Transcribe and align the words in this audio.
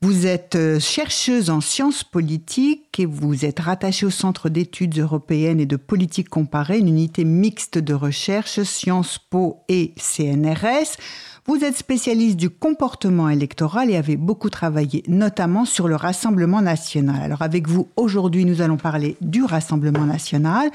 Vous 0.00 0.26
êtes 0.26 0.54
euh, 0.54 0.78
chercheuse 0.78 1.50
en 1.50 1.60
sciences 1.60 2.04
politiques 2.04 3.00
et 3.00 3.04
vous 3.04 3.44
êtes 3.44 3.58
rattachée 3.58 4.06
au 4.06 4.10
Centre 4.10 4.48
d'études 4.48 4.96
européennes 4.96 5.58
et 5.58 5.66
de 5.66 5.74
politique 5.74 6.28
comparée, 6.28 6.78
une 6.78 6.86
unité 6.86 7.24
mixte 7.24 7.78
de 7.78 7.94
recherche 7.94 8.62
Sciences 8.62 9.18
Po 9.18 9.64
et 9.68 9.94
CNRS. 9.96 10.98
Vous 11.46 11.64
êtes 11.64 11.76
spécialiste 11.76 12.36
du 12.36 12.48
comportement 12.48 13.28
électoral 13.28 13.90
et 13.90 13.96
avez 13.96 14.16
beaucoup 14.16 14.50
travaillé, 14.50 15.02
notamment 15.08 15.64
sur 15.64 15.88
le 15.88 15.96
Rassemblement 15.96 16.62
national. 16.62 17.20
Alors 17.20 17.42
avec 17.42 17.66
vous, 17.66 17.88
aujourd'hui, 17.96 18.44
nous 18.44 18.60
allons 18.60 18.76
parler 18.76 19.16
du 19.20 19.42
Rassemblement 19.42 20.06
national 20.06 20.70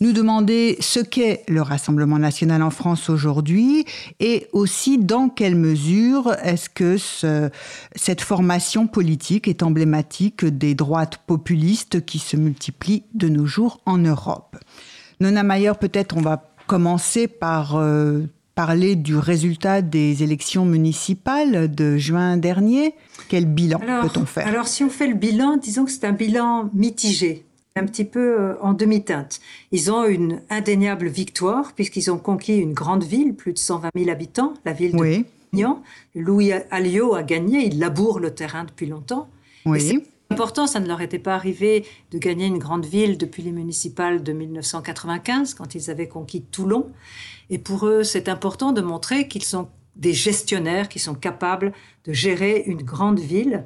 nous 0.00 0.12
demander 0.12 0.76
ce 0.80 1.00
qu'est 1.00 1.44
le 1.48 1.62
Rassemblement 1.62 2.18
national 2.18 2.62
en 2.62 2.70
France 2.70 3.10
aujourd'hui 3.10 3.84
et 4.20 4.46
aussi 4.52 4.98
dans 4.98 5.28
quelle 5.28 5.56
mesure 5.56 6.34
est-ce 6.42 6.68
que 6.68 6.96
cette 7.94 8.20
formation 8.20 8.86
politique 8.86 9.48
est 9.48 9.62
emblématique 9.62 10.44
des 10.44 10.74
droites 10.74 11.18
populistes 11.26 12.04
qui 12.04 12.18
se 12.18 12.36
multiplient 12.36 13.04
de 13.14 13.28
nos 13.28 13.46
jours 13.46 13.80
en 13.86 13.98
Europe. 13.98 14.56
Nona 15.20 15.42
Mayer, 15.42 15.72
peut-être 15.80 16.16
on 16.16 16.20
va 16.20 16.50
commencer 16.66 17.28
par 17.28 17.76
euh, 17.76 18.22
parler 18.54 18.96
du 18.96 19.16
résultat 19.16 19.82
des 19.82 20.22
élections 20.22 20.64
municipales 20.64 21.72
de 21.72 21.96
juin 21.96 22.36
dernier. 22.36 22.94
Quel 23.28 23.46
bilan 23.46 23.78
peut-on 23.78 24.26
faire? 24.26 24.46
Alors 24.46 24.68
si 24.68 24.82
on 24.84 24.90
fait 24.90 25.08
le 25.08 25.14
bilan, 25.14 25.56
disons 25.56 25.84
que 25.84 25.90
c'est 25.90 26.04
un 26.04 26.12
bilan 26.12 26.70
mitigé 26.72 27.44
un 27.76 27.86
petit 27.86 28.04
peu 28.04 28.40
euh, 28.40 28.54
en 28.60 28.72
demi-teinte. 28.72 29.40
Ils 29.72 29.90
ont 29.90 30.04
une 30.04 30.42
indéniable 30.48 31.08
victoire 31.08 31.72
puisqu'ils 31.72 32.08
ont 32.08 32.18
conquis 32.18 32.56
une 32.58 32.72
grande 32.72 33.02
ville, 33.02 33.34
plus 33.34 33.52
de 33.52 33.58
120 33.58 33.90
000 33.96 34.10
habitants, 34.10 34.54
la 34.64 34.72
ville 34.72 34.92
de 34.92 34.98
oui. 34.98 35.26
Louis 36.14 36.52
Alliot 36.70 37.14
a 37.14 37.22
gagné, 37.22 37.66
il 37.66 37.78
laboure 37.78 38.20
le 38.20 38.32
terrain 38.32 38.64
depuis 38.64 38.86
longtemps. 38.86 39.28
Oui. 39.66 40.02
important, 40.30 40.66
ça 40.66 40.78
ne 40.78 40.86
leur 40.86 41.00
était 41.00 41.18
pas 41.18 41.34
arrivé 41.34 41.84
de 42.10 42.18
gagner 42.18 42.46
une 42.46 42.58
grande 42.58 42.86
ville 42.86 43.18
depuis 43.18 43.42
les 43.42 43.52
municipales 43.52 44.22
de 44.22 44.32
1995, 44.32 45.54
quand 45.54 45.74
ils 45.74 45.90
avaient 45.90 46.08
conquis 46.08 46.42
Toulon. 46.42 46.90
Et 47.50 47.58
pour 47.58 47.86
eux, 47.86 48.02
c'est 48.04 48.28
important 48.28 48.72
de 48.72 48.82
montrer 48.82 49.26
qu'ils 49.26 49.44
sont 49.44 49.68
des 49.96 50.12
gestionnaires 50.12 50.88
qui 50.88 50.98
sont 50.98 51.14
capables 51.14 51.72
de 52.04 52.12
gérer 52.12 52.64
une 52.66 52.82
grande 52.82 53.20
ville. 53.20 53.64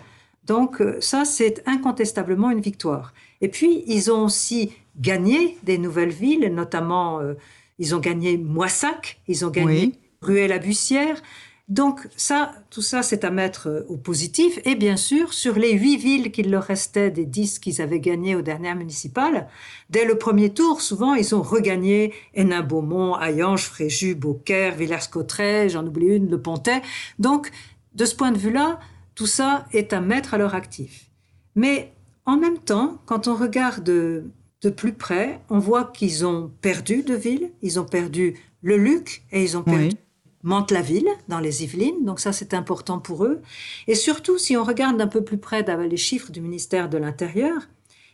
Donc 0.49 0.81
euh, 0.81 0.97
ça, 1.01 1.25
c'est 1.25 1.63
incontestablement 1.67 2.51
une 2.51 2.61
victoire. 2.61 3.13
Et 3.41 3.49
puis, 3.49 3.85
ils 3.87 4.11
ont 4.11 4.25
aussi 4.25 4.73
gagné 4.99 5.57
des 5.63 5.79
nouvelles 5.79 6.11
villes, 6.11 6.53
notamment, 6.53 7.21
euh, 7.21 7.35
ils 7.79 7.95
ont 7.95 8.01
gagné 8.01 8.37
Moissac, 8.37 9.21
ils 9.29 9.45
ont 9.45 9.51
gagné 9.51 9.93
Ruelle-la-Bussière. 10.23 11.23
Donc, 11.69 12.09
ça, 12.17 12.53
tout 12.71 12.81
ça, 12.81 13.03
c'est 13.03 13.25
à 13.25 13.31
mettre 13.31 13.69
euh, 13.69 13.85
au 13.89 13.99
positif. 13.99 14.59
Et 14.65 14.75
bien 14.75 14.97
sûr, 14.97 15.35
sur 15.35 15.59
les 15.59 15.73
huit 15.75 15.99
villes 15.99 16.33
qu'il 16.33 16.51
leur 16.51 16.65
restait 16.65 17.11
des 17.11 17.27
dix 17.27 17.59
qu'ils 17.59 17.83
avaient 17.83 18.01
gagnées 18.01 18.35
aux 18.35 18.43
dernières 18.43 18.75
municipales, 18.75 19.49
dès 19.91 20.07
le 20.07 20.17
premier 20.17 20.49
tour, 20.49 20.81
souvent, 20.81 21.13
ils 21.13 21.35
ont 21.35 21.43
regagné 21.43 22.15
Hénin-Beaumont, 22.33 23.17
Hayange, 23.17 23.65
Fréjus, 23.65 24.15
Beaucaire, 24.15 24.77
Villers-Cotterêts, 24.77 25.69
j'en 25.69 25.87
oublie 25.87 26.17
une, 26.17 26.31
Le 26.31 26.41
Pontet. 26.41 26.81
Donc, 27.19 27.51
de 27.95 28.07
ce 28.07 28.17
point 28.17 28.33
de 28.33 28.39
vue-là, 28.39 28.81
tout 29.19 29.27
ça 29.27 29.67
est 29.73 29.93
à 29.93 30.01
mettre 30.01 30.35
à 30.35 30.39
leur 30.39 30.55
actif. 30.55 31.11
Mais 31.57 31.93
en 32.25 32.37
même 32.37 32.59
temps, 32.59 33.03
quand 33.05 33.27
on 33.27 33.35
regarde 33.35 33.83
de, 33.83 34.31
plus 34.77 34.93
près, 34.93 35.41
on 35.51 35.59
voit 35.59 35.87
qu'ils 35.87 36.25
ont 36.25 36.53
perdu 36.61 37.03
de 37.03 37.15
villes. 37.15 37.51
Ils 37.61 37.81
ont 37.81 37.85
perdu 37.85 38.39
le 38.63 38.77
Luc 38.77 39.25
et 39.33 39.43
ils 39.43 39.57
ont 39.57 39.65
perdu 39.65 39.97
Mantes-la-Ville 40.45 41.09
dans 41.27 41.41
les 41.41 41.65
Yvelines. 41.65 42.05
Donc 42.05 42.21
ça, 42.21 42.33
c'est 42.33 42.55
important 42.55 43.01
pour 43.01 43.25
eux. 43.25 43.43
Et 43.89 43.97
surtout, 43.97 44.39
si 44.39 44.57
on 44.57 44.63
regarde 44.63 44.97
d'un 44.97 45.09
peu 45.09 45.25
plus 45.25 45.39
près 45.39 45.65
les 45.65 45.97
chiffres 45.97 46.31
du 46.31 46.41
ministère 46.41 46.89
de 46.89 46.97
l'Intérieur, 46.97 47.63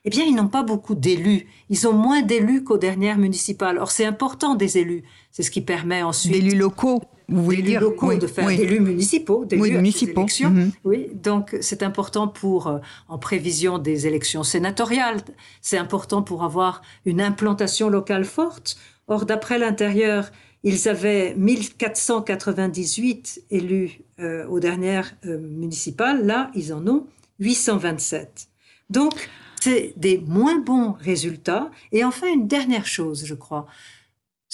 eh 0.07 0.11
bien, 0.11 0.25
ils 0.25 0.35
n'ont 0.35 0.49
pas 0.49 0.63
beaucoup 0.63 0.95
d'élus. 0.95 1.47
Ils 1.69 1.87
ont 1.87 1.93
moins 1.93 2.23
d'élus 2.23 2.65
qu'aux 2.65 2.79
dernières 2.79 3.19
municipales. 3.19 3.77
Or, 3.77 3.91
c'est 3.91 4.07
important 4.07 4.55
des 4.55 4.79
élus. 4.79 5.03
C'est 5.33 5.43
ce 5.43 5.51
qui 5.51 5.61
permet 5.61 6.03
ensuite. 6.03 6.33
D'élus 6.33 6.57
locaux, 6.57 7.03
vous 7.29 7.43
voulez 7.43 7.63
dire 7.63 7.81
locaux, 7.81 8.15
de 8.15 8.27
faire 8.27 8.47
d'élus 8.47 8.81
municipaux, 8.81 9.45
d'élus 9.45 9.77
municipaux. 9.77 10.27
Mhm. 10.41 10.73
Oui, 10.85 11.09
donc 11.15 11.57
c'est 11.61 11.83
important 11.83 12.29
pour, 12.29 12.67
euh, 12.67 12.79
en 13.09 13.19
prévision 13.19 13.79
des 13.79 14.07
élections 14.07 14.43
sénatoriales, 14.43 15.21
c'est 15.61 15.79
important 15.79 16.23
pour 16.23 16.45
avoir 16.45 16.83
une 17.05 17.21
implantation 17.21 17.89
locale 17.89 18.25
forte. 18.25 18.77
Or, 19.07 19.27
d'après 19.27 19.59
l'intérieur, 19.59 20.31
ils 20.63 20.89
avaient 20.89 21.35
1498 21.37 23.43
élus 23.51 24.01
euh, 24.19 24.47
aux 24.49 24.61
dernières 24.61 25.15
euh, 25.27 25.39
municipales. 25.39 26.25
Là, 26.25 26.51
ils 26.55 26.73
en 26.73 26.87
ont 26.89 27.07
827. 27.39 28.49
Donc, 28.89 29.29
c'est 29.61 29.93
des 29.97 30.19
moins 30.19 30.59
bons 30.59 30.93
résultats. 30.93 31.71
Et 31.93 32.05
enfin, 32.05 32.29
une 32.33 32.49
dernière 32.49 32.87
chose, 32.87 33.25
je 33.27 33.35
crois. 33.35 33.67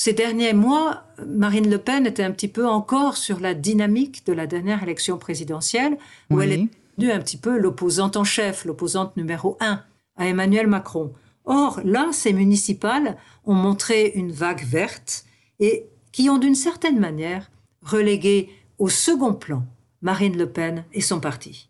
Ces 0.02 0.14
derniers 0.14 0.54
mois, 0.54 1.04
Marine 1.26 1.68
Le 1.68 1.76
Pen 1.76 2.06
était 2.06 2.22
un 2.22 2.30
petit 2.30 2.48
peu 2.48 2.66
encore 2.66 3.18
sur 3.18 3.38
la 3.38 3.52
dynamique 3.52 4.24
de 4.24 4.32
la 4.32 4.46
dernière 4.46 4.82
élection 4.82 5.18
présidentielle, 5.18 5.98
où 6.30 6.40
elle 6.40 6.52
est 6.52 6.68
devenue 6.96 7.12
un 7.12 7.20
petit 7.20 7.36
peu 7.36 7.58
l'opposante 7.58 8.16
en 8.16 8.24
chef, 8.24 8.64
l'opposante 8.64 9.14
numéro 9.18 9.58
un 9.60 9.82
à 10.16 10.26
Emmanuel 10.26 10.68
Macron. 10.68 11.12
Or, 11.44 11.82
là, 11.84 12.08
ces 12.12 12.32
municipales 12.32 13.18
ont 13.44 13.52
montré 13.52 14.12
une 14.14 14.32
vague 14.32 14.64
verte 14.64 15.26
et 15.58 15.84
qui 16.12 16.30
ont 16.30 16.38
d'une 16.38 16.54
certaine 16.54 16.98
manière 16.98 17.50
relégué 17.82 18.48
au 18.78 18.88
second 18.88 19.34
plan 19.34 19.66
Marine 20.00 20.38
Le 20.38 20.50
Pen 20.50 20.86
et 20.94 21.02
son 21.02 21.20
parti. 21.20 21.69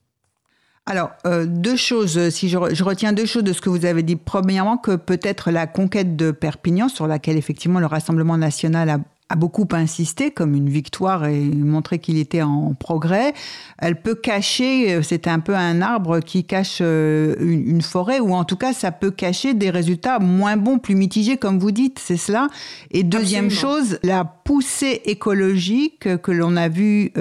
Alors, 0.91 1.13
euh, 1.25 1.47
deux 1.47 1.77
choses, 1.77 2.19
euh, 2.19 2.31
si 2.31 2.49
je, 2.49 2.59
retiens 2.59 3.13
deux 3.13 3.25
choses 3.25 3.45
de 3.45 3.53
ce 3.53 3.61
que 3.61 3.71
vous 3.71 3.85
avez 3.85 4.03
dit. 4.03 4.17
Premièrement, 4.17 4.77
que 4.77 4.97
peut-être 4.97 5.53
la 5.53 5.69
conquête 5.69 6.17
de 6.17 6.33
Perpignan, 6.33 6.89
sur 6.89 7.07
laquelle 7.07 7.37
effectivement 7.37 7.79
le 7.79 7.87
Rassemblement 7.87 8.37
national 8.37 8.91
a, 8.91 9.37
beaucoup 9.37 9.69
insisté 9.71 10.33
comme 10.33 10.57
une 10.57 10.69
victoire 10.69 11.27
et 11.27 11.45
montré 11.45 12.01
qu'il 12.01 12.19
était 12.19 12.43
en 12.43 12.75
progrès, 12.75 13.33
elle 13.79 14.03
peut 14.03 14.17
cacher, 14.17 14.95
euh, 14.95 15.03
c'est 15.03 15.29
un 15.29 15.39
peu 15.39 15.55
un 15.55 15.81
arbre 15.81 16.19
qui 16.19 16.43
cache 16.43 16.81
une, 16.81 17.83
forêt, 17.83 18.19
ou 18.19 18.35
en 18.35 18.43
tout 18.43 18.57
cas 18.57 18.73
ça 18.73 18.91
peut 18.91 19.13
cacher 19.13 19.55
des 19.55 19.71
résultats 19.71 20.19
moins 20.19 20.57
bons, 20.57 20.79
plus 20.81 20.97
mitigés, 20.97 21.37
comme 21.37 21.61
vous 21.61 21.71
dites, 21.71 22.01
c'est 22.01 22.17
cela. 22.17 22.49
Et 22.91 23.05
deuxième 23.05 23.51
chose, 23.51 24.01
la 24.03 24.25
poussée 24.25 25.03
écologique 25.05 26.17
que 26.21 26.33
l'on 26.33 26.57
a 26.57 26.67
vue 26.69 27.13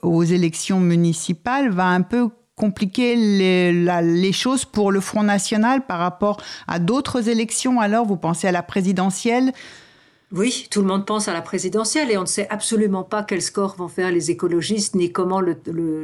aux 0.00 0.24
élections 0.24 0.80
municipales 0.80 1.70
va 1.70 1.88
un 1.88 2.00
peu 2.00 2.30
compliquer 2.60 3.16
les, 3.16 4.32
choses 4.32 4.66
pour 4.66 4.92
le 4.92 5.00
Front 5.00 5.22
National 5.22 5.86
par 5.86 5.98
rapport 5.98 6.36
à 6.68 6.78
d'autres 6.78 7.30
élections 7.30 7.80
Alors, 7.80 8.04
vous 8.04 8.18
pensez 8.18 8.46
à 8.48 8.52
la 8.52 8.62
présidentielle? 8.62 9.52
Oui, 10.30 10.68
tout 10.70 10.82
le 10.82 10.86
monde 10.86 11.06
pense 11.06 11.26
à 11.26 11.32
la 11.32 11.40
présidentielle 11.40 12.10
et 12.10 12.18
on 12.18 12.22
ne 12.22 12.26
sait 12.26 12.46
absolument 12.50 13.02
pas 13.02 13.22
quel 13.22 13.40
score 13.40 13.76
vont 13.76 13.88
faire 13.88 14.12
les 14.12 14.30
écologistes 14.30 14.94
ni 14.94 15.10
comment 15.10 15.40
le, 15.40 15.56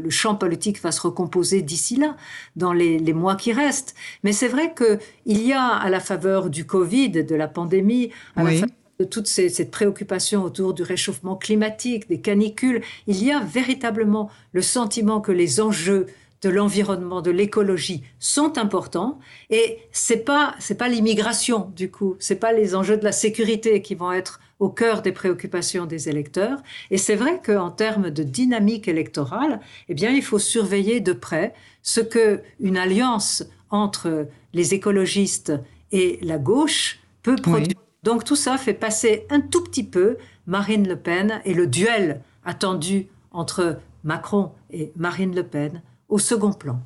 champ 0.09 0.35
politique 0.35 0.81
va 0.83 0.93
se 0.93 1.03
recomposer 1.03 1.61
d'ici 1.61 1.97
là, 1.97 2.17
dans 2.57 2.73
les, 2.73 3.13
mois 3.13 3.37
qui 3.37 3.53
restent. 3.53 3.95
Mais 4.25 4.33
c'est 4.33 4.49
vrai 4.49 4.75
qu'il 4.75 5.47
y 5.47 5.53
a 5.53 5.69
à 5.69 5.91
la 5.91 6.01
faveur 6.01 6.49
du 6.49 6.65
Covid, 6.65 7.11
de 7.11 7.35
la 7.35 7.49
pandémie, 7.49 8.11
à 8.35 8.45
la 8.45 8.53
faveur 8.53 8.71
de 8.99 9.05
toute 9.05 9.27
cette 9.27 9.71
préoccupation 9.71 10.43
autour 10.43 10.73
du 10.73 10.83
réchauffement 10.83 11.37
climatique, 11.37 12.09
des 12.09 12.21
canicules, 12.23 12.81
il 13.07 13.23
y 13.23 13.31
a 13.31 13.41
véritablement 13.41 14.31
le 14.53 14.63
sentiment 14.63 15.21
que 15.21 15.33
les 15.33 15.61
enjeux 15.61 16.07
de 16.47 16.51
l'environnement, 16.51 17.23
de 17.23 17.33
l'écologie 17.33 18.05
sont 18.21 18.57
importants 18.57 19.19
et 19.51 19.79
c'est 19.91 20.25
pas 20.25 20.55
c'est 20.61 20.77
pas 20.77 20.87
l'immigration 20.87 21.73
du 21.75 21.91
coup, 21.91 22.15
c'est 22.21 22.37
pas 22.37 22.53
les 22.53 22.77
enjeux 22.77 22.97
de 22.97 23.03
la 23.03 23.11
sécurité 23.11 23.83
qui 23.83 23.97
vont 23.97 24.13
être 24.13 24.39
au 24.61 24.69
cœur 24.69 25.03
des 25.03 25.11
préoccupations 25.11 25.87
des 25.87 26.09
électeurs. 26.09 26.59
Et 26.93 26.99
c'est 26.99 27.17
vrai 27.17 27.41
qu'en 27.45 27.71
termes 27.71 28.11
de 28.11 28.23
dynamique 28.23 28.87
électorale, 28.87 29.59
eh 29.89 29.95
bien 29.95 30.11
il 30.11 30.23
faut 30.23 30.39
surveiller 30.39 31.01
de 31.01 31.13
près 31.13 31.53
ce 31.83 32.01
que 32.01 32.43
une 32.61 32.77
alliance 32.77 33.45
entre 33.71 34.29
les 34.53 34.73
écologistes 34.73 35.53
et 35.91 36.21
la 36.23 36.39
gauche 36.39 37.01
peut 37.25 37.35
produire. 37.35 37.81
Donc 38.05 38.23
tout 38.23 38.37
ça 38.37 38.57
fait 38.57 38.73
passer 38.73 39.27
un 39.31 39.41
tout 39.41 39.65
petit 39.65 39.85
peu 39.85 40.17
Marine 40.47 40.87
Le 40.87 40.97
Pen 40.97 41.41
et 41.45 41.55
le 41.55 41.67
duel 41.67 42.23
attendu 42.45 43.09
entre 43.33 43.81
Macron 44.05 44.53
et 44.71 44.93
Marine 44.95 45.35
Le 45.35 45.43
Pen 45.43 45.83
au 46.09 46.19
second 46.19 46.53
plan. 46.53 46.81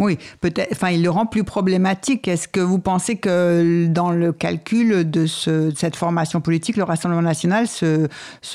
Oui, 0.00 0.18
peut-être. 0.40 0.72
Enfin, 0.72 0.90
il 0.90 1.02
le 1.02 1.10
rend 1.10 1.26
plus 1.26 1.44
problématique. 1.44 2.26
Est-ce 2.26 2.48
que 2.48 2.60
vous 2.60 2.78
pensez 2.78 3.16
que 3.16 3.86
dans 3.86 4.10
le 4.10 4.32
calcul 4.32 5.08
de 5.08 5.26
cette 5.26 5.94
formation 5.94 6.40
politique, 6.40 6.76
le 6.76 6.84
Rassemblement 6.84 7.22
national, 7.22 7.66
ce, 7.68 8.08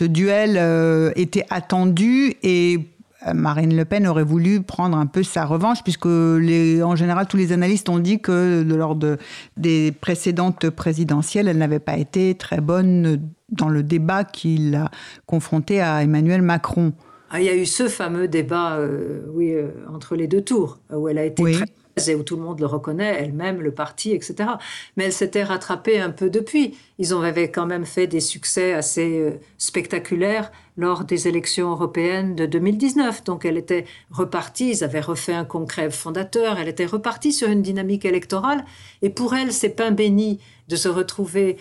duel 0.03 0.57
euh, 0.57 1.12
était 1.15 1.45
attendu 1.51 2.33
et 2.42 2.80
euh, 3.27 3.33
Marine 3.36 3.75
Le 3.75 3.86
Pen 3.86 4.07
aurait 4.07 4.24
voulu 4.24 4.63
prendre 4.63 4.97
un 4.97 5.06
peu 5.06 5.21
sa 5.21 5.45
revanche, 5.45 5.83
puisque 5.83 6.07
en 6.07 6.95
général, 6.95 7.27
tous 7.27 7.38
les 7.38 7.51
analystes 7.51 7.89
ont 7.89 8.00
dit 8.00 8.19
que 8.19 8.65
lors 8.68 8.95
de, 8.95 9.19
des 9.56 9.91
précédentes 9.91 10.71
présidentielles, 10.71 11.48
elle 11.48 11.59
n'avait 11.59 11.77
pas 11.77 11.98
été 11.98 12.33
très 12.33 12.59
bonne 12.59 13.21
dans 13.51 13.69
le 13.69 13.83
débat 13.83 14.24
qu'il 14.24 14.74
a 14.74 14.89
confronté 15.27 15.80
à 15.80 16.01
Emmanuel 16.01 16.41
Macron. 16.41 16.91
Ah, 17.30 17.39
il 17.42 17.45
y 17.45 17.50
a 17.50 17.56
eu 17.56 17.66
ce 17.66 17.88
fameux 17.88 18.27
débat 18.27 18.77
euh, 18.77 19.22
oui, 19.33 19.51
euh, 19.51 19.69
entre 19.94 20.16
les 20.16 20.27
deux 20.27 20.42
tours, 20.42 20.80
où 20.92 21.10
elle 21.10 21.18
a 21.18 21.25
été 21.25 21.44
très 21.44 21.66
et 22.07 22.16
où 22.16 22.24
tout 22.24 22.36
le 22.36 22.42
monde 22.42 22.60
le 22.60 22.66
reconnaît, 22.66 23.16
elle-même, 23.19 23.62
le 23.62 23.72
parti, 23.72 24.12
etc. 24.12 24.50
Mais 24.98 25.06
elle 25.06 25.13
s'était 25.13 25.44
rattrapée 25.44 26.00
un 26.00 26.10
peu 26.10 26.30
depuis. 26.30 26.77
Ils 27.00 27.13
avaient 27.13 27.50
quand 27.50 27.66
même 27.66 27.86
fait 27.86 28.06
des 28.06 28.19
succès 28.19 28.74
assez 28.74 29.19
euh, 29.19 29.31
spectaculaires 29.57 30.51
lors 30.75 31.06
des 31.06 31.30
élections 31.30 31.72
européennes 31.72 32.36
de 32.36 32.45
2019. 32.45 33.24
Donc 33.24 33.45
elle 33.45 33.57
était 33.57 33.86
repartie, 34.12 34.72
ils 34.72 34.83
avaient 34.83 35.00
refait 35.00 35.33
un 35.33 35.45
concret 35.45 35.89
fondateur, 35.89 36.57
elle 36.60 36.68
était 36.68 36.86
repartie 36.86 37.31
sur 37.31 37.48
une 37.48 37.62
dynamique 37.62 38.04
électorale. 38.04 38.66
Et 39.01 39.10
pour 39.10 39.33
elle, 39.33 39.54
c'est 39.54 39.69
pain 39.69 39.92
béni 39.92 40.42
de 40.68 40.75
se 40.75 40.89
retrouver 40.89 41.57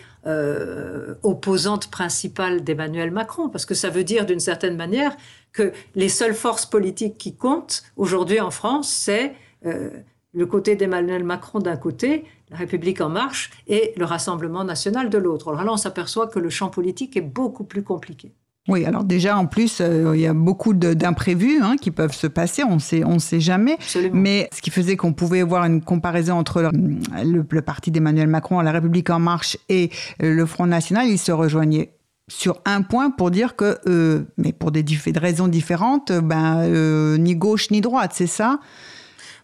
opposante 1.21 1.91
principale 1.91 2.63
d'Emmanuel 2.63 3.11
Macron, 3.11 3.47
parce 3.49 3.67
que 3.67 3.75
ça 3.75 3.91
veut 3.91 4.03
dire 4.03 4.25
d'une 4.25 4.39
certaine 4.39 4.75
manière 4.75 5.15
que 5.55 5.71
les 5.95 6.09
seules 6.09 6.35
forces 6.35 6.65
politiques 6.65 7.17
qui 7.17 7.35
comptent 7.35 7.83
aujourd'hui 7.95 8.41
en 8.41 8.51
France, 8.51 8.89
c'est 8.89 9.33
euh, 9.65 9.89
le 10.33 10.45
côté 10.45 10.75
d'Emmanuel 10.75 11.23
Macron 11.23 11.59
d'un 11.59 11.77
côté, 11.77 12.25
la 12.51 12.57
République 12.57 12.99
en 12.99 13.09
marche, 13.09 13.51
et 13.67 13.93
le 13.95 14.03
Rassemblement 14.03 14.65
national 14.65 15.09
de 15.09 15.17
l'autre. 15.17 15.47
Alors 15.47 15.63
là, 15.63 15.71
on 15.71 15.77
s'aperçoit 15.77 16.27
que 16.27 16.39
le 16.39 16.49
champ 16.49 16.69
politique 16.69 17.15
est 17.15 17.21
beaucoup 17.21 17.63
plus 17.63 17.83
compliqué. 17.83 18.33
Oui, 18.67 18.83
alors 18.83 19.03
déjà 19.03 19.37
en 19.37 19.45
plus, 19.45 19.79
euh, 19.79 20.13
il 20.15 20.21
y 20.21 20.27
a 20.27 20.33
beaucoup 20.33 20.73
d'imprévus 20.73 21.61
hein, 21.61 21.75
qui 21.79 21.91
peuvent 21.91 22.15
se 22.15 22.25
passer, 22.27 22.63
on 22.63 22.79
sait, 22.79 23.05
on 23.05 23.19
sait 23.19 23.39
jamais. 23.39 23.77
Mais 24.11 24.49
ce 24.51 24.59
qui 24.59 24.71
faisait 24.71 24.97
qu'on 24.97 25.13
pouvait 25.13 25.43
voir 25.43 25.63
une 25.65 25.81
comparaison 25.81 26.33
entre 26.33 26.63
le, 26.63 27.45
le 27.47 27.61
parti 27.61 27.91
d'Emmanuel 27.91 28.27
Macron, 28.27 28.59
la 28.61 28.71
République 28.71 29.09
en 29.11 29.19
marche 29.19 29.57
et 29.69 29.91
le 30.19 30.45
Front 30.47 30.65
national, 30.65 31.07
ils 31.07 31.19
se 31.19 31.31
rejoignaient 31.31 31.91
sur 32.27 32.61
un 32.65 32.81
point 32.81 33.11
pour 33.11 33.31
dire 33.31 33.55
que, 33.55 33.77
euh, 33.87 34.23
mais 34.37 34.53
pour 34.53 34.71
des, 34.71 34.83
raisons 35.15 35.47
différentes, 35.47 36.11
ben, 36.11 36.59
euh, 36.61 37.17
ni 37.17 37.35
gauche 37.35 37.71
ni 37.71 37.81
droite, 37.81 38.11
c'est 38.13 38.27
ça? 38.27 38.59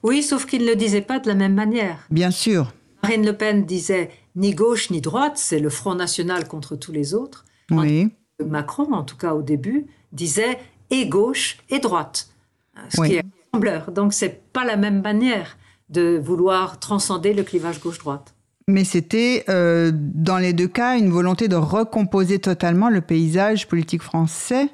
Oui, 0.04 0.24
sauf 0.24 0.46
qu'il 0.46 0.64
ne 0.64 0.70
le 0.70 0.76
disait 0.76 1.02
pas 1.02 1.20
de 1.20 1.28
la 1.28 1.36
même 1.36 1.54
manière. 1.54 2.00
Bien 2.10 2.32
sûr. 2.32 2.74
Marine 3.04 3.26
Le 3.26 3.34
Pen 3.34 3.66
disait 3.66 4.10
ni 4.36 4.54
gauche 4.54 4.90
ni 4.90 5.02
droite, 5.02 5.34
c'est 5.36 5.60
le 5.60 5.70
Front 5.70 5.96
National 5.96 6.48
contre 6.48 6.76
tous 6.76 6.92
les 6.92 7.14
autres. 7.14 7.46
Oui. 7.70 8.10
Macron, 8.44 8.92
en 8.94 9.04
tout 9.04 9.18
cas 9.18 9.34
au 9.34 9.44
début, 9.44 9.86
disait 10.12 10.58
et 10.90 11.08
gauche 11.08 11.58
et 11.70 11.80
droite, 11.80 12.30
ce 12.90 13.02
qui 13.02 13.16
est 13.16 13.24
sembleur. 13.54 13.92
Donc 13.92 14.14
c'est 14.14 14.42
pas 14.52 14.66
la 14.66 14.78
même 14.78 15.02
manière 15.02 15.58
de 15.90 16.18
vouloir 16.18 16.80
transcender 16.80 17.34
le 17.34 17.44
clivage 17.44 17.80
gauche-droite. 17.80 18.34
Mais 18.68 18.84
c'était, 18.84 19.44
euh, 19.50 19.92
dans 19.94 20.38
les 20.38 20.54
deux 20.54 20.68
cas, 20.68 20.98
une 20.98 21.10
volonté 21.10 21.48
de 21.48 21.56
recomposer 21.56 22.40
totalement 22.40 22.90
le 22.90 23.02
paysage 23.02 23.68
politique 23.68 24.02
français 24.02 24.70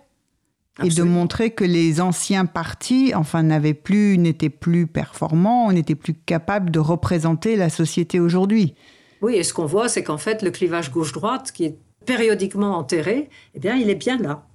et 0.83 0.89
de 0.89 1.03
montrer 1.03 1.51
que 1.51 1.63
les 1.63 2.01
anciens 2.01 2.45
partis, 2.45 3.13
enfin, 3.15 3.41
n'avaient 3.41 3.73
plus, 3.73 4.17
n'étaient 4.17 4.49
plus 4.49 4.85
performants, 4.85 5.71
n'étaient 5.71 5.95
plus 5.95 6.13
capables 6.13 6.69
de 6.69 6.79
représenter 6.79 7.55
la 7.55 7.69
société 7.69 8.19
aujourd'hui. 8.19 8.75
Oui, 9.21 9.35
et 9.35 9.43
ce 9.43 9.53
qu'on 9.53 9.65
voit, 9.65 9.89
c'est 9.89 10.03
qu'en 10.03 10.19
fait, 10.19 10.43
le 10.43 10.51
clivage 10.51 10.91
gauche-droite, 10.91 11.51
qui 11.51 11.65
est 11.65 11.77
périodiquement 12.05 12.77
enterré, 12.77 13.29
eh 13.55 13.59
bien, 13.59 13.75
il 13.75 13.89
est 13.89 13.95
bien 13.95 14.17
là. 14.17 14.45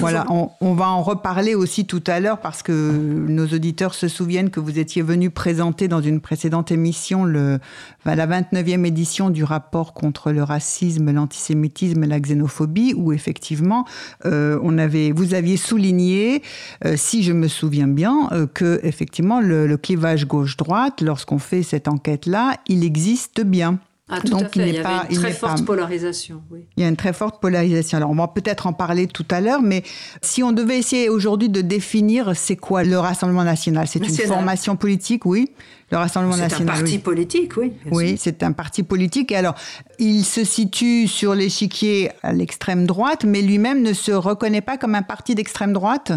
Voilà, 0.00 0.26
on, 0.28 0.74
va 0.74 0.88
en 0.88 1.02
reparler 1.02 1.54
aussi 1.54 1.86
tout 1.86 2.04
à 2.06 2.20
l'heure 2.20 2.40
parce 2.40 2.62
que 2.62 2.72
nos 2.72 3.46
auditeurs 3.46 3.94
se 3.94 4.06
souviennent 4.06 4.50
que 4.50 4.60
vous 4.60 4.78
étiez 4.78 5.00
venu 5.00 5.30
présenter 5.30 5.88
dans 5.88 6.02
une 6.02 6.20
précédente 6.20 6.70
émission 6.70 7.24
le, 7.24 7.58
la 8.04 8.26
29e 8.26 8.84
édition 8.84 9.30
du 9.30 9.44
rapport 9.44 9.94
contre 9.94 10.30
le 10.30 10.42
racisme, 10.42 11.10
l'antisémitisme 11.10 12.04
et 12.04 12.06
la 12.06 12.20
xénophobie 12.20 12.92
où 12.94 13.14
effectivement 13.14 13.86
euh, 14.26 14.58
on 14.62 14.76
avait, 14.76 15.10
vous 15.10 15.32
aviez 15.32 15.56
souligné, 15.56 16.42
euh, 16.84 16.96
si 16.98 17.22
je 17.22 17.32
me 17.32 17.48
souviens 17.48 17.88
bien, 17.88 18.28
euh, 18.32 18.46
que 18.46 18.78
effectivement 18.82 19.40
le 19.40 19.74
clivage 19.78 20.26
gauche-droite, 20.26 21.00
lorsqu'on 21.00 21.38
fait 21.38 21.62
cette 21.62 21.88
enquête-là, 21.88 22.58
il 22.68 22.84
existe 22.84 23.40
bien. 23.40 23.78
Ah, 24.14 24.20
tout 24.20 24.28
Donc, 24.28 24.42
à 24.42 24.48
fait. 24.50 24.68
Il, 24.68 24.74
y 24.74 24.78
avait 24.78 25.08
une 25.08 25.16
très 25.16 25.32
forte 25.32 25.64
polarisation. 25.64 26.42
Oui. 26.50 26.66
Il 26.76 26.82
y 26.82 26.86
a 26.86 26.88
une 26.90 26.96
très 26.96 27.14
forte 27.14 27.40
polarisation. 27.40 27.96
Alors, 27.96 28.10
on 28.10 28.14
va 28.14 28.28
peut-être 28.28 28.66
en 28.66 28.74
parler 28.74 29.06
tout 29.06 29.24
à 29.30 29.40
l'heure, 29.40 29.62
mais 29.62 29.82
si 30.20 30.42
on 30.42 30.52
devait 30.52 30.78
essayer 30.78 31.08
aujourd'hui 31.08 31.48
de 31.48 31.62
définir 31.62 32.36
c'est 32.36 32.56
quoi 32.56 32.84
le 32.84 32.98
Rassemblement 32.98 33.42
national, 33.42 33.88
c'est 33.88 34.00
une 34.00 34.26
formation 34.28 34.76
politique, 34.76 35.24
oui. 35.24 35.50
Le 35.90 35.96
Rassemblement 35.96 36.36
national. 36.36 36.74
C'est 36.74 36.80
un 36.80 36.82
parti 36.82 36.98
politique, 36.98 37.56
oui. 37.56 37.72
Oui, 37.90 38.16
c'est 38.18 38.42
un 38.42 38.52
parti 38.52 38.82
politique. 38.82 39.32
Et 39.32 39.36
alors, 39.36 39.54
il 39.98 40.24
se 40.24 40.44
situe 40.44 41.08
sur 41.08 41.34
l'échiquier 41.34 42.10
à 42.22 42.34
l'extrême 42.34 42.86
droite, 42.86 43.24
mais 43.24 43.40
lui-même 43.40 43.80
ne 43.80 43.94
se 43.94 44.12
reconnaît 44.12 44.60
pas 44.60 44.76
comme 44.76 44.94
un 44.94 45.02
parti 45.02 45.34
d'extrême 45.34 45.72
droite? 45.72 46.12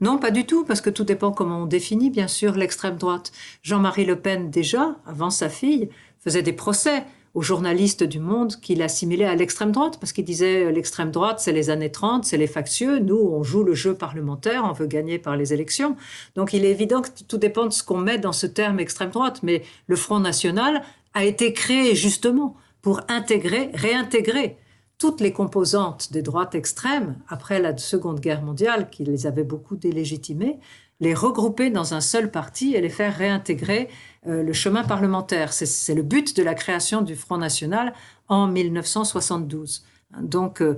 Non, 0.00 0.16
pas 0.18 0.30
du 0.30 0.46
tout, 0.46 0.64
parce 0.64 0.80
que 0.80 0.90
tout 0.90 1.04
dépend 1.04 1.30
comment 1.30 1.62
on 1.62 1.66
définit, 1.66 2.08
bien 2.08 2.28
sûr, 2.28 2.54
l'extrême 2.54 2.96
droite. 2.96 3.32
Jean-Marie 3.62 4.06
Le 4.06 4.16
Pen, 4.16 4.50
déjà, 4.50 4.96
avant 5.06 5.30
sa 5.30 5.50
fille, 5.50 5.90
faisait 6.20 6.42
des 6.42 6.54
procès 6.54 7.04
aux 7.34 7.42
journalistes 7.42 8.04
du 8.04 8.20
Monde 8.20 8.54
qu'il 8.60 8.80
assimilait 8.80 9.24
à 9.24 9.34
l'extrême 9.34 9.72
droite, 9.72 9.98
parce 9.98 10.12
qu'il 10.12 10.24
disait 10.24 10.64
euh, 10.64 10.70
l'extrême 10.70 11.10
droite, 11.10 11.40
c'est 11.40 11.52
les 11.52 11.68
années 11.68 11.90
30, 11.90 12.24
c'est 12.24 12.36
les 12.36 12.46
factieux, 12.46 13.00
nous, 13.00 13.18
on 13.18 13.42
joue 13.42 13.64
le 13.64 13.74
jeu 13.74 13.94
parlementaire, 13.94 14.64
on 14.64 14.72
veut 14.72 14.86
gagner 14.86 15.18
par 15.18 15.36
les 15.36 15.52
élections. 15.52 15.96
Donc 16.36 16.52
il 16.52 16.64
est 16.64 16.70
évident 16.70 17.02
que 17.02 17.08
tout 17.26 17.38
dépend 17.38 17.66
de 17.66 17.72
ce 17.72 17.82
qu'on 17.82 17.98
met 17.98 18.18
dans 18.18 18.32
ce 18.32 18.46
terme 18.46 18.78
extrême 18.78 19.10
droite, 19.10 19.40
mais 19.42 19.62
le 19.88 19.96
Front 19.96 20.20
National 20.20 20.82
a 21.12 21.24
été 21.24 21.52
créé 21.52 21.94
justement 21.96 22.56
pour 22.82 23.00
intégrer, 23.08 23.70
réintégrer 23.74 24.56
toutes 24.98 25.20
les 25.20 25.32
composantes 25.32 26.12
des 26.12 26.22
droites 26.22 26.54
extrêmes 26.54 27.16
après 27.28 27.60
la 27.60 27.76
Seconde 27.76 28.20
Guerre 28.20 28.42
mondiale, 28.42 28.88
qui 28.90 29.04
les 29.04 29.26
avait 29.26 29.44
beaucoup 29.44 29.76
délégitimées, 29.76 30.60
les 31.00 31.14
regrouper 31.14 31.70
dans 31.70 31.94
un 31.94 32.00
seul 32.00 32.30
parti 32.30 32.74
et 32.74 32.80
les 32.80 32.88
faire 32.88 33.16
réintégrer 33.16 33.88
euh, 34.26 34.42
le 34.42 34.52
chemin 34.52 34.84
parlementaire. 34.84 35.52
C'est 35.52 35.94
le 35.94 36.02
but 36.02 36.36
de 36.36 36.42
la 36.42 36.54
création 36.54 37.02
du 37.02 37.16
Front 37.16 37.38
National 37.38 37.92
en 38.28 38.46
1972. 38.46 39.84
Donc, 40.20 40.62
euh, 40.62 40.76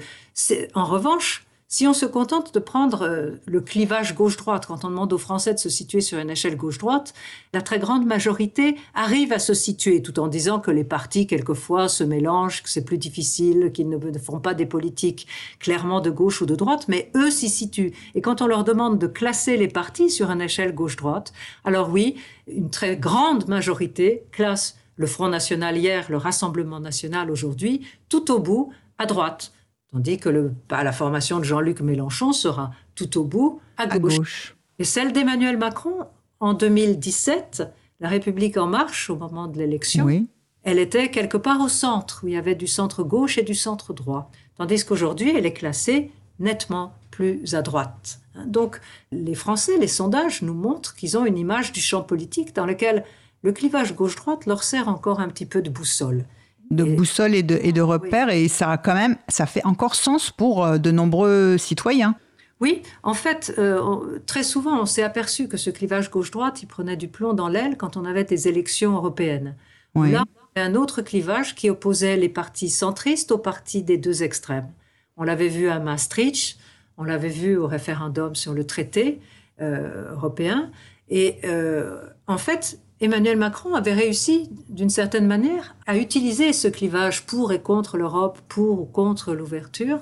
en 0.75 0.85
revanche, 0.85 1.46
si 1.69 1.87
on 1.89 1.93
se 1.93 2.07
contente 2.07 2.55
de 2.55 2.61
prendre 2.61 3.03
euh, 3.03 3.31
le 3.47 3.61
clivage 3.61 4.15
gauche-droite, 4.15 4.67
quand 4.67 4.85
on 4.85 4.89
demande 4.91 5.13
aux 5.13 5.19
Français 5.19 5.53
de 5.53 5.59
se 5.59 5.69
situer 5.69 6.01
sur 6.01 6.19
une 6.19 6.31
échelle 6.31 6.57
gauche-droite, 6.57 7.13
la 7.53 7.61
très 7.61 7.81
grande 7.81 8.07
majorité 8.07 8.77
arrive 8.95 9.33
à 9.33 9.41
se 9.41 9.53
situer, 9.53 10.01
tout 10.01 10.21
en 10.21 10.29
disant 10.29 10.61
que 10.61 10.71
les 10.71 10.85
partis, 10.85 11.27
quelquefois, 11.27 11.89
se 11.89 12.05
mélangent, 12.05 12.63
que 12.63 12.71
c'est 12.71 12.85
plus 12.85 12.99
difficile, 12.99 13.73
qu'ils 13.73 13.89
ne 13.89 14.19
font 14.19 14.39
pas 14.39 14.55
des 14.55 14.67
politiques 14.67 15.27
clairement 15.59 16.01
de 16.01 16.11
gauche 16.11 16.41
ou 16.41 16.47
de 16.47 16.55
droite, 16.55 16.87
mais 16.87 17.11
eux 17.17 17.31
s'y 17.31 17.49
situent. 17.49 17.93
Et 18.15 18.21
quand 18.21 18.43
on 18.43 18.47
leur 18.47 18.63
demande 18.63 19.01
de 19.01 19.09
classer 19.09 19.57
les 19.57 19.69
partis 19.69 20.09
sur 20.09 20.31
une 20.31 20.43
échelle 20.43 20.73
gauche-droite, 20.73 21.33
alors 21.65 21.91
oui, 21.91 22.15
une 22.47 22.71
très 22.71 22.97
grande 22.97 23.49
majorité 23.49 24.23
classe 24.31 24.77
le 24.97 25.07
Front 25.07 25.29
National 25.29 25.77
hier, 25.77 26.07
le 26.11 26.17
Rassemblement 26.17 26.81
National 26.81 27.31
aujourd'hui, 27.31 27.87
tout 28.09 28.31
au 28.31 28.39
bout, 28.39 28.73
à 28.99 29.07
droite. 29.07 29.53
Tandis 29.93 30.19
que 30.19 30.29
le, 30.29 30.53
bah, 30.69 30.83
la 30.83 30.93
formation 30.93 31.39
de 31.39 31.45
Jean-Luc 31.45 31.81
Mélenchon 31.81 32.33
sera 32.33 32.73
tout 32.95 33.19
au 33.19 33.25
bout 33.25 33.61
à 33.77 33.87
gauche. 33.99 34.57
Et 34.79 34.85
celle 34.85 35.13
d'Emmanuel 35.13 35.57
Macron, 35.57 36.07
en 36.41 36.55
2017, 36.55 37.63
La 38.01 38.09
République 38.09 38.57
en 38.57 38.67
marche, 38.67 39.09
au 39.09 39.17
moment 39.17 39.47
de 39.47 39.59
l'élection, 39.59 40.09
elle 40.65 40.79
était 40.79 41.11
quelque 41.11 41.37
part 41.37 41.61
au 41.61 41.69
centre, 41.69 42.23
où 42.25 42.29
il 42.29 42.35
y 42.35 42.37
avait 42.37 42.57
du 42.57 42.67
centre 42.67 43.05
gauche 43.05 43.39
et 43.39 43.43
du 43.43 43.55
centre 43.55 43.95
droit. 43.95 44.31
Tandis 44.57 44.85
qu'aujourd'hui, 44.85 45.33
elle 45.35 45.47
est 45.47 45.53
classée 45.53 46.11
nettement 46.41 46.93
plus 47.11 47.55
à 47.55 47.63
droite. 47.63 48.21
Donc, 48.47 48.81
les 49.13 49.35
Français, 49.35 49.79
les 49.79 49.89
sondages 49.89 50.43
nous 50.43 50.55
montrent 50.55 50.95
qu'ils 50.95 51.17
ont 51.17 51.25
une 51.25 51.39
image 51.39 51.73
du 51.73 51.81
champ 51.81 52.03
politique 52.03 52.55
dans 52.55 52.67
lequel 52.67 53.05
le 53.43 53.53
clivage 53.53 53.95
gauche-droite 53.95 54.45
leur 54.47 54.63
sert 54.63 54.89
encore 54.89 55.21
un 55.21 55.29
petit 55.29 55.47
peu 55.47 55.63
de 55.63 55.71
boussole 55.71 56.25
de 56.71 56.85
boussole 56.85 57.35
et 57.35 57.43
de, 57.43 57.59
et 57.63 57.73
de 57.73 57.81
repères, 57.81 58.31
et 58.31 58.49
ça 58.49 58.77
quand 58.77 58.95
même, 58.95 59.17
ça 59.29 59.47
fait 59.47 59.65
encore 59.65 59.95
sens 59.95 60.31
pour 60.31 60.65
euh, 60.65 60.79
de 60.79 60.91
nombreux 60.91 61.59
citoyens. 61.59 62.17
Oui, 62.61 62.83
en 63.03 63.15
fait, 63.15 63.55
euh, 63.59 64.19
très 64.27 64.43
souvent, 64.43 64.81
on 64.81 64.87
s'est 64.87 65.03
aperçu 65.03 65.47
que 65.47 65.57
ce 65.57 65.71
clivage 65.71 66.11
gauche-droite, 66.11 66.63
il 66.63 66.67
prenait 66.67 66.97
du 66.97 67.09
plomb 67.09 67.35
dans 67.35 67.49
l'aile 67.49 67.77
quand 67.77 67.97
on 67.97 68.05
avait 68.05 68.25
des 68.25 68.49
élections 68.49 68.95
européennes. 68.95 69.55
Oui. 69.95 70.11
Là, 70.11 70.25
il 70.55 70.61
y 70.61 70.63
a 70.63 70.65
un 70.65 70.75
autre 70.75 71.03
clivage 71.03 71.55
qui 71.55 71.69
opposait 71.69 72.17
les 72.17 72.31
partis 72.31 72.71
centristes 72.71 73.31
aux 73.31 73.39
partis 73.39 73.83
des 73.83 73.99
deux 73.99 74.23
extrêmes. 74.23 74.69
On 75.19 75.25
l'avait 75.25 75.49
vu 75.49 75.69
à 75.69 75.79
Maastricht, 75.81 76.59
on 76.97 77.05
l'avait 77.05 77.29
vu 77.29 77.59
au 77.59 77.67
référendum 77.67 78.35
sur 78.35 78.55
le 78.55 78.65
traité 78.65 79.21
euh, 79.61 80.13
européen, 80.13 80.71
et 81.09 81.39
en 82.27 82.39
fait, 82.39 82.81
Emmanuel 83.01 83.37
Macron 83.37 83.75
avait 83.75 83.93
réussi, 83.93 84.49
d'une 84.71 84.89
certaine 84.89 85.27
manière, 85.27 85.77
à 85.87 85.99
utiliser 85.99 86.55
ce 86.55 86.69
clivage 86.69 87.27
pour 87.27 87.53
et 87.53 87.61
contre 87.61 87.99
l'Europe, 87.99 88.41
pour 88.49 88.81
ou 88.81 88.85
contre 88.87 89.35
l'ouverture. 89.35 90.01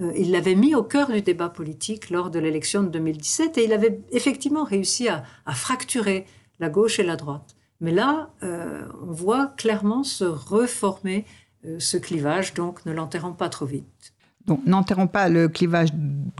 Euh, 0.00 0.12
il 0.16 0.30
l'avait 0.30 0.54
mis 0.54 0.74
au 0.76 0.84
cœur 0.84 1.10
du 1.10 1.22
débat 1.22 1.48
politique 1.48 2.10
lors 2.10 2.30
de 2.30 2.38
l'élection 2.38 2.84
de 2.84 2.88
2017 2.88 3.58
et 3.58 3.64
il 3.64 3.72
avait 3.72 4.00
effectivement 4.12 4.62
réussi 4.62 5.08
à, 5.08 5.24
fracturer 5.48 6.24
la 6.60 6.68
gauche 6.68 7.00
et 7.00 7.02
la 7.02 7.16
droite. 7.16 7.56
Mais 7.80 7.92
là, 7.92 8.30
euh, 8.44 8.86
on 9.02 9.12
voit 9.12 9.48
clairement 9.56 10.04
se 10.04 10.24
reformer 10.24 11.24
euh, 11.64 11.80
ce 11.80 11.96
clivage, 11.96 12.54
donc 12.54 12.86
ne 12.86 12.92
l'enterrons 12.92 13.32
pas 13.32 13.48
trop 13.48 13.66
vite. 13.66 14.14
Donc, 14.46 14.60
n'enterrons 14.66 15.06
pas 15.06 15.28
le 15.28 15.48
clivage 15.48 15.88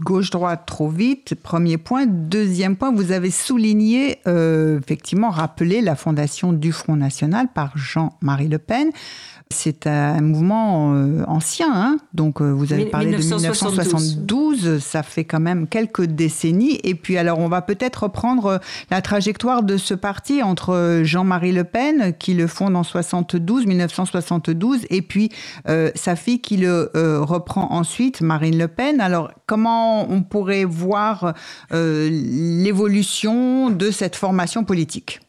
gauche-droite 0.03 0.63
trop 0.65 0.89
vite, 0.89 1.35
premier 1.35 1.77
point. 1.77 2.05
Deuxième 2.05 2.75
point, 2.75 2.93
vous 2.93 3.11
avez 3.11 3.31
souligné, 3.31 4.19
effectivement, 4.25 5.29
rappelé 5.29 5.81
la 5.81 5.95
fondation 5.95 6.53
du 6.53 6.71
Front 6.71 6.95
National 6.95 7.47
par 7.53 7.77
Jean-Marie 7.77 8.47
Le 8.47 8.59
Pen. 8.59 8.91
C'est 9.49 9.87
un 9.87 10.19
mouvement 10.19 10.93
euh, 10.93 11.23
ancien, 11.25 11.71
hein 11.73 11.97
donc 12.13 12.41
euh, 12.41 12.51
vous 12.51 12.73
avez 12.73 12.85
parlé 12.87 13.11
de 13.11 13.17
1972, 13.17 14.79
ça 14.79 15.03
fait 15.03 15.23
quand 15.23 15.39
même 15.39 15.67
quelques 15.67 16.03
décennies. 16.03 16.79
Et 16.83 16.95
puis 16.95 17.17
alors 17.17 17.39
on 17.39 17.47
va 17.47 17.61
peut-être 17.61 18.03
reprendre 18.03 18.45
euh, 18.45 18.57
la 18.91 19.01
trajectoire 19.01 19.63
de 19.63 19.77
ce 19.77 19.93
parti 19.93 20.43
entre 20.43 20.99
Jean-Marie 21.03 21.53
Le 21.53 21.63
Pen, 21.63 22.13
qui 22.19 22.33
le 22.33 22.45
fonde 22.47 22.75
en 22.75 22.83
72, 22.83 23.65
1972, 23.67 24.81
et 24.89 25.01
puis 25.01 25.31
sa 25.95 26.15
fille 26.15 26.39
qui 26.39 26.57
le 26.57 26.91
reprend 27.21 27.71
ensuite, 27.71 27.96
Marine 28.21 28.57
Le 28.57 28.67
Pen. 28.67 29.01
Alors 29.01 29.31
comment 29.45 30.09
on 30.09 30.23
pourrait 30.23 30.65
voir 30.65 31.33
l'évolution 31.71 33.69
de 33.69 33.91
cette 33.91 34.15
formation 34.15 34.63
politique? 34.63 35.19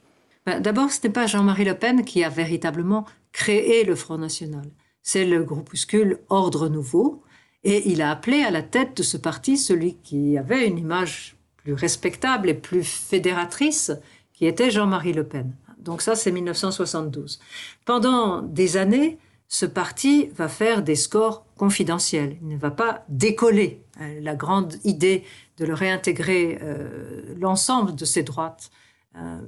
Ben, 0.46 0.60
D'abord, 0.60 0.90
ce 0.90 1.00
n'est 1.04 1.12
pas 1.12 1.26
Jean-Marie 1.26 1.64
Le 1.64 1.74
Pen 1.74 2.04
qui 2.04 2.24
a 2.24 2.28
véritablement 2.28 3.04
créé 3.32 3.84
le 3.84 3.94
Front 3.94 4.18
National. 4.18 4.64
C'est 5.02 5.26
le 5.26 5.42
groupuscule 5.44 6.18
Ordre 6.28 6.68
Nouveau, 6.68 7.22
et 7.64 7.90
il 7.90 8.02
a 8.02 8.10
appelé 8.10 8.42
à 8.42 8.50
la 8.50 8.62
tête 8.62 8.96
de 8.96 9.02
ce 9.02 9.16
parti 9.16 9.56
celui 9.56 9.96
qui 10.02 10.38
avait 10.38 10.66
une 10.66 10.78
image 10.78 11.36
plus 11.56 11.74
respectable 11.74 12.48
et 12.48 12.54
plus 12.54 12.84
fédératrice, 12.84 13.92
qui 14.32 14.46
était 14.46 14.70
Jean-Marie 14.70 15.12
Le 15.12 15.24
Pen. 15.24 15.52
Donc 15.78 16.02
ça, 16.02 16.14
c'est 16.14 16.30
1972. 16.30 17.40
Pendant 17.84 18.42
des 18.42 18.76
années, 18.76 19.18
ce 19.48 19.66
parti 19.66 20.28
va 20.34 20.48
faire 20.48 20.82
des 20.82 20.96
scores 20.96 21.44
confidentiels. 21.58 22.38
Il 22.40 22.48
ne 22.48 22.56
va 22.56 22.70
pas 22.70 23.04
décoller. 23.08 23.82
La 24.22 24.34
grande 24.34 24.76
idée 24.84 25.24
de 25.58 25.64
le 25.66 25.74
réintégrer 25.74 26.58
euh, 26.62 27.34
l'ensemble 27.38 27.94
de 27.94 28.04
ces 28.04 28.22
droites, 28.22 28.70
un 29.14 29.40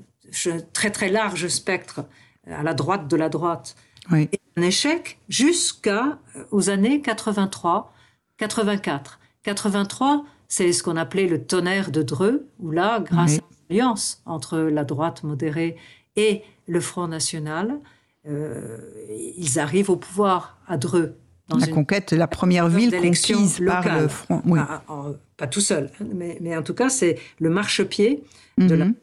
très 0.73 0.90
très 0.90 1.09
large 1.09 1.47
spectre 1.49 2.05
à 2.47 2.62
la 2.62 2.75
droite 2.75 3.09
de 3.09 3.17
la 3.17 3.29
droite, 3.29 3.76
est 4.12 4.40
un 4.57 4.62
échec 4.62 5.19
jusqu'aux 5.29 5.90
euh, 5.90 6.69
années 6.69 7.00
83, 7.00 7.93
84. 8.38 9.21
83, 9.43 10.25
c'est 10.49 10.73
ce 10.73 10.83
qu'on 10.83 10.97
appelait 10.97 11.26
le 11.26 11.45
tonnerre 11.45 11.90
de 11.90 12.02
Dreux, 12.02 12.49
où 12.59 12.71
là, 12.71 13.00
grâce 13.00 13.38
à 13.38 13.43
l'alliance 13.69 14.21
entre 14.26 14.59
la 14.59 14.85
droite 14.85 15.23
modérée 15.23 15.76
et 16.17 16.43
le 16.67 16.81
Front 16.81 17.09
National, 17.09 17.79
euh, 18.26 18.79
ils 19.37 19.59
arrivent 19.59 19.90
au 19.90 19.97
pouvoir 19.97 20.59
à 20.67 20.76
Dreux. 20.76 21.17
Dans 21.50 21.59
la 21.59 21.66
conquête, 21.66 22.12
la 22.12 22.26
première 22.26 22.69
ville 22.69 22.90
conquise 22.92 23.61
par 23.66 24.00
le 24.00 24.09
Front. 24.09 24.42
Oui. 24.47 24.61
Pas, 25.37 25.47
tout 25.47 25.61
seul, 25.61 25.90
hein, 26.00 26.04
mais, 26.14 26.57
en 26.57 26.62
tout 26.62 26.75
cas, 26.75 26.88
c'est 26.88 27.19
le 27.38 27.50
marchepied 27.50 28.23
de 28.59 28.75
la 28.75 28.85
mhm. 28.87 28.95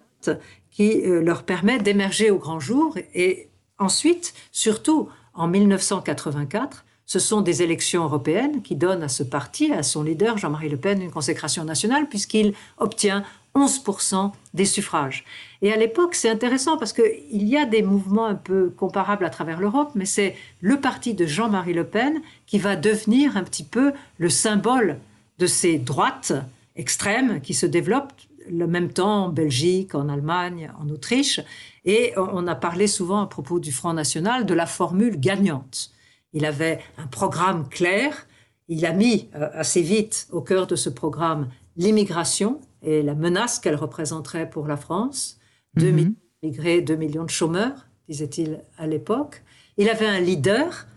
qui 0.69 1.01
euh, 1.03 1.21
leur 1.21 1.43
permet 1.43 1.79
d'émerger 1.79 2.29
au 2.29 2.37
grand 2.37 2.59
jour. 2.59 2.95
Et 3.15 3.49
ensuite, 3.79 4.33
surtout 4.51 5.09
en 5.33 5.47
1984, 5.47 6.85
ce 7.07 7.19
sont 7.19 7.41
des 7.41 7.63
élections 7.63 8.03
européennes 8.03 8.61
qui 8.61 8.75
donnent 8.75 9.01
à 9.01 9.07
ce 9.07 9.23
parti, 9.23 9.71
à 9.71 9.81
son 9.81 10.03
leader 10.03 10.37
Jean-Marie 10.37 10.69
Le 10.69 10.77
Pen, 10.77 11.01
une 11.01 11.11
consécration 11.11 11.63
nationale 11.63 12.09
puisqu'il 12.09 12.53
obtient 12.77 13.23
11% 13.57 14.31
des 14.53 14.65
suffrages. 14.65 15.25
Et 15.61 15.73
à 15.73 15.77
l'époque, 15.77 16.15
c'est 16.15 16.29
intéressant 16.29 16.77
parce 16.77 16.93
qu'il 16.93 17.47
y 17.47 17.57
a 17.57 17.65
des 17.65 17.81
mouvements 17.81 18.25
un 18.25 18.35
peu 18.35 18.69
comparables 18.69 19.25
à 19.25 19.29
travers 19.29 19.59
l'Europe, 19.59 19.91
mais 19.95 20.05
c'est 20.05 20.35
le 20.61 20.79
parti 20.79 21.13
de 21.13 21.25
Jean-Marie 21.25 21.73
Le 21.73 21.85
Pen 21.85 22.21
qui 22.45 22.59
va 22.59 22.75
devenir 22.75 23.37
un 23.37 23.43
petit 23.43 23.63
peu 23.63 23.93
le 24.17 24.29
symbole 24.29 24.99
de 25.39 25.47
ces 25.47 25.77
droites 25.77 26.33
extrêmes 26.75 27.41
qui 27.41 27.53
se 27.53 27.65
développent 27.65 28.13
le 28.49 28.67
même 28.67 28.91
temps 28.91 29.25
en 29.25 29.29
Belgique, 29.29 29.95
en 29.95 30.09
Allemagne, 30.09 30.71
en 30.79 30.89
Autriche. 30.89 31.41
Et 31.85 32.13
on 32.15 32.47
a 32.47 32.55
parlé 32.55 32.87
souvent 32.87 33.21
à 33.21 33.27
propos 33.27 33.59
du 33.59 33.71
Front 33.71 33.93
National 33.93 34.45
de 34.45 34.53
la 34.53 34.65
formule 34.65 35.19
gagnante. 35.19 35.91
Il 36.33 36.45
avait 36.45 36.79
un 36.97 37.07
programme 37.07 37.67
clair. 37.67 38.27
Il 38.67 38.85
a 38.85 38.93
mis 38.93 39.29
euh, 39.35 39.49
assez 39.53 39.81
vite 39.81 40.27
au 40.31 40.41
cœur 40.41 40.67
de 40.67 40.75
ce 40.75 40.89
programme 40.89 41.49
l'immigration 41.77 42.59
et 42.81 43.01
la 43.01 43.15
menace 43.15 43.59
qu'elle 43.59 43.75
représenterait 43.75 44.49
pour 44.49 44.67
la 44.67 44.77
France. 44.77 45.39
Deux 45.75 45.91
millions 45.91 46.15
d'immigrés, 46.41 46.81
deux 46.81 46.95
millions 46.95 47.23
de 47.23 47.29
chômeurs, 47.29 47.87
disait-il 48.07 48.61
à 48.77 48.87
l'époque. 48.87 49.43
Il 49.77 49.89
avait 49.89 50.07
un 50.07 50.19
leader 50.19 50.87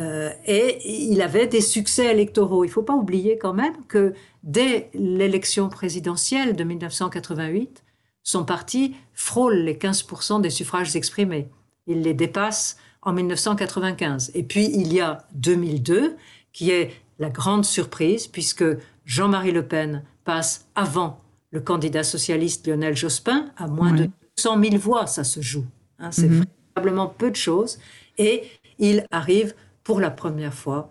euh, 0.00 0.30
et 0.44 0.78
il 1.10 1.22
avait 1.22 1.46
des 1.46 1.60
succès 1.60 2.06
électoraux. 2.06 2.64
Il 2.64 2.68
ne 2.68 2.72
faut 2.72 2.82
pas 2.82 2.94
oublier 2.94 3.38
quand 3.38 3.54
même 3.54 3.74
que 3.86 4.14
dès 4.42 4.90
l'élection 4.94 5.68
présidentielle 5.68 6.56
de 6.56 6.64
1988, 6.64 7.84
son 8.22 8.44
parti 8.44 8.96
frôle 9.12 9.56
les 9.56 9.74
15% 9.74 10.40
des 10.40 10.50
suffrages 10.50 10.96
exprimés. 10.96 11.48
Il 11.86 12.02
les 12.02 12.14
dépasse 12.14 12.78
en 13.02 13.12
1995. 13.12 14.32
Et 14.34 14.42
puis 14.42 14.70
il 14.72 14.92
y 14.92 15.00
a 15.00 15.26
2002, 15.34 16.16
qui 16.52 16.70
est 16.70 16.90
la 17.18 17.30
grande 17.30 17.64
surprise, 17.64 18.26
puisque 18.26 18.64
Jean-Marie 19.04 19.52
Le 19.52 19.66
Pen 19.66 20.02
passe 20.24 20.66
avant 20.74 21.20
le 21.54 21.60
candidat 21.60 22.02
socialiste 22.02 22.66
Lionel 22.66 22.96
Jospin, 22.96 23.52
à 23.56 23.68
moins 23.68 23.92
de 23.92 24.10
100 24.36 24.60
000 24.60 24.76
voix, 24.76 25.06
ça 25.06 25.22
se 25.22 25.40
joue. 25.40 25.64
Hein, 26.00 26.10
c'est 26.10 26.28
mm 26.28 26.44
véritablement 26.74 27.06
peu 27.06 27.30
de 27.30 27.36
choses. 27.36 27.78
Et 28.18 28.42
il 28.80 29.06
arrive 29.12 29.54
pour 29.84 30.00
la 30.00 30.10
première 30.10 30.52
fois 30.52 30.90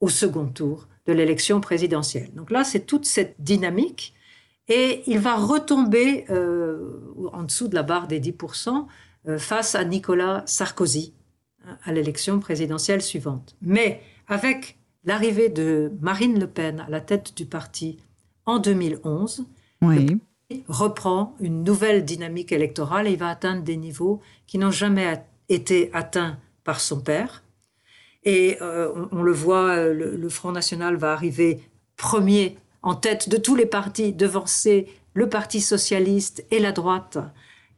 au 0.00 0.08
second 0.08 0.46
tour 0.46 0.88
de 1.06 1.12
l'élection 1.12 1.60
présidentielle. 1.60 2.34
Donc 2.34 2.50
là, 2.50 2.64
c'est 2.64 2.80
toute 2.80 3.06
cette 3.06 3.36
dynamique 3.38 4.14
et 4.66 5.04
il 5.06 5.20
va 5.20 5.36
retomber 5.36 6.24
euh, 6.30 7.00
en 7.32 7.44
dessous 7.44 7.68
de 7.68 7.76
la 7.76 7.84
barre 7.84 8.08
des 8.08 8.18
10% 8.18 8.86
euh, 9.28 9.38
face 9.38 9.76
à 9.76 9.84
Nicolas 9.84 10.42
Sarkozy 10.46 11.14
hein, 11.64 11.78
à 11.84 11.92
l'élection 11.92 12.40
présidentielle 12.40 13.02
suivante. 13.02 13.54
Mais 13.62 14.00
avec 14.26 14.78
l'arrivée 15.04 15.50
de 15.50 15.92
Marine 16.00 16.40
Le 16.40 16.48
Pen 16.48 16.80
à 16.80 16.90
la 16.90 17.00
tête 17.00 17.36
du 17.36 17.46
parti 17.46 17.98
en 18.46 18.58
2011, 18.58 19.46
oui. 19.88 20.20
reprend 20.68 21.34
une 21.40 21.64
nouvelle 21.64 22.04
dynamique 22.04 22.52
électorale 22.52 23.06
et 23.06 23.12
il 23.12 23.18
va 23.18 23.28
atteindre 23.28 23.62
des 23.62 23.76
niveaux 23.76 24.20
qui 24.46 24.58
n'ont 24.58 24.70
jamais 24.70 25.22
été 25.48 25.90
atteints 25.92 26.38
par 26.64 26.80
son 26.80 27.00
père. 27.00 27.42
Et 28.24 28.56
euh, 28.62 29.06
on, 29.12 29.22
le 29.22 29.32
voit, 29.32 29.86
le, 29.86 30.28
Front 30.28 30.52
National 30.52 30.96
va 30.96 31.12
arriver 31.12 31.60
premier 31.96 32.56
en 32.82 32.94
tête 32.94 33.28
de 33.28 33.36
tous 33.36 33.54
les 33.54 33.66
partis, 33.66 34.12
devancer 34.12 34.88
le 35.12 35.28
Parti 35.28 35.60
socialiste 35.60 36.44
et 36.50 36.58
la 36.58 36.72
droite. 36.72 37.18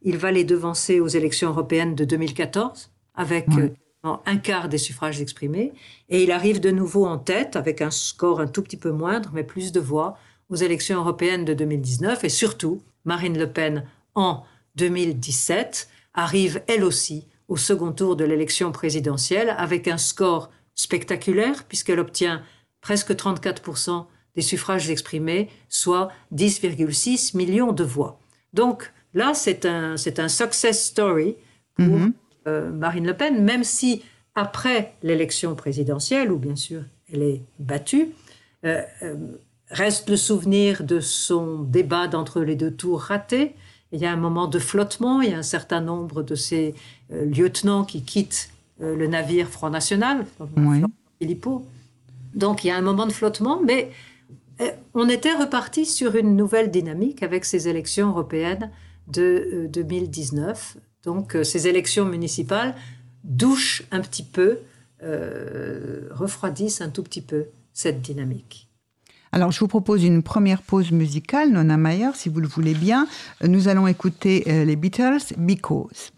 Il 0.02 0.18
va 0.18 0.30
les 0.30 0.44
devancer 0.44 1.00
aux 1.00 1.08
élections 1.08 1.50
européennes 1.50 1.94
de 1.94 2.04
2014 2.04 2.90
avec 3.14 3.48
euh, 3.58 3.70
un 4.04 4.36
quart 4.36 4.68
des 4.68 4.78
suffrages 4.78 5.20
exprimés. 5.20 5.72
Et 6.08 6.22
il 6.22 6.30
arrive 6.30 6.60
de 6.60 6.70
nouveau 6.70 7.06
en 7.06 7.18
tête 7.18 7.56
avec 7.56 7.82
un 7.82 7.90
score 7.90 8.40
un 8.40 8.46
tout 8.46 8.62
petit 8.62 8.76
peu 8.76 8.92
moindre, 8.92 9.30
mais 9.34 9.42
plus 9.42 9.72
de 9.72 9.80
voix 9.80 10.16
aux 10.48 10.56
élections 10.56 11.00
européennes 11.00 11.44
de 11.44 11.54
2019. 11.54 12.24
Et 12.24 12.28
surtout, 12.28 12.82
Marine 13.04 13.38
Le 13.38 13.50
Pen 13.50 13.84
en 14.14 14.44
2017 14.76 15.88
arrive 16.14 16.62
elle 16.66 16.84
aussi 16.84 17.26
au 17.48 17.56
second 17.56 17.92
tour 17.92 18.16
de 18.16 18.24
l'élection 18.24 18.72
présidentielle 18.72 19.54
avec 19.58 19.88
un 19.88 19.98
score 19.98 20.50
spectaculaire 20.74 21.64
puisqu'elle 21.64 22.00
obtient 22.00 22.42
presque 22.80 23.12
34% 23.12 24.06
des 24.34 24.42
suffrages 24.42 24.90
exprimés, 24.90 25.48
soit 25.68 26.10
10,6 26.34 27.36
millions 27.36 27.72
de 27.72 27.84
voix. 27.84 28.20
Donc 28.52 28.92
là, 29.14 29.32
c'est 29.34 29.64
un, 29.64 29.96
c'est 29.96 30.18
un 30.18 30.28
success 30.28 30.84
story 30.86 31.36
pour 31.74 31.86
mhm. 31.86 32.12
euh, 32.46 32.70
Marine 32.70 33.06
Le 33.06 33.16
Pen, 33.16 33.42
même 33.42 33.64
si 33.64 34.02
après 34.34 34.94
l'élection 35.02 35.54
présidentielle, 35.54 36.30
où 36.30 36.38
bien 36.38 36.56
sûr 36.56 36.82
elle 37.12 37.22
est 37.22 37.42
battue, 37.58 38.08
euh, 38.64 38.82
euh, 39.02 39.16
reste 39.70 40.08
le 40.08 40.16
souvenir 40.16 40.84
de 40.84 41.00
son 41.00 41.62
débat 41.62 42.08
d'entre 42.08 42.40
les 42.40 42.56
deux 42.56 42.70
tours 42.70 43.00
raté, 43.00 43.54
il 43.92 44.00
y 44.00 44.06
a 44.06 44.12
un 44.12 44.16
moment 44.16 44.46
de 44.46 44.58
flottement, 44.58 45.20
il 45.20 45.30
y 45.30 45.34
a 45.34 45.38
un 45.38 45.42
certain 45.42 45.80
nombre 45.80 46.22
de 46.22 46.34
ces 46.34 46.74
euh, 47.12 47.24
lieutenants 47.24 47.84
qui 47.84 48.02
quittent 48.02 48.50
euh, 48.82 48.96
le 48.96 49.06
navire 49.06 49.48
Front 49.48 49.70
National, 49.70 50.26
oui. 50.56 50.82
Philippot. 51.20 51.64
Donc 52.34 52.64
il 52.64 52.68
y 52.68 52.70
a 52.70 52.76
un 52.76 52.82
moment 52.82 53.06
de 53.06 53.12
flottement, 53.12 53.60
mais 53.62 53.90
euh, 54.60 54.70
on 54.94 55.08
était 55.08 55.34
reparti 55.34 55.86
sur 55.86 56.16
une 56.16 56.36
nouvelle 56.36 56.70
dynamique 56.70 57.22
avec 57.22 57.44
ces 57.44 57.68
élections 57.68 58.08
européennes 58.08 58.70
de 59.08 59.68
2019. 59.72 60.76
Donc 61.04 61.36
ces 61.44 61.68
élections 61.68 62.04
municipales 62.04 62.74
douchent 63.22 63.84
un 63.92 64.00
petit 64.00 64.24
peu, 64.24 64.58
refroidissent 66.10 66.80
un 66.80 66.90
tout 66.90 67.04
petit 67.04 67.20
peu 67.20 67.46
cette 67.72 68.02
dynamique. 68.02 68.65
Alors, 69.32 69.52
je 69.52 69.60
vous 69.60 69.68
propose 69.68 70.04
une 70.04 70.22
première 70.22 70.62
pause 70.62 70.92
musicale, 70.92 71.50
Nona 71.50 71.76
Mayer, 71.76 72.10
si 72.14 72.28
vous 72.28 72.40
le 72.40 72.48
voulez 72.48 72.74
bien. 72.74 73.06
Nous 73.42 73.68
allons 73.68 73.86
écouter 73.86 74.44
les 74.46 74.76
Beatles, 74.76 75.34
Because. 75.36 76.12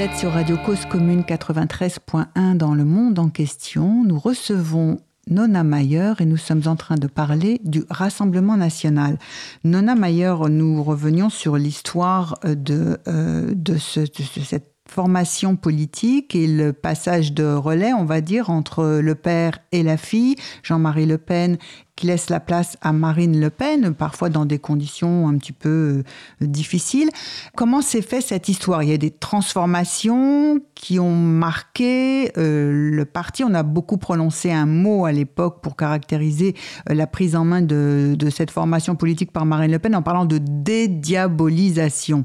Êtes 0.00 0.16
sur 0.16 0.32
Radio 0.32 0.56
Cause 0.56 0.86
Commune 0.86 1.20
93.1 1.20 2.56
dans 2.56 2.72
le 2.72 2.86
monde 2.86 3.18
en 3.18 3.28
question. 3.28 4.02
Nous 4.02 4.18
recevons 4.18 4.98
Nona 5.28 5.62
Mayer 5.62 6.14
et 6.20 6.24
nous 6.24 6.38
sommes 6.38 6.62
en 6.64 6.74
train 6.74 6.94
de 6.94 7.06
parler 7.06 7.60
du 7.64 7.84
Rassemblement 7.90 8.56
national. 8.56 9.18
Nona 9.62 9.94
Mayer, 9.94 10.36
nous 10.48 10.82
revenions 10.82 11.28
sur 11.28 11.58
l'histoire 11.58 12.38
de, 12.44 12.96
euh, 13.08 13.54
ce, 13.76 14.00
de 14.00 14.42
cette 14.42 14.69
formation 14.90 15.56
politique 15.56 16.34
et 16.34 16.46
le 16.46 16.72
passage 16.72 17.32
de 17.32 17.44
relais, 17.44 17.92
on 17.92 18.04
va 18.04 18.20
dire, 18.20 18.50
entre 18.50 19.00
le 19.00 19.14
père 19.14 19.58
et 19.72 19.82
la 19.82 19.96
fille, 19.96 20.36
Jean-Marie 20.62 21.06
Le 21.06 21.16
Pen, 21.16 21.58
qui 21.94 22.06
laisse 22.06 22.30
la 22.30 22.40
place 22.40 22.76
à 22.80 22.92
Marine 22.92 23.38
Le 23.38 23.50
Pen, 23.50 23.94
parfois 23.94 24.30
dans 24.30 24.46
des 24.46 24.58
conditions 24.58 25.28
un 25.28 25.36
petit 25.36 25.52
peu 25.52 26.02
euh, 26.40 26.46
difficiles. 26.46 27.10
Comment 27.54 27.82
s'est 27.82 28.02
fait 28.02 28.20
cette 28.20 28.48
histoire? 28.48 28.82
Il 28.82 28.88
y 28.88 28.94
a 28.94 28.98
des 28.98 29.10
transformations 29.10 30.60
qui 30.74 30.98
ont 30.98 31.14
marqué 31.14 32.32
euh, 32.38 32.90
le 32.90 33.04
parti. 33.04 33.44
On 33.44 33.52
a 33.54 33.62
beaucoup 33.62 33.98
prononcé 33.98 34.50
un 34.50 34.66
mot 34.66 35.04
à 35.04 35.12
l'époque 35.12 35.60
pour 35.62 35.76
caractériser 35.76 36.54
euh, 36.88 36.94
la 36.94 37.06
prise 37.06 37.36
en 37.36 37.44
main 37.44 37.62
de, 37.62 38.16
de 38.18 38.30
cette 38.30 38.50
formation 38.50 38.96
politique 38.96 39.30
par 39.30 39.44
Marine 39.44 39.70
Le 39.70 39.78
Pen 39.78 39.94
en 39.94 40.02
parlant 40.02 40.24
de 40.24 40.38
dédiabolisation. 40.38 42.24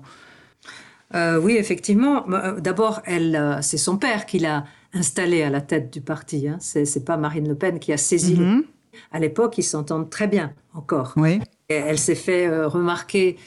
Euh, 1.16 1.40
oui, 1.40 1.56
effectivement. 1.58 2.30
Euh, 2.30 2.60
d'abord, 2.60 3.02
elle, 3.06 3.36
euh, 3.36 3.62
c'est 3.62 3.78
son 3.78 3.98
père 3.98 4.26
qui 4.26 4.40
l'a 4.40 4.66
installée 4.94 5.44
à 5.44 5.50
la 5.50 5.62
tête 5.62 5.92
du 5.92 6.02
parti. 6.02 6.48
Hein. 6.48 6.58
C'est, 6.60 7.06
pas 7.06 7.18
Marine 7.18 7.48
Le 7.48 7.56
Pen 7.56 7.80
qui 7.80 7.94
a 7.94 7.98
saisi. 7.98 8.36
Mhm. 8.36 8.64
À 9.12 9.20
l'époque, 9.20 9.58
ils 9.58 9.64
s'entendent 9.64 10.10
très 10.10 10.28
bien 10.28 10.54
encore. 10.74 11.14
Oui. 11.18 11.40
elle 11.68 11.98
s'est 11.98 12.16
fait 12.16 12.48
remarquer 12.66 13.38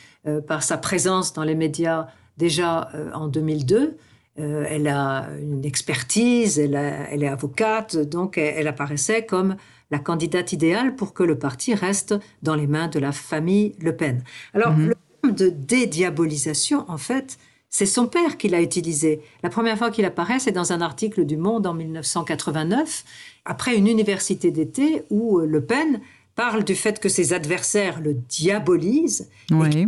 par 0.47 0.63
sa 0.63 0.77
présence 0.77 1.33
dans 1.33 1.45
les 1.45 1.55
médias 1.55 2.09
déjà 2.37 2.91
en 3.15 3.29
2002. 3.29 3.97
elle 4.37 4.89
a 4.89 5.27
une 5.41 5.65
expertise, 5.65 6.59
elle, 6.59 6.75
elle 6.75 7.23
est 7.23 7.29
avocate, 7.29 7.97
donc 7.97 8.37
elle, 8.37 8.69
apparaissait 8.69 9.25
comme 9.25 9.57
la 9.91 9.99
candidate 9.99 10.53
idéale 10.53 10.95
pour 10.97 11.15
que 11.15 11.23
le 11.23 11.39
parti 11.39 11.75
reste 11.75 12.15
dans 12.43 12.55
les 12.55 12.67
mains 12.67 12.89
de 12.89 12.99
la 12.99 13.13
famille 13.13 13.75
Le 13.81 13.97
Pen. 13.97 14.23
Alors, 14.53 14.75
mhm. 14.75 14.89
le 14.89 14.95
terme 15.23 15.35
de 15.35 15.49
dédiabolisation, 15.49 16.85
en 16.89 16.99
fait, 16.99 17.39
c'est 17.71 17.87
son 17.87 18.07
père 18.07 18.39
qui 18.39 18.49
l'a 18.49 18.63
utilisé. 18.63 19.21
La 19.43 19.51
première 19.51 19.77
fois 19.77 19.91
qu'il 19.91 20.05
apparaît, 20.05 20.39
c'est 20.39 20.53
dans 20.53 20.73
un 20.73 20.81
article 20.81 21.25
du 21.25 21.37
Monde 21.37 21.67
en 21.67 21.75
1989, 21.75 23.05
après 23.45 23.77
une 23.77 23.87
université 23.87 24.51
d'été 24.51 25.03
où 25.11 25.39
euh, 25.39 25.47
Le 25.47 25.65
Pen 25.65 26.01
parle 26.35 26.65
du 26.65 26.75
fait 26.75 26.99
que 27.01 27.09
ses 27.09 27.33
adversaires 27.33 28.01
le 28.01 28.15
diabolisent. 28.15 29.29
Oui. 29.51 29.87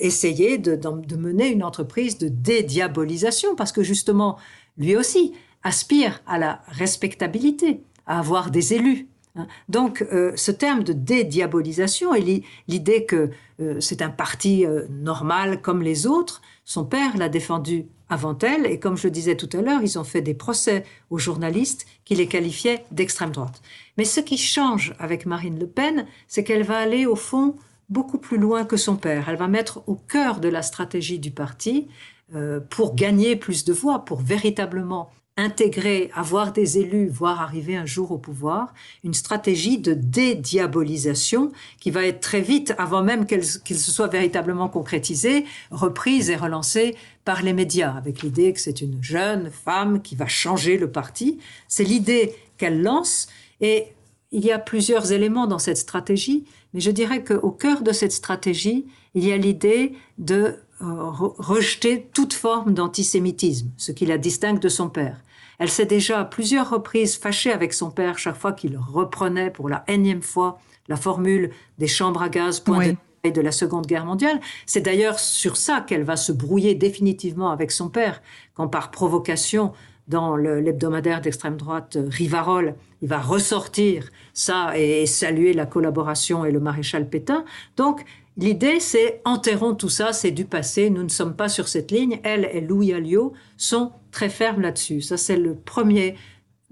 essayer 0.00 0.56
de, 0.58 0.78
mener 1.16 1.48
une 1.48 1.64
entreprise 1.64 2.16
de 2.18 2.28
dédiabolisation, 2.28 3.54
parce 3.56 3.72
que 3.72 3.82
justement, 3.82 4.38
lui 4.78 4.96
aussi 4.96 5.32
aspire 5.62 6.22
à 6.26 6.38
la 6.38 6.62
respectabilité, 6.68 7.82
à 8.06 8.18
avoir 8.18 8.50
des 8.50 8.72
élus. 8.74 9.08
Hein. 9.40 9.46
Donc, 9.68 10.02
euh, 10.12 10.32
ce 10.36 10.50
terme 10.50 10.84
de 10.84 10.92
dédiabolisation 10.92 12.14
et 12.14 12.42
l'idée 12.68 13.04
que 13.04 13.30
euh, 13.60 13.80
c'est 13.80 14.02
un 14.02 14.10
parti 14.10 14.64
normal 14.88 15.60
comme 15.60 15.82
les 15.82 16.06
autres, 16.06 16.40
son 16.64 16.84
père 16.84 17.16
l'a 17.16 17.28
défendu 17.28 17.86
avant 18.08 18.36
elle, 18.38 18.66
et 18.66 18.78
comme 18.78 18.96
je 18.96 19.06
le 19.06 19.12
disais 19.12 19.36
tout 19.36 19.48
à 19.56 19.62
l'heure, 19.62 19.82
ils 19.82 19.98
ont 19.98 20.04
fait 20.04 20.20
des 20.20 20.34
procès 20.34 20.84
aux 21.10 21.18
journalistes 21.18 21.86
qui 22.04 22.16
les 22.16 22.26
qualifiaient 22.26 22.84
d'extrême 22.90 23.30
droite. 23.30 23.62
Mais 23.96 24.04
ce 24.04 24.20
qui 24.20 24.36
change 24.36 24.94
avec 24.98 25.26
Marine 25.26 25.58
Le 25.58 25.66
Pen, 25.66 26.06
c'est 26.26 26.42
qu'elle 26.42 26.64
va 26.64 26.78
aller 26.78 27.06
au 27.06 27.16
fond 27.16 27.54
beaucoup 27.88 28.18
plus 28.18 28.38
loin 28.38 28.64
que 28.64 28.76
son 28.76 28.96
père. 28.96 29.28
Elle 29.28 29.36
va 29.36 29.48
mettre 29.48 29.82
au 29.86 29.94
cœur 29.94 30.40
de 30.40 30.48
la 30.48 30.62
stratégie 30.62 31.18
du 31.18 31.30
parti, 31.30 31.88
euh, 32.34 32.60
pour 32.60 32.94
gagner 32.94 33.34
plus 33.34 33.64
de 33.64 33.72
voix, 33.72 34.04
pour 34.04 34.20
véritablement 34.20 35.10
intégrer, 35.40 36.10
avoir 36.14 36.52
des 36.52 36.78
élus, 36.78 37.08
voire 37.08 37.40
arriver 37.40 37.76
un 37.76 37.86
jour 37.86 38.12
au 38.12 38.18
pouvoir, 38.18 38.72
une 39.04 39.14
stratégie 39.14 39.78
de 39.78 39.94
dédiabolisation 39.94 41.50
qui 41.80 41.90
va 41.90 42.04
être 42.04 42.20
très 42.20 42.40
vite, 42.40 42.74
avant 42.78 43.02
même 43.02 43.26
qu'elle 43.26 43.44
se 43.44 43.90
soit 43.90 44.08
véritablement 44.08 44.68
concrétisée, 44.68 45.44
reprise 45.70 46.30
et 46.30 46.36
relancée 46.36 46.96
par 47.24 47.42
les 47.42 47.52
médias, 47.52 47.94
avec 47.96 48.22
l'idée 48.22 48.52
que 48.52 48.60
c'est 48.60 48.80
une 48.80 49.02
jeune 49.02 49.50
femme 49.50 50.02
qui 50.02 50.14
va 50.14 50.26
changer 50.26 50.78
le 50.78 50.90
parti. 50.90 51.38
C'est 51.68 51.84
l'idée 51.84 52.34
qu'elle 52.58 52.82
lance 52.82 53.28
et 53.60 53.86
il 54.32 54.44
y 54.44 54.52
a 54.52 54.58
plusieurs 54.58 55.12
éléments 55.12 55.46
dans 55.46 55.58
cette 55.58 55.78
stratégie, 55.78 56.44
mais 56.72 56.80
je 56.80 56.90
dirais 56.90 57.24
qu'au 57.24 57.50
cœur 57.50 57.82
de 57.82 57.92
cette 57.92 58.12
stratégie, 58.12 58.86
il 59.14 59.26
y 59.26 59.32
a 59.32 59.36
l'idée 59.36 59.94
de 60.18 60.56
euh, 60.82 61.10
rejeter 61.10 62.08
toute 62.14 62.32
forme 62.32 62.72
d'antisémitisme, 62.72 63.70
ce 63.76 63.92
qui 63.92 64.06
la 64.06 64.18
distingue 64.18 64.60
de 64.60 64.68
son 64.68 64.88
père. 64.88 65.20
Elle 65.60 65.68
s'est 65.68 65.86
déjà 65.86 66.20
à 66.20 66.24
plusieurs 66.24 66.70
reprises 66.70 67.18
fâchée 67.18 67.52
avec 67.52 67.74
son 67.74 67.90
père 67.90 68.18
chaque 68.18 68.36
fois 68.36 68.52
qu'il 68.52 68.78
reprenait 68.78 69.50
pour 69.50 69.68
la 69.68 69.84
énième 69.88 70.22
fois 70.22 70.58
la 70.88 70.96
formule 70.96 71.50
des 71.78 71.86
chambres 71.86 72.22
à 72.22 72.30
gaz 72.30 72.60
point 72.60 72.94
de 73.22 73.40
la 73.42 73.52
Seconde 73.52 73.86
Guerre 73.86 74.06
mondiale. 74.06 74.40
C'est 74.64 74.80
d'ailleurs 74.80 75.18
sur 75.18 75.58
ça 75.58 75.82
qu'elle 75.82 76.02
va 76.02 76.16
se 76.16 76.32
brouiller 76.32 76.74
définitivement 76.74 77.50
avec 77.50 77.72
son 77.72 77.90
père, 77.90 78.22
quand 78.54 78.68
par 78.68 78.90
provocation, 78.90 79.72
dans 80.08 80.34
l'hebdomadaire 80.34 81.20
d'extrême 81.20 81.56
droite 81.56 81.96
euh, 81.96 82.08
Rivarol, 82.10 82.74
il 83.00 83.08
va 83.08 83.20
ressortir 83.20 84.10
ça 84.32 84.76
et 84.76 85.06
saluer 85.06 85.52
la 85.52 85.66
collaboration 85.66 86.44
et 86.44 86.50
le 86.50 86.58
maréchal 86.58 87.08
Pétain. 87.08 87.44
Donc, 87.76 88.04
L'idée, 88.40 88.80
c'est 88.80 89.20
enterrons 89.26 89.74
tout 89.74 89.90
ça, 89.90 90.14
c'est 90.14 90.30
du 90.30 90.46
passé, 90.46 90.88
nous 90.88 91.02
ne 91.02 91.10
sommes 91.10 91.36
pas 91.36 91.50
sur 91.50 91.68
cette 91.68 91.90
ligne. 91.90 92.20
Elle 92.22 92.48
et 92.50 92.62
Louis 92.62 92.94
Alliot 92.94 93.34
sont 93.58 93.92
très 94.12 94.30
fermes 94.30 94.62
là-dessus. 94.62 95.02
Ça, 95.02 95.18
c'est 95.18 95.36
le 95.36 95.54
premier 95.54 96.16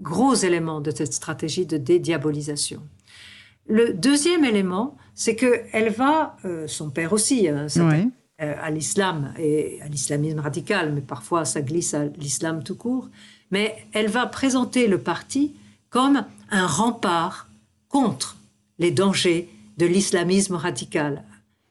gros 0.01 0.33
élément 0.33 0.81
de 0.81 0.89
cette 0.89 1.13
stratégie 1.13 1.67
de 1.67 1.77
dédiabolisation. 1.77 2.81
Le 3.67 3.93
deuxième 3.93 4.45
élément, 4.45 4.97
c'est 5.13 5.35
qu'elle 5.35 5.91
va, 5.91 6.37
euh, 6.43 6.65
son 6.65 6.89
père 6.89 7.13
aussi, 7.13 7.47
hein, 7.47 7.67
euh, 7.77 8.55
à 8.59 8.71
l'islam 8.71 9.35
et 9.37 9.79
à 9.83 9.89
l'islamisme 9.89 10.39
radical, 10.39 10.91
mais 10.91 11.01
parfois 11.01 11.45
ça 11.45 11.61
glisse 11.61 11.93
à 11.93 12.05
l'islam 12.05 12.63
tout 12.63 12.75
court, 12.75 13.09
mais 13.51 13.75
elle 13.93 14.07
va 14.07 14.25
présenter 14.25 14.87
le 14.87 14.97
parti 14.97 15.53
comme 15.91 16.25
un 16.49 16.65
rempart 16.65 17.47
contre 17.89 18.37
les 18.79 18.89
dangers 18.89 19.49
de 19.77 19.85
l'islamisme 19.85 20.55
radical, 20.55 21.23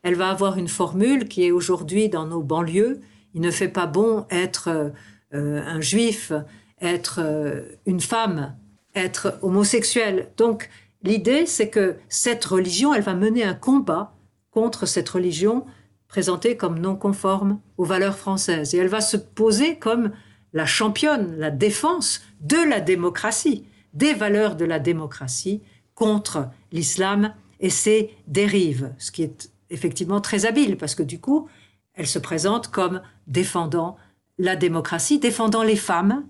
elle 0.02 0.14
va 0.14 0.30
avoir 0.30 0.58
une 0.58 0.68
formule 0.68 1.28
qui 1.28 1.44
est 1.44 1.50
aujourd'hui 1.50 2.08
dans 2.08 2.26
nos 2.26 2.42
banlieues. 2.42 3.00
Il 3.34 3.40
ne 3.40 3.50
fait 3.50 3.68
pas 3.68 3.86
bon 3.86 4.26
être 4.30 4.92
euh, 5.34 5.62
un 5.62 5.80
juif, 5.80 6.32
être 6.80 7.20
euh, 7.22 7.62
une 7.86 8.00
femme, 8.00 8.56
être 8.94 9.38
homosexuel. 9.42 10.28
Donc 10.36 10.70
l'idée, 11.02 11.46
c'est 11.46 11.68
que 11.68 11.96
cette 12.08 12.44
religion, 12.44 12.94
elle 12.94 13.02
va 13.02 13.14
mener 13.14 13.44
un 13.44 13.54
combat 13.54 14.14
contre 14.50 14.86
cette 14.86 15.08
religion 15.08 15.64
présentée 16.08 16.56
comme 16.56 16.78
non 16.78 16.96
conforme 16.96 17.60
aux 17.76 17.84
valeurs 17.84 18.16
françaises. 18.16 18.74
Et 18.74 18.78
elle 18.78 18.88
va 18.88 19.00
se 19.00 19.16
poser 19.16 19.76
comme 19.76 20.12
la 20.52 20.66
championne, 20.66 21.36
la 21.36 21.50
défense 21.50 22.22
de 22.40 22.56
la 22.56 22.80
démocratie, 22.80 23.66
des 23.92 24.14
valeurs 24.14 24.56
de 24.56 24.64
la 24.64 24.78
démocratie 24.78 25.62
contre 25.94 26.48
l'islam 26.72 27.34
et 27.60 27.70
ses 27.70 28.14
dérives, 28.26 28.94
ce 28.98 29.10
qui 29.10 29.22
est 29.22 29.50
effectivement 29.70 30.20
très 30.20 30.46
habile, 30.46 30.76
parce 30.76 30.94
que 30.94 31.02
du 31.02 31.20
coup, 31.20 31.48
elle 31.94 32.06
se 32.06 32.18
présente 32.18 32.68
comme 32.68 33.02
défendant 33.26 33.96
la 34.38 34.56
démocratie, 34.56 35.18
défendant 35.18 35.62
les 35.62 35.76
femmes. 35.76 36.24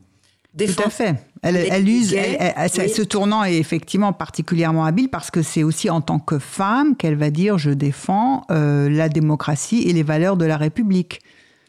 Tout 0.57 0.83
à 0.85 0.90
fait. 0.90 1.14
Elle, 1.42 1.88
use, 1.88 2.11
ce 2.11 3.03
tournant 3.03 3.44
est 3.44 3.59
effectivement 3.59 4.12
particulièrement 4.12 4.85
habile 4.85 5.09
parce 5.09 5.31
que 5.31 5.42
c'est 5.42 5.62
aussi 5.62 5.88
en 5.88 6.01
tant 6.01 6.18
que 6.18 6.38
femme 6.38 6.96
qu'elle 6.96 7.14
va 7.14 7.31
dire 7.31 7.59
je 7.59 7.70
défends 7.70 8.44
euh, 8.51 8.88
la 8.88 9.09
démocratie 9.09 9.83
et 9.83 9.92
les 9.92 10.03
valeurs 10.03 10.37
de 10.37 10.46
la 10.46 10.57
République. 10.57 11.20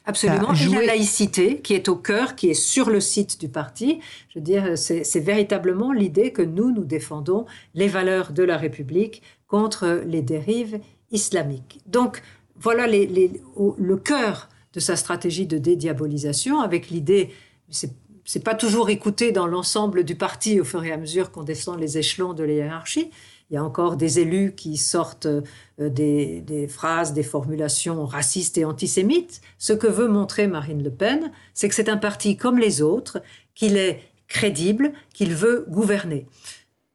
Absolument. 0.06 0.54
Et 0.54 0.68
la 0.70 0.86
laïcité 0.88 1.60
qui 1.60 1.76
est 1.76 1.88
au 1.88 1.96
cœur, 1.96 2.36
qui 2.36 2.50
est 2.50 2.56
sur 2.56 2.90
le 2.90 3.00
site 3.00 3.40
du 3.40 3.48
parti. 3.48 4.00
Je 4.30 4.40
veux 4.40 4.44
dire, 4.44 4.76
c'est 4.76 5.20
véritablement 5.20 5.92
l'idée 5.92 6.32
que 6.32 6.42
nous, 6.42 6.72
nous 6.72 6.86
défendons 6.86 7.46
les 7.76 7.88
valeurs 7.88 8.32
de 8.32 8.42
la 8.42 8.58
République 8.58 9.22
contre 9.48 10.02
les 10.08 10.24
dérives 10.24 10.80
islamique. 11.12 11.82
Donc 11.88 12.22
voilà 12.56 12.88
le 12.88 13.96
cœur 13.96 14.50
de 14.74 14.80
sa 14.80 14.96
stratégie 14.96 15.48
de 15.48 15.58
dédiabolisation 15.58 16.62
avec 16.62 16.90
l'idée, 16.90 17.32
c'est 17.70 18.44
pas 18.44 18.56
toujours 18.56 18.90
écouté 18.90 19.32
dans 19.32 19.48
l'ensemble 19.48 20.04
du 20.04 20.16
parti 20.16 20.60
au 20.60 20.64
fur 20.64 20.84
et 20.84 20.92
à 20.92 20.98
mesure 20.98 21.32
qu'on 21.32 21.44
descend 21.44 21.80
les 21.80 21.98
échelons 21.98 22.34
de 22.34 22.44
la 22.44 22.54
hiérarchie. 22.54 23.10
Il 23.50 23.56
y 23.56 23.58
a 23.58 23.64
encore 23.64 23.96
des 23.96 24.20
élus 24.20 24.54
qui 24.56 24.78
sortent 24.78 25.26
euh, 25.26 25.42
des, 25.80 26.42
des, 26.42 26.68
phrases, 26.68 27.14
des 27.14 27.24
formulations 27.24 28.06
racistes 28.06 28.60
et 28.60 28.66
antisémites. 28.66 29.42
Ce 29.58 29.74
que 29.74 29.88
veut 29.88 30.08
montrer 30.08 30.46
Marine 30.46 30.84
Le 30.84 30.92
Pen, 30.92 31.32
c'est 31.56 31.68
que 31.68 31.74
c'est 31.74 31.90
un 31.90 31.98
parti 31.98 32.38
comme 32.38 32.60
les 32.60 32.84
autres, 32.84 33.24
qu'il 33.56 33.76
est 33.76 34.04
crédible, 34.28 34.94
qu'il 35.14 35.34
veut 35.34 35.66
gouverner. 35.68 36.28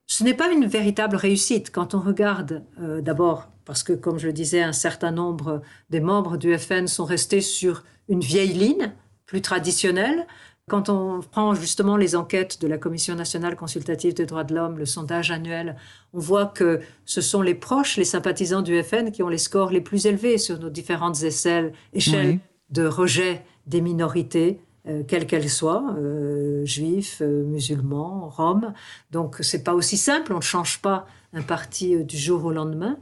Ce 0.06 0.22
n'est 0.22 0.34
pas 0.34 0.52
une 0.52 0.66
véritable 0.66 1.16
réussite 1.16 1.72
quand 1.72 1.94
on 1.94 2.00
regarde 2.00 2.62
euh, 2.80 3.00
d'abord, 3.00 3.48
parce 3.64 3.82
que 3.82 3.92
comme 3.92 4.18
je 4.18 4.26
le 4.26 4.32
disais, 4.32 4.62
un 4.62 4.72
certain 4.72 5.10
nombre 5.10 5.62
des 5.90 6.00
membres 6.00 6.36
du 6.36 6.56
FN 6.58 6.86
sont 6.86 7.04
restés 7.04 7.40
sur 7.40 7.84
une 8.08 8.20
vieille 8.20 8.52
ligne, 8.52 8.92
plus 9.26 9.40
traditionnelle. 9.40 10.26
Quand 10.68 10.88
on 10.88 11.20
prend 11.20 11.54
justement 11.54 11.96
les 11.96 12.16
enquêtes 12.16 12.60
de 12.62 12.66
la 12.66 12.78
Commission 12.78 13.14
nationale 13.14 13.54
consultative 13.54 14.14
des 14.14 14.24
droits 14.24 14.44
de 14.44 14.54
l'homme, 14.54 14.78
le 14.78 14.86
sondage 14.86 15.30
annuel, 15.30 15.76
on 16.14 16.18
voit 16.18 16.46
que 16.46 16.80
ce 17.04 17.20
sont 17.20 17.42
les 17.42 17.54
proches, 17.54 17.96
les 17.98 18.04
sympathisants 18.04 18.62
du 18.62 18.82
FN 18.82 19.10
qui 19.10 19.22
ont 19.22 19.28
les 19.28 19.38
scores 19.38 19.70
les 19.70 19.82
plus 19.82 20.06
élevés 20.06 20.38
sur 20.38 20.58
nos 20.58 20.70
différentes 20.70 21.22
échelles, 21.22 21.72
échelles 21.92 22.38
de 22.70 22.86
rejet 22.86 23.44
des 23.66 23.82
minorités, 23.82 24.60
euh, 24.86 25.02
quelles 25.06 25.26
qu'elles 25.26 25.48
soient, 25.48 25.94
euh, 25.96 26.64
juifs, 26.66 27.22
euh, 27.22 27.44
musulmans, 27.44 28.28
roms. 28.28 28.74
Donc 29.10 29.36
c'est 29.40 29.64
pas 29.64 29.74
aussi 29.74 29.96
simple, 29.96 30.32
on 30.32 30.38
ne 30.38 30.42
change 30.42 30.82
pas 30.82 31.06
un 31.32 31.42
parti 31.42 32.04
du 32.04 32.18
jour 32.18 32.44
au 32.44 32.52
lendemain. 32.52 32.98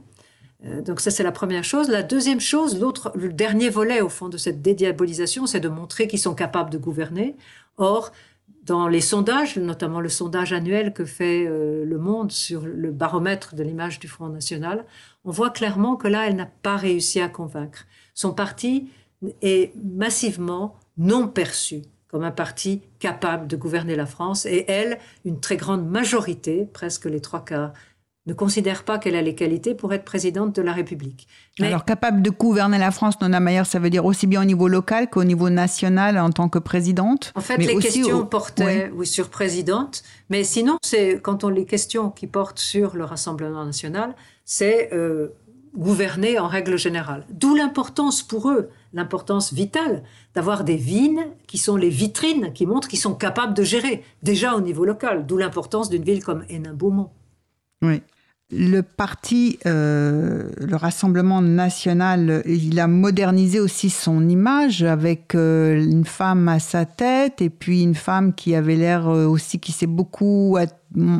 Donc 0.63 0.99
ça 0.99 1.11
c'est 1.11 1.23
la 1.23 1.31
première 1.31 1.63
chose. 1.63 1.89
La 1.89 2.03
deuxième 2.03 2.39
chose, 2.39 2.79
l'autre, 2.79 3.11
le 3.15 3.31
dernier 3.33 3.69
volet 3.69 4.01
au 4.01 4.09
fond 4.09 4.29
de 4.29 4.37
cette 4.37 4.61
dédiabolisation, 4.61 5.45
c'est 5.45 5.59
de 5.59 5.69
montrer 5.69 6.07
qu'ils 6.07 6.19
sont 6.19 6.35
capables 6.35 6.69
de 6.69 6.77
gouverner. 6.77 7.35
Or, 7.77 8.11
dans 8.63 8.87
les 8.87 9.01
sondages, 9.01 9.57
notamment 9.57 9.99
le 9.99 10.07
sondage 10.07 10.53
annuel 10.53 10.93
que 10.93 11.03
fait 11.03 11.43
Le 11.45 11.97
Monde 11.97 12.31
sur 12.31 12.65
le 12.65 12.91
baromètre 12.91 13.55
de 13.55 13.63
l'image 13.63 13.99
du 13.99 14.07
Front 14.07 14.29
National, 14.29 14.85
on 15.25 15.31
voit 15.31 15.49
clairement 15.49 15.97
que 15.97 16.07
là, 16.07 16.27
elle 16.27 16.37
n'a 16.37 16.49
pas 16.61 16.77
réussi 16.77 17.19
à 17.19 17.27
convaincre. 17.27 17.85
Son 18.13 18.33
parti 18.33 18.89
est 19.41 19.73
massivement 19.83 20.77
non 20.97 21.27
perçue 21.27 21.81
comme 22.07 22.23
un 22.23 22.31
parti 22.31 22.83
capable 22.99 23.47
de 23.47 23.55
gouverner 23.55 23.95
la 23.95 24.05
France, 24.05 24.45
et 24.45 24.65
elle, 24.67 24.99
une 25.25 25.39
très 25.39 25.57
grande 25.57 25.89
majorité, 25.89 26.69
presque 26.71 27.05
les 27.05 27.21
trois 27.21 27.43
quarts, 27.43 27.73
ne 28.25 28.33
considère 28.33 28.83
pas 28.83 28.99
qu'elle 28.99 29.15
a 29.15 29.21
les 29.21 29.35
qualités 29.35 29.75
pour 29.75 29.93
être 29.93 30.05
présidente 30.05 30.55
de 30.55 30.61
la 30.61 30.71
République. 30.71 31.27
Alors, 31.59 31.83
capable 31.83 32.21
de 32.21 32.29
gouverner 32.29 32.77
la 32.77 32.91
France, 32.91 33.19
Nona 33.19 33.39
Mayer, 33.39 33.65
ça 33.65 33.79
veut 33.79 33.89
dire 33.89 34.05
aussi 34.05 34.27
bien 34.27 34.41
au 34.41 34.45
niveau 34.45 34.67
local 34.69 35.09
qu'au 35.09 35.25
niveau 35.25 35.49
national 35.49 36.17
en 36.17 36.29
tant 36.29 36.47
que 36.47 36.59
présidente 36.59 37.33
En 37.35 37.41
fait, 37.41 37.57
les 37.57 37.77
questions 37.77 38.25
portaient 38.25 38.91
oui. 38.93 39.05
sur 39.05 39.29
présidente, 39.29 40.03
mais 40.29 40.43
sinon, 40.43 40.77
c'est 40.81 41.19
quand 41.21 41.43
on 41.43 41.49
les 41.49 41.65
questions 41.65 42.09
qui 42.09 42.27
portent 42.27 42.59
sur 42.59 42.95
le 42.95 43.03
Rassemblement 43.03 43.65
national, 43.65 44.15
c'est 44.45 44.93
euh, 44.93 45.29
gouverner 45.75 46.39
en 46.39 46.47
règle 46.47 46.77
générale. 46.77 47.25
D'où 47.29 47.55
l'importance 47.55 48.21
pour 48.21 48.49
eux, 48.49 48.69
l'importance 48.93 49.53
vitale 49.53 50.03
d'avoir 50.33 50.63
des 50.63 50.77
vignes 50.77 51.27
qui 51.47 51.57
sont 51.57 51.75
les 51.75 51.89
vitrines 51.89 52.53
qui 52.53 52.65
montrent 52.65 52.87
qu'ils 52.87 52.99
sont 52.99 53.15
capables 53.15 53.53
de 53.53 53.63
gérer, 53.63 54.03
déjà 54.21 54.55
au 54.55 54.61
niveau 54.61 54.85
local, 54.85 55.25
d'où 55.25 55.37
l'importance 55.37 55.89
d'une 55.89 56.03
ville 56.03 56.23
comme 56.23 56.45
Hénin-Beaumont. 56.47 57.09
Oui. 57.81 58.01
Le 58.55 58.81
parti, 58.81 59.57
euh, 59.65 60.49
le 60.59 60.75
Rassemblement 60.75 61.41
national, 61.41 62.43
il 62.45 62.79
a 62.79 62.87
modernisé 62.87 63.59
aussi 63.59 63.89
son 63.89 64.29
image 64.29 64.83
avec 64.83 65.33
euh, 65.33 65.83
une 65.83 66.05
femme 66.05 66.47
à 66.47 66.59
sa 66.59 66.85
tête 66.85 67.41
et 67.41 67.49
puis 67.49 67.81
une 67.81 67.95
femme 67.95 68.33
qui 68.33 68.53
avait 68.53 68.75
l'air 68.75 69.09
euh, 69.09 69.25
aussi, 69.25 69.59
qui 69.59 69.71
s'est 69.71 69.87
beaucoup 69.87 70.57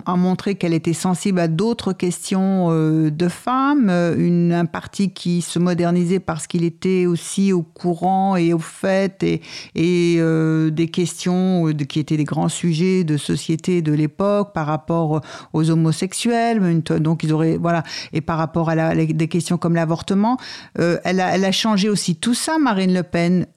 a 0.05 0.15
montré 0.15 0.55
qu'elle 0.55 0.73
était 0.73 0.93
sensible 0.93 1.39
à 1.39 1.47
d'autres 1.47 1.93
questions 1.93 2.67
euh, 2.69 3.09
de 3.09 3.27
femmes, 3.27 3.89
euh, 3.89 4.15
une, 4.17 4.53
un 4.53 4.65
parti 4.65 5.11
qui 5.11 5.41
se 5.41 5.57
modernisait 5.57 6.19
parce 6.19 6.45
qu'il 6.45 6.63
était 6.63 7.05
aussi 7.05 7.53
au 7.53 7.63
courant 7.63 8.35
et 8.35 8.53
au 8.53 8.59
fait 8.59 9.23
et, 9.23 10.15
euh, 10.19 10.69
des 10.69 10.87
questions 10.87 11.73
qui 11.89 11.99
étaient 11.99 12.17
des 12.17 12.23
grands 12.23 12.49
sujets 12.49 13.03
de 13.03 13.17
société 13.17 13.81
de 13.81 13.93
l'époque 13.93 14.53
par 14.53 14.67
rapport 14.67 15.21
aux 15.53 15.69
homosexuels, 15.69 16.83
donc 16.83 17.23
ils 17.23 17.33
auraient 17.33 17.57
voilà 17.57 17.83
et 18.11 18.21
par 18.21 18.37
rapport 18.37 18.69
à 18.69 18.95
des 18.95 19.27
questions 19.27 19.57
comme 19.57 19.75
l'avortement, 19.75 20.37
elle, 20.75 21.19
a, 21.19 21.35
elle 21.35 21.45
a 21.45 21.51
changé 21.51 21.89
aussi 21.89 22.15
tout 22.15 22.33
ça, 22.33 22.57
Marine 22.59 22.93
Le 22.93 23.03
Pen 23.03 23.47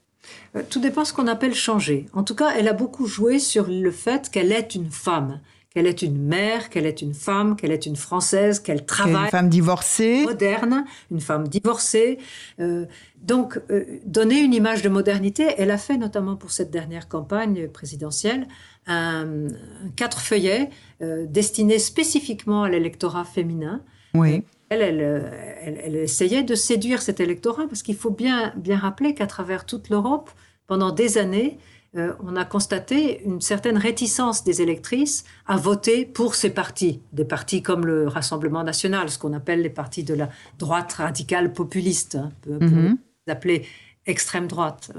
tout 0.71 0.81
dépend 0.81 1.05
ce 1.05 1.13
qu'on 1.13 1.27
appelle 1.27 1.55
changer. 1.55 2.07
En 2.13 2.23
tout 2.23 2.35
cas, 2.35 2.51
elle 2.57 2.69
a 2.69 2.73
beaucoup 2.73 3.07
joué 3.07 3.39
sur 3.39 3.67
le 3.69 3.91
fait 3.91 4.31
qu'elle 4.31 4.53
est 4.53 4.75
une 4.75 4.91
femme, 4.91 5.41
qu'elle 5.77 5.87
est 5.87 6.01
une 6.01 6.17
mère, 6.17 6.71
qu'elle 6.71 6.87
est 6.87 7.03
une 7.03 7.13
femme, 7.13 7.55
qu'elle 7.55 7.71
est 7.71 7.85
une 7.85 7.97
française, 7.97 8.61
qu'elle 8.61 8.87
travaille. 8.87 9.25
Une 9.25 9.31
femme 9.31 9.49
divorcée. 9.51 10.25
Moderne, 10.25 10.87
une 11.11 11.21
femme 11.21 11.47
divorcée. 11.49 12.17
Euh, 12.61 12.87
donc, 13.21 13.61
euh, 13.69 13.85
donner 14.07 14.41
une 14.41 14.55
image 14.55 14.81
de 14.81 14.89
modernité, 14.89 15.49
elle 15.59 15.71
a 15.71 15.77
fait 15.77 15.99
notamment 15.99 16.35
pour 16.35 16.51
cette 16.51 16.71
dernière 16.71 17.11
campagne 17.11 17.69
présidentielle 17.69 18.49
un, 18.87 19.49
quatre 19.97 20.21
feuillets 20.21 20.71
destinés 21.01 21.79
spécifiquement 21.79 22.63
à 22.63 22.71
l'électorat 22.71 23.25
féminin. 23.25 23.83
Oui. 24.15 24.45
Elle, 24.71 24.81
elle, 24.81 25.79
elle, 25.85 25.97
essayait 25.97 26.43
de 26.43 26.55
séduire 26.55 27.03
cet 27.03 27.21
électorat 27.21 27.67
parce 27.69 27.83
qu'il 27.83 27.97
faut 27.97 28.11
bien, 28.11 28.55
bien 28.57 28.79
rappeler 28.79 29.13
qu'à 29.13 29.27
travers 29.27 29.67
toute 29.67 29.91
l'Europe, 29.91 30.31
pendant 30.67 30.91
des 30.91 31.19
années, 31.19 31.59
euh, 31.97 32.13
on 32.23 32.37
a 32.37 32.45
constaté 32.45 33.23
une 33.25 33.41
certaine 33.41 33.79
réticence 33.79 34.45
des 34.45 34.61
électrices 34.61 35.25
à 35.47 35.57
voter 35.57 36.05
pour 36.05 36.35
ces 36.35 36.51
partis, 36.51 37.01
des 37.13 37.25
partis 37.25 37.63
comme 37.63 37.87
le 37.87 38.09
Rassemblement 38.09 38.65
national, 38.65 39.09
ce 39.11 39.19
qu'on 39.19 39.33
appelle 39.33 39.63
les 39.63 39.71
partis 39.71 40.05
de 40.05 40.15
la 40.15 40.29
droite 40.59 40.93
radicale 40.95 41.53
populiste, 41.53 42.17
hein, 42.17 42.33
pour 42.43 42.55
mm 42.55 42.99
appeler 43.29 43.67
extrême 44.07 44.47
droite. 44.47 44.93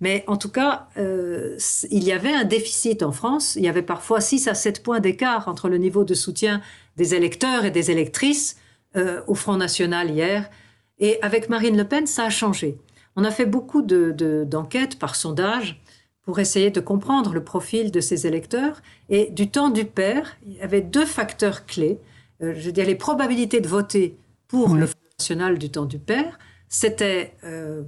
Mais 0.00 0.24
en 0.26 0.36
tout 0.36 0.50
cas, 0.50 0.88
euh, 0.98 1.56
il 1.90 2.04
y 2.04 2.12
avait 2.12 2.32
un 2.32 2.44
déficit 2.44 3.02
en 3.02 3.12
France. 3.12 3.56
Il 3.56 3.62
y 3.62 3.68
avait 3.68 3.82
parfois 3.82 4.20
6 4.20 4.48
à 4.48 4.54
7 4.54 4.82
points 4.82 5.00
d'écart 5.00 5.48
entre 5.48 5.68
le 5.68 5.78
niveau 5.78 6.04
de 6.04 6.14
soutien 6.14 6.60
des 6.96 7.14
électeurs 7.14 7.64
et 7.64 7.70
des 7.70 7.90
électrices 7.90 8.56
euh, 8.96 9.22
au 9.26 9.34
Front 9.34 9.56
National 9.56 10.10
hier. 10.10 10.50
Et 10.98 11.20
avec 11.22 11.48
Marine 11.48 11.76
Le 11.76 11.84
Pen, 11.84 12.06
ça 12.06 12.24
a 12.24 12.30
changé. 12.30 12.78
On 13.16 13.24
a 13.24 13.30
fait 13.30 13.46
beaucoup 13.46 13.82
d'enquêtes 13.82 14.98
par 14.98 15.16
sondage 15.16 15.81
pour 16.22 16.38
essayer 16.38 16.70
de 16.70 16.80
comprendre 16.80 17.32
le 17.32 17.42
profil 17.42 17.90
de 17.90 18.00
ces 18.00 18.26
électeurs. 18.26 18.80
Et 19.08 19.30
du 19.30 19.50
temps 19.50 19.70
du 19.70 19.84
père, 19.84 20.36
il 20.46 20.54
y 20.54 20.60
avait 20.60 20.80
deux 20.80 21.06
facteurs 21.06 21.66
clés. 21.66 21.98
Euh, 22.42 22.54
je 22.56 22.66
veux 22.66 22.72
dire, 22.72 22.86
les 22.86 22.94
probabilités 22.94 23.60
de 23.60 23.68
voter 23.68 24.16
pour 24.48 24.74
le 24.74 24.86
Front 24.86 24.98
National 25.18 25.58
du 25.58 25.70
temps 25.70 25.84
du 25.84 25.98
père, 25.98 26.38
c'était 26.68 27.34
euh, 27.44 27.82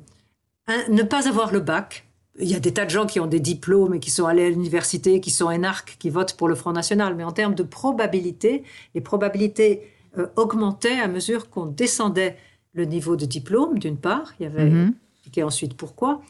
ne 0.89 1.03
pas 1.03 1.29
avoir 1.29 1.53
le 1.53 1.61
bac. 1.61 2.07
Il 2.41 2.49
y 2.49 2.55
a 2.55 2.61
des 2.61 2.73
tas 2.73 2.85
de 2.85 2.91
gens 2.91 3.07
qui 3.07 3.21
ont 3.21 3.27
des 3.27 3.39
diplômes 3.39 3.95
et 3.95 4.01
qui 4.01 4.11
sont 4.11 4.27
allés 4.27 4.47
à 4.47 4.51
l'université, 4.51 5.21
qui 5.21 5.31
sont 5.31 5.51
énarques, 5.51 5.97
qui 6.01 6.11
votent 6.11 6.37
pour 6.37 6.49
le 6.49 6.57
Front 6.57 6.73
National. 6.73 7.15
Mais 7.15 7.23
en 7.23 7.33
termes 7.33 7.55
de 7.55 7.63
probabilité, 7.63 8.65
les 8.95 9.01
probabilités 9.01 9.83
euh, 10.19 10.27
augmentait 10.35 10.99
à 10.99 11.07
mesure 11.07 11.49
qu'on 11.51 11.67
descendait 11.67 12.37
le 12.73 12.87
niveau 12.87 13.15
de 13.15 13.25
diplôme, 13.25 13.79
d'une 13.79 13.99
part. 13.99 14.35
Il 14.41 14.43
y 14.43 14.47
avait 14.47 14.69
mm 14.69 14.95
ensuite 15.43 15.75
pourquoi. 15.75 16.23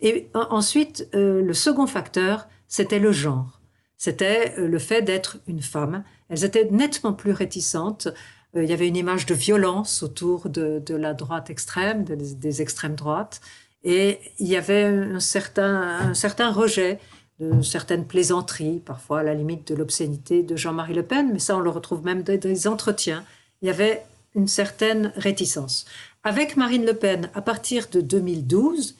Et 0.00 0.28
ensuite, 0.34 1.08
euh, 1.14 1.42
le 1.42 1.54
second 1.54 1.86
facteur, 1.86 2.48
c'était 2.68 2.98
le 2.98 3.12
genre. 3.12 3.60
C'était 3.96 4.54
euh, 4.58 4.68
le 4.68 4.78
fait 4.78 5.02
d'être 5.02 5.38
une 5.46 5.62
femme. 5.62 6.04
Elles 6.28 6.44
étaient 6.44 6.68
nettement 6.70 7.12
plus 7.12 7.32
réticentes. 7.32 8.08
il 8.54 8.64
y 8.64 8.72
avait 8.72 8.88
une 8.88 8.96
image 8.96 9.26
de 9.26 9.34
violence 9.34 10.02
autour 10.02 10.48
de, 10.48 10.82
la 10.94 11.14
droite 11.14 11.50
extrême, 11.50 12.04
des, 12.04 12.62
extrêmes 12.62 12.94
droites. 12.94 13.40
Et 13.84 14.18
il 14.38 14.48
y 14.48 14.56
avait 14.56 14.84
un 14.84 15.20
certain, 15.20 16.08
un 16.10 16.14
certain 16.14 16.50
rejet 16.50 16.98
de 17.40 17.62
certaines 17.62 18.04
plaisanteries, 18.04 18.80
parfois 18.80 19.20
à 19.20 19.22
la 19.22 19.34
limite 19.34 19.68
de 19.68 19.74
l'obscénité 19.76 20.42
de 20.42 20.56
Jean-Marie 20.56 20.94
Le 20.94 21.04
Pen, 21.04 21.30
mais 21.32 21.38
ça 21.38 21.56
on 21.56 21.60
le 21.60 21.70
retrouve 21.70 22.04
même 22.04 22.22
dans 22.22 22.38
des 22.38 22.66
entretiens. 22.66 23.24
Il 23.62 23.66
y 23.66 23.70
avait 23.70 24.04
une 24.34 24.48
certaine 24.48 25.12
réticence. 25.16 25.86
Avec 26.24 26.56
Marine 26.56 26.84
Le 26.84 26.94
Pen, 26.94 27.30
à 27.34 27.42
partir 27.42 27.86
de 27.90 28.00
2012, 28.00 28.96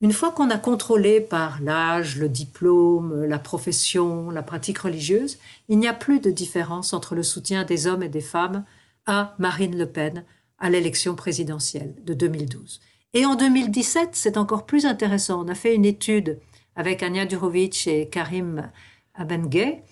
une 0.00 0.12
fois 0.12 0.30
qu'on 0.30 0.50
a 0.50 0.58
contrôlé 0.58 1.20
par 1.20 1.60
l'âge, 1.62 2.18
le 2.18 2.28
diplôme, 2.28 3.24
la 3.24 3.38
profession, 3.38 4.30
la 4.30 4.42
pratique 4.42 4.78
religieuse, 4.78 5.38
il 5.68 5.78
n'y 5.78 5.88
a 5.88 5.94
plus 5.94 6.20
de 6.20 6.30
différence 6.30 6.92
entre 6.92 7.14
le 7.14 7.22
soutien 7.22 7.64
des 7.64 7.86
hommes 7.86 8.02
et 8.02 8.08
des 8.08 8.20
femmes 8.20 8.64
à 9.06 9.34
Marine 9.38 9.76
Le 9.76 9.86
Pen 9.86 10.24
à 10.58 10.68
l'élection 10.68 11.14
présidentielle 11.14 11.94
de 12.04 12.12
2012. 12.12 12.80
Et 13.14 13.24
en 13.24 13.34
2017, 13.34 14.10
c'est 14.12 14.36
encore 14.36 14.66
plus 14.66 14.84
intéressant. 14.84 15.42
On 15.44 15.48
a 15.48 15.54
fait 15.54 15.74
une 15.74 15.86
étude 15.86 16.38
avec 16.74 17.02
Anya 17.02 17.24
Durovic 17.24 17.86
et 17.86 18.08
Karim 18.08 18.70
Abengay 19.14 19.82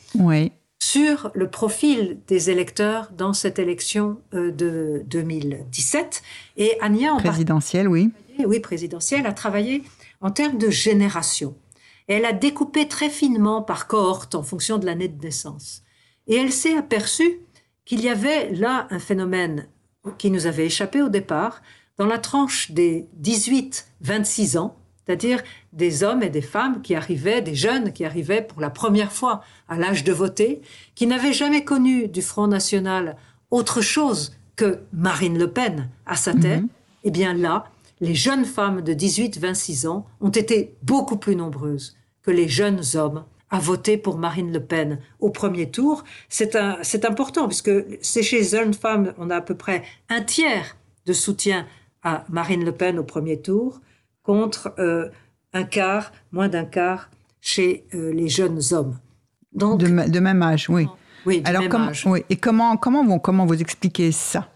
sur 0.85 1.31
le 1.33 1.49
profil 1.49 2.19
des 2.27 2.51
électeurs 2.51 3.11
dans 3.17 3.33
cette 3.33 3.59
élection 3.59 4.21
euh, 4.35 4.51
de 4.51 5.03
2017. 5.07 6.23
Et 6.59 6.77
Anya, 6.83 7.15
en 7.15 7.17
présidentielle, 7.17 7.89
oui. 7.89 8.11
Oui, 8.45 8.61
présidentielle, 8.61 9.27
a 9.27 9.33
travaillé 9.33 9.83
en 10.21 10.31
termes 10.31 10.59
de 10.59 10.69
génération. 10.69 11.57
Et 12.09 12.15
elle 12.15 12.27
a 12.27 12.35
découpé 12.35 12.87
très 12.87 13.09
finement 13.09 13.63
par 13.63 13.87
cohorte 13.87 14.35
en 14.35 14.43
fonction 14.43 14.77
de 14.77 14.85
l'année 14.85 15.09
de 15.09 15.23
naissance. 15.23 15.83
Et 16.27 16.37
elle 16.37 16.53
s'est 16.53 16.77
aperçue 16.77 17.41
qu'il 17.87 18.03
y 18.03 18.11
avait 18.11 18.53
là 18.53 18.87
un 18.91 18.99
phénomène 18.99 19.69
qui 20.19 20.31
nous 20.31 20.47
avait 20.47 20.67
échappé 20.67 21.01
au 21.01 21.09
départ, 21.09 21.63
dans 21.97 22.07
la 22.07 22.19
tranche 22.19 22.73
des 22.73 23.09
18-26 23.23 24.59
ans, 24.59 24.77
c'est-à-dire 25.07 25.43
des 25.73 26.03
hommes 26.03 26.23
et 26.23 26.31
des 26.31 26.43
femmes 26.43 26.83
qui 26.83 26.95
arrivaient, 26.95 27.43
des 27.43 27.55
jeunes 27.55 27.93
qui 27.93 28.05
arrivaient 28.05 28.43
pour 28.43 28.61
la 28.61 28.71
première 28.71 29.13
fois 29.13 29.43
à 29.69 29.77
l'âge 29.77 30.05
de 30.05 30.13
voter, 30.13 30.63
qui 30.95 31.07
n'avaient 31.07 31.33
jamais 31.33 31.65
connu 31.65 32.09
du 32.09 32.23
Front 32.23 32.47
National 32.47 33.17
autre 33.51 33.81
chose 33.81 34.35
que 34.57 34.81
Marine 34.93 35.39
Le 35.39 35.51
Pen 35.51 35.89
à 36.07 36.17
sa 36.17 36.33
tête, 36.33 36.63
mhm. 36.63 36.69
eh 37.05 37.11
bien 37.11 37.35
là, 37.35 37.67
les 38.01 38.15
jeunes 38.15 38.45
femmes 38.45 38.83
de 38.83 38.93
18-26 38.93 39.87
ans 39.87 40.07
ont 40.21 40.31
été 40.31 40.75
beaucoup 40.83 41.17
plus 41.17 41.37
nombreuses 41.37 41.97
que 42.23 42.31
les 42.31 42.49
jeunes 42.49 42.83
hommes 42.95 43.25
à 43.51 43.59
voter 43.59 43.97
pour 43.97 44.19
Marine 44.19 44.53
Le 44.53 44.61
Pen 44.61 44.99
au 45.21 45.31
premier 45.31 45.71
tour. 45.71 46.03
C'est 46.29 46.57
important 47.05 47.47
puisque 47.47 47.71
c'est 48.01 48.23
chez 48.23 48.39
les 48.39 48.49
jeunes 48.49 48.75
femmes, 48.75 49.15
on 49.19 49.31
a 49.31 49.37
à 49.37 49.41
peu 49.41 49.55
près 49.55 49.85
un 50.09 50.23
tiers 50.23 50.77
de 51.07 51.13
soutien 51.13 51.67
à 52.03 52.25
Marine 52.29 52.65
Le 52.65 52.73
Pen 52.73 52.99
au 52.99 53.05
premier 53.05 53.41
tour 53.41 53.81
contre 54.25 54.75
euh, 54.81 55.09
un 55.53 55.63
quart, 55.63 56.11
moins 56.33 56.49
d'un 56.49 56.65
quart 56.65 57.11
chez 57.41 57.85
euh, 57.95 58.13
les 58.13 58.29
jeunes 58.29 58.61
hommes. 58.73 58.99
Donc, 59.53 59.79
de, 59.79 60.19
même 60.19 60.43
âge, 60.43 60.69
oui. 60.69 60.89
Oui, 61.25 61.41
de 61.41 61.49
Alors, 61.49 61.63
même 61.63 61.75
âge. 61.77 62.03
Oui. 62.07 62.25
Et 62.29 62.37
comment, 62.37 62.77
comment, 62.77 63.05
vous, 63.05 63.21
comment 63.21 63.47
vous 63.47 63.61
expliquez 63.61 64.11
ça? 64.11 64.51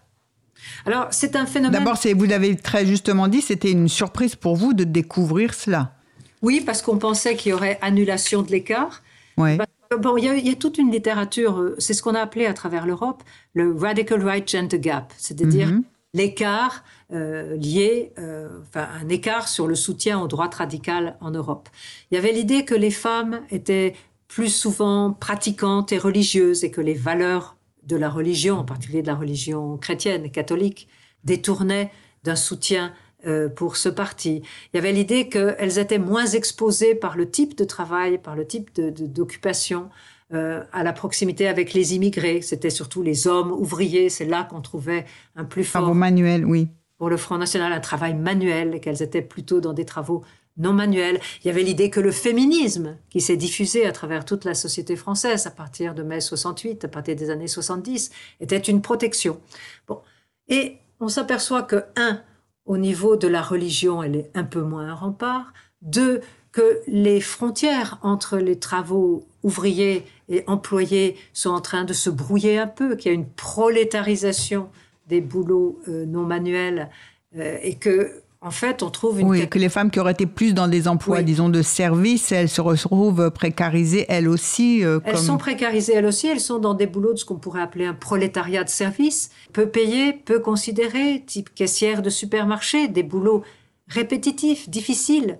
Alors, 0.85 1.07
c'est 1.11 1.37
un 1.37 1.45
phénomène... 1.45 1.79
D'abord, 1.79 1.97
vous 2.15 2.25
l'avez 2.25 2.57
très 2.57 2.85
justement 2.85 3.29
dit, 3.29 3.41
c'était 3.41 3.71
une 3.71 3.87
surprise 3.87 4.35
pour 4.35 4.57
vous 4.57 4.73
de 4.73 4.83
découvrir 4.83 5.53
cela. 5.53 5.93
Oui, 6.41 6.61
parce 6.65 6.81
qu'on 6.81 6.97
pensait 6.97 7.35
qu'il 7.35 7.51
y 7.51 7.53
aurait 7.53 7.79
annulation 7.81 8.41
de 8.41 8.51
l'écart. 8.51 9.01
Oui. 9.37 9.57
Bon, 10.01 10.17
il 10.17 10.25
y, 10.25 10.49
a, 10.51 10.55
toute 10.55 10.77
une 10.77 10.91
littérature, 10.91 11.59
euh, 11.59 11.75
c'est 11.79 11.93
ce 11.93 12.03
qu'on 12.03 12.13
a 12.13 12.19
appelé 12.19 12.45
à 12.45 12.53
travers 12.53 12.85
l'Europe 12.85 13.23
le 13.53 13.73
radical 13.73 14.23
right 14.23 14.47
gender 14.47 14.79
gap, 14.79 15.13
c'est-à-dire 15.17 15.67
mhm 15.67 15.83
l'écart 16.13 16.83
euh, 17.11 17.55
lié, 17.57 18.13
euh, 18.17 18.49
enfin 18.61 18.87
un 19.01 19.09
écart 19.09 19.47
sur 19.47 19.67
le 19.67 19.75
soutien 19.75 20.19
aux 20.19 20.27
droites 20.27 20.55
radicales 20.55 21.17
en 21.21 21.31
Europe. 21.31 21.69
Il 22.11 22.15
y 22.15 22.17
avait 22.17 22.31
l'idée 22.31 22.65
que 22.65 22.75
les 22.75 22.91
femmes 22.91 23.41
étaient 23.51 23.95
plus 24.27 24.53
souvent 24.53 25.11
pratiquantes 25.13 25.91
et 25.91 25.97
religieuses 25.97 26.63
et 26.63 26.71
que 26.71 26.81
les 26.81 26.93
valeurs 26.93 27.57
de 27.83 27.95
la 27.95 28.09
religion, 28.09 28.57
en 28.57 28.63
particulier 28.63 29.01
de 29.01 29.07
la 29.07 29.15
religion 29.15 29.77
chrétienne 29.77 30.25
et 30.25 30.31
catholique, 30.31 30.87
détournaient 31.23 31.91
d'un 32.23 32.35
soutien 32.35 32.93
euh, 33.25 33.49
pour 33.49 33.75
ce 33.75 33.89
parti. 33.89 34.43
Il 34.71 34.77
y 34.77 34.79
avait 34.79 34.93
l'idée 34.93 35.27
qu'elles 35.27 35.79
étaient 35.79 35.97
moins 35.97 36.25
exposées 36.25 36.95
par 36.95 37.17
le 37.17 37.29
type 37.29 37.57
de 37.57 37.65
travail, 37.65 38.17
par 38.17 38.35
le 38.35 38.45
type 38.47 38.73
d'occupation, 38.73 39.89
euh, 40.33 40.63
à 40.71 40.83
la 40.83 40.93
proximité 40.93 41.47
avec 41.47 41.73
les 41.73 41.95
immigrés. 41.95 42.41
C'était 42.41 42.69
surtout 42.69 43.01
les 43.01 43.27
hommes 43.27 43.51
ouvriers. 43.51 44.09
C'est 44.09 44.25
là 44.25 44.43
qu'on 44.43 44.61
trouvait 44.61 45.05
un 45.35 45.43
plus 45.43 45.63
fort. 45.63 45.81
Travaux 45.81 45.97
manuels, 45.97 46.45
oui. 46.45 46.67
Pour 46.97 47.09
le 47.09 47.17
Front 47.17 47.37
National, 47.37 47.71
un 47.71 47.79
travail 47.79 48.13
manuel, 48.13 48.75
et 48.75 48.79
qu'elles 48.79 49.01
étaient 49.01 49.21
plutôt 49.21 49.61
dans 49.61 49.73
des 49.73 49.85
travaux 49.85 50.23
non 50.57 50.73
manuels. 50.73 51.19
Il 51.41 51.47
y 51.47 51.49
avait 51.49 51.63
l'idée 51.63 51.89
que 51.89 51.99
le 51.99 52.11
féminisme, 52.11 52.97
qui 53.09 53.21
s'est 53.21 53.37
diffusé 53.37 53.85
à 53.85 53.91
travers 53.91 54.25
toute 54.25 54.45
la 54.45 54.53
société 54.53 54.95
française 54.95 55.47
à 55.47 55.51
partir 55.51 55.95
de 55.95 56.03
mai 56.03 56.21
68, 56.21 56.85
à 56.85 56.87
partir 56.89 57.15
des 57.15 57.29
années 57.31 57.47
70, 57.47 58.11
était 58.39 58.57
une 58.57 58.81
protection. 58.81 59.39
Bon. 59.87 59.99
Et 60.47 60.77
on 60.99 61.07
s'aperçoit 61.07 61.63
que, 61.63 61.85
un, 61.95 62.21
au 62.65 62.77
niveau 62.77 63.15
de 63.15 63.27
la 63.27 63.41
religion, 63.41 64.03
elle 64.03 64.15
est 64.15 64.31
un 64.35 64.43
peu 64.43 64.61
moins 64.61 64.89
un 64.89 64.93
rempart. 64.93 65.53
Deux, 65.81 66.21
que 66.51 66.81
les 66.87 67.21
frontières 67.21 67.99
entre 68.01 68.37
les 68.37 68.57
travaux 68.57 69.23
ouvriers 69.43 70.05
et 70.29 70.43
employés 70.47 71.15
sont 71.33 71.51
en 71.51 71.61
train 71.61 71.83
de 71.83 71.93
se 71.93 72.09
brouiller 72.09 72.57
un 72.57 72.67
peu, 72.67 72.95
qu'il 72.95 73.11
y 73.11 73.15
a 73.15 73.15
une 73.15 73.29
prolétarisation 73.29 74.69
des 75.07 75.21
boulots 75.21 75.79
euh, 75.87 76.05
non 76.05 76.23
manuels 76.23 76.89
euh, 77.37 77.57
et 77.61 77.75
que 77.75 78.21
en 78.41 78.51
fait, 78.51 78.83
on 78.83 78.89
trouve 78.89 79.19
une... 79.19 79.27
Oui, 79.27 79.49
que 79.49 79.59
les 79.59 79.67
femmes 79.67 79.91
qui 79.91 79.99
auraient 79.99 80.13
été 80.13 80.25
plus 80.25 80.53
dans 80.53 80.69
des 80.69 80.87
emplois, 80.87 81.23
disons, 81.23 81.49
de 81.49 81.61
service, 81.61 82.31
elles 82.31 82.47
se 82.47 82.61
retrouvent 82.61 83.31
précarisées, 83.31 84.05
elles 84.07 84.29
aussi. 84.29 84.85
Euh, 84.85 85.01
elles 85.03 85.17
sont 85.17 85.37
précarisées, 85.37 85.95
elles 85.95 86.05
aussi. 86.05 86.27
Elles 86.27 86.39
sont 86.39 86.57
dans 86.57 86.73
des 86.73 86.87
boulots 86.87 87.11
de 87.11 87.17
ce 87.17 87.25
qu'on 87.25 87.35
pourrait 87.35 87.61
appeler 87.61 87.85
un 87.85 87.93
prolétariat 87.93 88.63
de 88.63 88.69
service, 88.69 89.29
peu 89.51 89.67
payé, 89.67 90.13
peu 90.13 90.39
considéré, 90.39 91.21
type 91.27 91.53
caissière 91.53 92.01
de 92.01 92.09
supermarché, 92.09 92.87
des 92.87 93.03
boulots 93.03 93.43
répétitifs, 93.89 94.69
difficiles, 94.69 95.37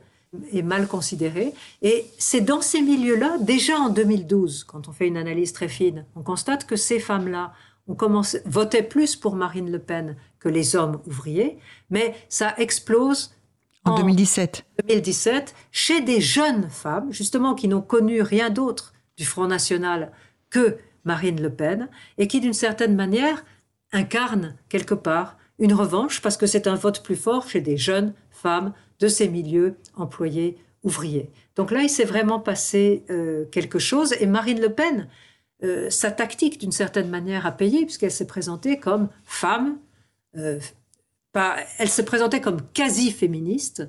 est 0.51 0.61
mal 0.61 0.87
considérée. 0.87 1.53
Et 1.81 2.05
c'est 2.17 2.41
dans 2.41 2.61
ces 2.61 2.81
milieux-là, 2.81 3.37
déjà 3.39 3.77
en 3.77 3.89
2012, 3.89 4.63
quand 4.63 4.87
on 4.87 4.91
fait 4.91 5.07
une 5.07 5.17
analyse 5.17 5.53
très 5.53 5.67
fine, 5.67 6.05
on 6.15 6.21
constate 6.21 6.65
que 6.65 6.75
ces 6.75 6.99
femmes-là 6.99 7.53
ont 7.87 7.95
commencé, 7.95 8.41
votaient 8.45 8.83
plus 8.83 9.15
pour 9.15 9.35
Marine 9.35 9.71
Le 9.71 9.79
Pen 9.79 10.15
que 10.39 10.49
les 10.49 10.75
hommes 10.75 11.01
ouvriers, 11.07 11.57
mais 11.89 12.15
ça 12.29 12.53
explose 12.57 13.31
en, 13.85 13.95
2017. 13.95 14.65
2017 14.87 15.55
chez 15.71 16.01
des 16.01 16.21
jeunes 16.21 16.69
femmes, 16.69 17.11
justement, 17.11 17.55
qui 17.55 17.67
n'ont 17.67 17.81
connu 17.81 18.21
rien 18.21 18.49
d'autre 18.49 18.93
du 19.17 19.25
Front 19.25 19.47
National 19.47 20.11
que 20.49 20.77
Marine 21.05 21.41
Le 21.41 21.49
Pen, 21.49 21.89
et 22.17 22.27
qui, 22.27 22.39
d'une 22.39 22.53
certaine 22.53 22.95
manière, 22.95 23.43
incarnent 23.91 24.55
quelque 24.67 24.93
part 24.93 25.37
une 25.57 25.73
revanche, 25.73 26.21
parce 26.21 26.37
que 26.37 26.45
c'est 26.45 26.67
un 26.67 26.75
vote 26.75 27.03
plus 27.03 27.15
fort 27.15 27.49
chez 27.49 27.61
des 27.61 27.77
jeunes 27.77 28.13
femmes 28.29 28.73
de 28.99 29.07
ces 29.07 29.27
milieux 29.27 29.75
employés 29.95 30.57
ouvriers. 30.83 31.29
Donc 31.55 31.71
là, 31.71 31.81
il 31.81 31.89
s'est 31.89 32.05
vraiment 32.05 32.39
passé 32.39 33.03
euh, 33.09 33.45
quelque 33.51 33.79
chose, 33.79 34.15
et 34.19 34.25
Marine 34.25 34.61
Le 34.61 34.69
Pen, 34.69 35.07
euh, 35.63 35.89
sa 35.89 36.11
tactique, 36.11 36.59
d'une 36.59 36.71
certaine 36.71 37.09
manière, 37.09 37.45
a 37.45 37.51
payé, 37.51 37.85
puisqu'elle 37.85 38.11
s'est 38.11 38.27
présentée 38.27 38.77
comme 38.77 39.09
femme, 39.25 39.77
euh, 40.37 40.59
pas, 41.33 41.57
elle 41.77 41.89
se 41.89 42.01
présentait 42.01 42.41
comme 42.41 42.61
quasi-féministe, 42.73 43.87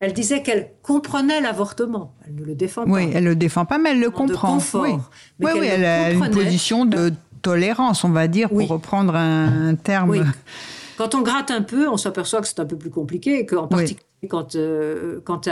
elle 0.00 0.14
disait 0.14 0.42
qu'elle 0.42 0.70
comprenait 0.82 1.40
l'avortement. 1.40 2.14
Elle 2.26 2.34
ne 2.34 2.44
le 2.44 2.54
défend 2.54 2.84
pas. 2.84 2.90
Oui, 2.90 3.10
elle 3.14 3.24
ne 3.24 3.28
le 3.28 3.36
défend 3.36 3.66
pas, 3.66 3.78
mais 3.78 3.90
elle 3.90 4.00
le 4.00 4.10
comprend. 4.10 4.58
oui, 4.74 4.90
oui, 5.38 5.66
elle 5.66 5.84
a 5.84 6.10
une 6.10 6.30
position 6.30 6.84
de 6.86 7.12
tolérance, 7.40 8.04
on 8.04 8.08
va 8.08 8.26
dire, 8.26 8.48
pour 8.48 8.66
reprendre 8.68 9.14
un, 9.14 9.74
terme. 9.74 10.32
Quand 10.96 11.14
on 11.14 11.22
gratte 11.22 11.50
un 11.50 11.62
peu, 11.62 11.88
on 11.88 11.96
s'aperçoit 11.96 12.40
que 12.40 12.48
c'est 12.48 12.60
un 12.60 12.64
peu 12.64 12.76
plus 12.76 12.90
compliqué, 12.90 13.46
qu'en 13.46 13.68
particulier 13.68 14.06
quand, 14.28 14.56
euh, 14.56 15.20
quand 15.24 15.48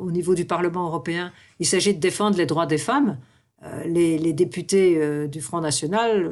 au 0.00 0.10
niveau 0.10 0.34
du 0.34 0.44
Parlement 0.44 0.86
européen, 0.86 1.32
il 1.60 1.66
s'agit 1.66 1.94
de 1.94 2.00
défendre 2.00 2.36
les 2.36 2.46
droits 2.46 2.66
des 2.66 2.78
femmes. 2.78 3.18
Euh, 3.64 3.84
les, 3.86 4.32
députés 4.32 4.96
euh, 4.98 5.26
du 5.26 5.40
Front 5.40 5.60
National 5.60 6.30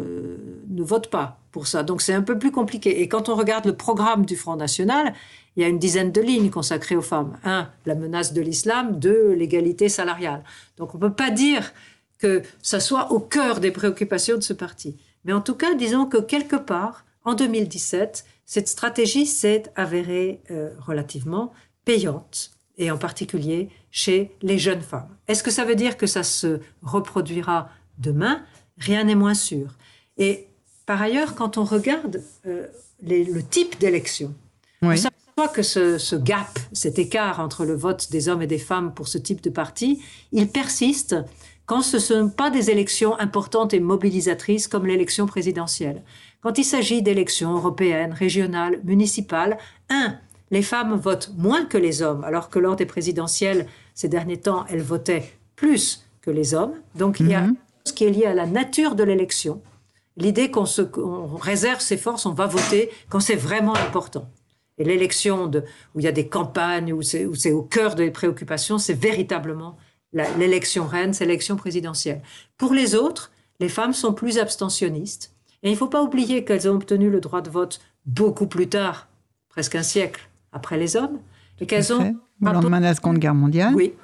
ne 0.68 0.82
votent 0.82 1.10
pas 1.10 1.40
pour 1.50 1.66
ça. 1.66 1.82
Donc 1.82 2.02
c'est 2.02 2.12
un 2.12 2.22
peu 2.22 2.38
plus 2.38 2.52
compliqué. 2.52 3.00
Et 3.00 3.08
quand 3.08 3.28
on 3.28 3.34
regarde 3.34 3.66
le 3.66 3.76
programme 3.76 4.24
du 4.24 4.36
Front 4.36 4.56
National, 4.56 5.12
il 5.56 5.62
y 5.62 5.64
a 5.64 5.68
une 5.68 5.78
dizaine 5.78 6.12
de 6.12 6.20
lignes 6.20 6.50
consacrées 6.50 6.96
aux 6.96 7.02
femmes. 7.02 7.36
Un, 7.44 7.68
la 7.84 7.94
menace 7.94 8.32
de 8.32 8.40
l'islam. 8.40 8.98
Deux, 8.98 9.32
l'égalité 9.32 9.88
salariale. 9.88 10.44
Donc 10.76 10.94
on 10.94 10.98
ne 10.98 11.02
peut 11.02 11.14
pas 11.14 11.30
dire 11.30 11.72
que 12.18 12.42
ça 12.62 12.80
soit 12.80 13.12
au 13.12 13.20
cœur 13.20 13.60
des 13.60 13.70
préoccupations 13.70 14.36
de 14.36 14.42
ce 14.42 14.52
parti. 14.52 14.96
Mais 15.24 15.32
en 15.32 15.40
tout 15.40 15.54
cas, 15.54 15.74
disons 15.74 16.06
que 16.06 16.18
quelque 16.18 16.56
part, 16.56 17.04
en 17.24 17.34
2017, 17.34 18.24
cette 18.46 18.68
stratégie 18.68 19.26
s'est 19.26 19.64
avérée 19.74 20.40
euh, 20.50 20.70
relativement 20.78 21.52
payante, 21.84 22.52
et 22.78 22.90
en 22.90 22.98
particulier 22.98 23.70
chez 23.90 24.30
les 24.42 24.58
jeunes 24.58 24.82
femmes. 24.82 25.08
Est-ce 25.28 25.42
que 25.42 25.50
ça 25.50 25.64
veut 25.64 25.74
dire 25.74 25.96
que 25.96 26.06
ça 26.06 26.22
se 26.22 26.60
reproduira 26.82 27.70
demain? 27.98 28.42
Rien 28.78 29.04
n'est 29.04 29.14
moins 29.14 29.34
sûr. 29.34 29.74
Et 30.18 30.48
par 30.84 31.00
ailleurs, 31.00 31.34
quand 31.34 31.58
on 31.58 31.64
regarde 31.64 32.22
euh, 32.46 32.66
le 33.02 33.40
type 33.40 33.78
d'élection, 33.78 34.34
on 34.82 34.94
s'aperçoit 34.94 35.48
que 35.48 35.62
ce, 35.62 35.98
ce, 35.98 36.16
gap, 36.16 36.58
cet 36.72 36.98
écart 36.98 37.40
entre 37.40 37.64
le 37.64 37.74
vote 37.74 38.10
des 38.10 38.28
hommes 38.28 38.42
et 38.42 38.46
des 38.46 38.58
femmes 38.58 38.92
pour 38.94 39.08
ce 39.08 39.18
type 39.18 39.42
de 39.42 39.50
parti, 39.50 40.02
il 40.32 40.48
persiste 40.48 41.16
quand 41.64 41.82
ce 41.82 41.96
ne 41.96 42.00
sont 42.00 42.28
pas 42.30 42.50
des 42.50 42.70
élections 42.70 43.18
importantes 43.18 43.74
et 43.74 43.80
mobilisatrices 43.80 44.68
comme 44.68 44.86
l'élection 44.86 45.26
présidentielle. 45.26 46.02
Quand 46.46 46.58
il 46.58 46.64
s'agit 46.64 47.02
d'élections 47.02 47.56
européennes, 47.56 48.12
régionales, 48.12 48.78
municipales, 48.84 49.58
un, 49.90 50.16
les 50.52 50.62
femmes 50.62 50.94
votent 50.94 51.32
moins 51.36 51.64
que 51.64 51.76
les 51.76 52.02
hommes, 52.02 52.22
alors 52.22 52.50
que 52.50 52.60
lors 52.60 52.76
des 52.76 52.86
présidentielles, 52.86 53.66
ces 53.96 54.08
derniers 54.08 54.36
temps, 54.36 54.64
elles 54.68 54.80
votaient 54.80 55.24
plus 55.56 56.06
que 56.20 56.30
les 56.30 56.54
hommes. 56.54 56.74
Donc 56.94 57.18
il 57.18 57.30
y 57.30 57.34
a 57.34 57.40
mhm. 57.40 57.56
ce 57.84 57.92
qui 57.92 58.04
est 58.04 58.10
lié 58.10 58.26
à 58.26 58.32
la 58.32 58.46
nature 58.46 58.94
de 58.94 59.02
l'élection, 59.02 59.60
l'idée 60.16 60.52
qu'on 60.52 60.66
réserve 61.34 61.80
ses 61.80 61.96
forces, 61.96 62.26
on 62.26 62.32
va 62.32 62.46
voter 62.46 62.90
quand 63.08 63.18
c'est 63.18 63.34
vraiment 63.34 63.74
important. 63.74 64.30
Et 64.78 64.84
l'élection 64.84 65.50
où 65.96 65.98
il 65.98 66.04
y 66.04 66.08
a 66.08 66.12
des 66.12 66.28
campagnes, 66.28 66.92
où 66.92 67.02
c'est 67.02 67.26
au 67.50 67.62
cœur 67.62 67.96
des 67.96 68.12
préoccupations, 68.12 68.78
c'est 68.78 68.94
véritablement 68.94 69.76
l'élection 70.12 70.86
reine, 70.86 71.12
c'est 71.12 71.24
l'élection 71.24 71.56
présidentielle. 71.56 72.22
Pour 72.56 72.72
les 72.72 72.94
autres, 72.94 73.32
les 73.58 73.68
femmes 73.68 73.92
sont 73.92 74.12
plus 74.12 74.38
abstentionnistes. 74.38 75.35
Et 75.62 75.68
il 75.68 75.72
ne 75.72 75.76
faut 75.76 75.88
pas 75.88 76.02
oublier 76.02 76.44
qu'elles 76.44 76.68
ont 76.68 76.74
obtenu 76.74 77.10
le 77.10 77.20
droit 77.20 77.40
de 77.40 77.50
vote 77.50 77.80
beaucoup 78.04 78.46
plus 78.46 78.68
tard, 78.68 79.08
presque 79.48 79.74
un 79.74 79.82
siècle 79.82 80.28
après 80.52 80.76
les 80.76 80.96
hommes, 80.96 81.18
et 81.60 81.66
qu'elles 81.66 81.92
ont... 81.92 82.16
Au 82.42 82.44
lendemain 82.44 82.80
de 82.80 82.84
la 82.84 82.94
Seconde 82.94 83.18
Guerre 83.18 83.34
mondiale. 83.34 83.74
Oui, 83.74 83.94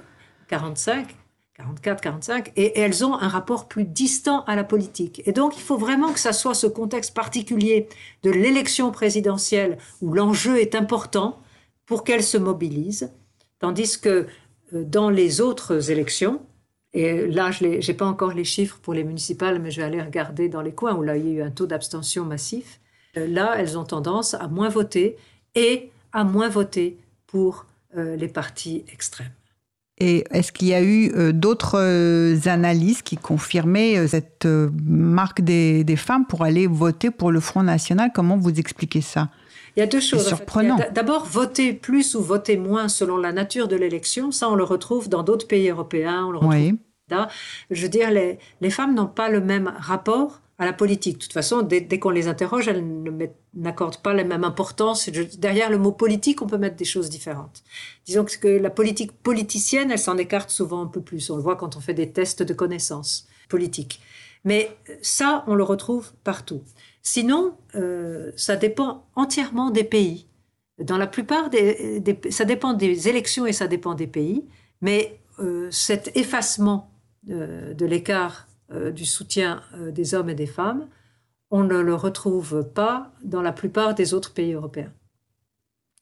45, 0.48 1.14
44, 1.54 2.00
45, 2.00 2.52
et 2.56 2.78
elles 2.80 3.04
ont 3.04 3.14
un 3.14 3.28
rapport 3.28 3.68
plus 3.68 3.84
distant 3.84 4.42
à 4.44 4.56
la 4.56 4.64
politique. 4.64 5.22
Et 5.26 5.32
donc, 5.32 5.56
il 5.56 5.62
faut 5.62 5.76
vraiment 5.76 6.12
que 6.12 6.18
ça 6.18 6.32
soit 6.32 6.54
ce 6.54 6.66
contexte 6.66 7.14
particulier 7.14 7.88
de 8.22 8.30
l'élection 8.30 8.90
présidentielle 8.90 9.78
où 10.00 10.12
l'enjeu 10.14 10.58
est 10.60 10.74
important 10.74 11.40
pour 11.84 12.04
qu'elles 12.04 12.22
se 12.22 12.38
mobilisent, 12.38 13.12
tandis 13.58 14.00
que 14.00 14.26
euh, 14.72 14.84
dans 14.84 15.10
les 15.10 15.40
autres 15.40 15.90
élections, 15.90 16.40
et 16.94 17.26
là, 17.26 17.50
je 17.50 17.64
n'ai 17.64 17.94
pas 17.94 18.07
encore 18.07 18.35
les 18.35 18.44
chiffres 18.44 18.78
pour 18.83 18.92
les 18.92 19.05
municipales, 19.05 19.61
mais 19.61 19.70
je 19.70 19.81
vais 19.81 19.87
aller 19.87 20.02
regarder 20.02 20.48
dans 20.48 20.61
les 20.61 20.72
coins 20.72 20.94
où 20.94 21.02
là, 21.02 21.16
il 21.16 21.26
y 21.26 21.31
a 21.31 21.33
eu 21.33 21.42
un 21.42 21.50
taux 21.50 21.66
d'abstention 21.66 22.24
massif. 22.24 22.81
Euh, 23.16 23.26
là, 23.26 23.55
elles 23.59 23.78
ont 23.78 23.85
tendance 23.85 24.35
à 24.35 24.46
moins 24.48 24.68
voter 24.68 25.16
et 25.55 25.90
à 26.12 26.24
moins 26.24 26.48
voter 26.48 26.98
pour 27.26 27.66
euh, 27.96 28.16
les 28.16 28.28
partis 28.28 28.85
extrêmes. 28.92 29.33
Et 29.98 30.24
est-ce 30.31 30.52
qu'il 30.52 30.68
y 30.68 30.74
a 30.74 30.83
eu 30.83 31.33
d'autres 31.33 32.48
analyses 32.48 33.02
qui 33.02 33.16
confirmaient 33.16 34.09
cette 34.09 34.46
marque 34.46 35.42
des, 35.42 35.85
des, 35.85 35.96
femmes 35.96 36.26
pour 36.26 36.42
aller 36.42 36.66
voter 36.66 37.11
pour 37.11 37.31
le 37.31 37.38
Front 37.38 37.62
National? 37.62 38.11
Comment 38.12 38.37
vous 38.37 38.59
expliquez 38.59 39.02
ça? 39.02 39.28
Il 39.76 39.80
y 39.80 39.82
a 39.82 39.87
deux 39.87 40.00
choses. 40.00 40.26
surprenant. 40.26 40.78
D'abord, 40.92 41.24
voter 41.24 41.72
plus 41.72 42.14
ou 42.14 42.22
voter 42.22 42.56
moins 42.56 42.88
selon 42.88 43.16
la 43.16 43.32
nature 43.32 43.68
de 43.68 43.76
l'élection, 43.76 44.30
ça 44.30 44.48
on 44.48 44.54
le 44.54 44.64
retrouve 44.64 45.08
dans 45.08 45.22
d'autres 45.22 45.46
pays 45.46 45.68
européens, 45.68 46.26
on 46.26 46.30
le 46.30 46.38
retrouve 46.38 46.54
oui. 46.54 46.78
Je 47.70 47.82
veux 47.82 47.90
dire, 47.90 48.11
les, 48.11 48.38
les 48.62 48.70
femmes 48.70 48.94
n'ont 48.94 49.06
pas 49.06 49.28
le 49.28 49.42
même 49.42 49.70
rapport 49.76 50.40
à 50.62 50.64
la 50.64 50.72
politique. 50.72 51.18
De 51.18 51.22
toute 51.22 51.32
façon, 51.32 51.62
dès, 51.62 51.98
qu'on 51.98 52.11
les 52.11 52.28
interroge, 52.28 52.68
elles 52.68 52.85
n'accordent 53.54 54.00
pas 54.00 54.14
la 54.14 54.24
même 54.24 54.44
importance. 54.44 55.08
derrière 55.08 55.70
le 55.70 55.78
mot 55.78 55.92
politique, 55.92 56.40
on 56.40 56.46
peut 56.46 56.58
mettre 56.58 56.76
des 56.76 56.85
choses 56.85 57.11
différentes. 57.11 57.64
Disons 58.06 58.24
que 58.24 58.48
la 58.48 58.70
politique 58.70 59.12
politicienne, 59.12 59.90
elle 59.90 59.98
s'en 59.98 60.16
écarte 60.18 60.50
souvent 60.50 60.82
un 60.82 60.87
peu 60.87 61.00
plus. 61.00 61.30
On 61.30 61.37
le 61.37 61.42
voit 61.42 61.56
quand 61.56 61.76
on 61.76 61.80
fait 61.80 61.94
des 61.94 62.12
tests 62.12 62.42
de 62.42 62.54
connaissances 62.54 63.26
politiques. 63.48 64.00
Mais 64.44 64.76
ça, 65.02 65.44
on 65.46 65.54
le 65.54 65.64
retrouve 65.64 66.12
partout. 66.22 66.62
Sinon, 67.02 67.56
euh, 67.74 68.30
ça 68.36 68.56
dépend 68.56 69.06
entièrement 69.16 69.70
des 69.70 69.84
pays. 69.84 70.28
Dans 70.78 70.96
la 70.96 71.06
plupart 71.06 71.50
des, 71.50 72.02
ça 72.30 72.44
dépend 72.44 72.74
des 72.74 73.08
élections 73.08 73.44
et 73.44 73.52
ça 73.52 73.66
dépend 73.66 73.94
des 73.94 74.06
pays, 74.06 74.44
mais 74.80 75.18
euh, 75.40 75.68
cet 75.70 76.16
effacement 76.16 76.90
euh, 77.28 77.74
de 77.74 77.86
l'écart 77.86 78.48
du 78.94 79.04
soutien 79.04 79.62
des 79.90 80.14
hommes 80.14 80.30
et 80.30 80.34
des 80.34 80.46
femmes, 80.46 80.88
on 81.50 81.62
ne 81.62 81.78
le 81.78 81.94
retrouve 81.94 82.64
pas 82.74 83.12
dans 83.22 83.42
la 83.42 83.52
plupart 83.52 83.94
des 83.94 84.14
autres 84.14 84.32
pays 84.32 84.54
européens. 84.54 84.90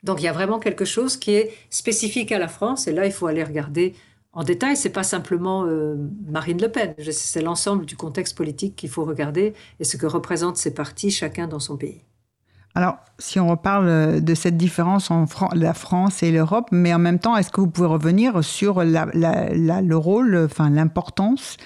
Donc 0.05 0.21
il 0.21 0.25
y 0.27 0.29
a 0.29 0.33
vraiment 0.33 0.61
quelque 0.61 0.85
chose 0.85 1.17
qui 1.17 1.33
est 1.33 1.53
spécifique 1.69 2.31
à 2.31 2.39
la 2.39 2.47
France, 2.47 2.87
et 2.87 2.93
là 2.93 3.07
il 3.07 3.13
faut 3.13 3.27
aller 3.27 3.43
regarder 3.43 3.97
en 4.33 4.45
détail, 4.45 4.77
c'est 4.77 4.91
pas 4.91 5.03
simplement 5.03 5.65
euh, 5.67 5.97
Marine 6.29 6.61
Le 6.61 6.69
Pen, 6.69 6.95
c'est 7.11 7.43
l'ensemble 7.43 7.85
du 7.85 7.97
contexte 7.97 8.37
politique 8.37 8.77
qu'il 8.77 8.89
faut 8.89 9.05
regarder 9.05 9.55
et 9.81 9.85
ce 9.85 9.97
que 9.97 10.07
représentent 10.07 10.57
ces 10.57 10.73
partis 10.73 11.11
chacun 11.11 11.49
dans 11.49 11.59
son 11.59 11.77
pays. 11.77 12.03
Alors, 12.77 12.99
si 13.19 13.41
on 13.41 13.49
reparle 13.49 13.89
euh, 13.89 14.21
de 14.21 14.35
cette 14.37 14.57
différence 14.57 15.11
entre 15.11 15.49
la 15.55 15.75
France 15.75 16.23
et 16.23 16.31
l'Europe, 16.31 16.69
mais 16.71 16.95
en 16.95 17.01
même 17.01 17.19
temps, 17.19 17.37
est-ce 17.37 17.51
que 17.51 17.61
vous 17.61 17.67
pouvez 17.67 17.89
revenir 17.89 18.45
sur 18.45 18.85
le 18.85 19.95
rôle, 19.97 20.37
enfin 20.45 20.71
l'importance 20.71 21.57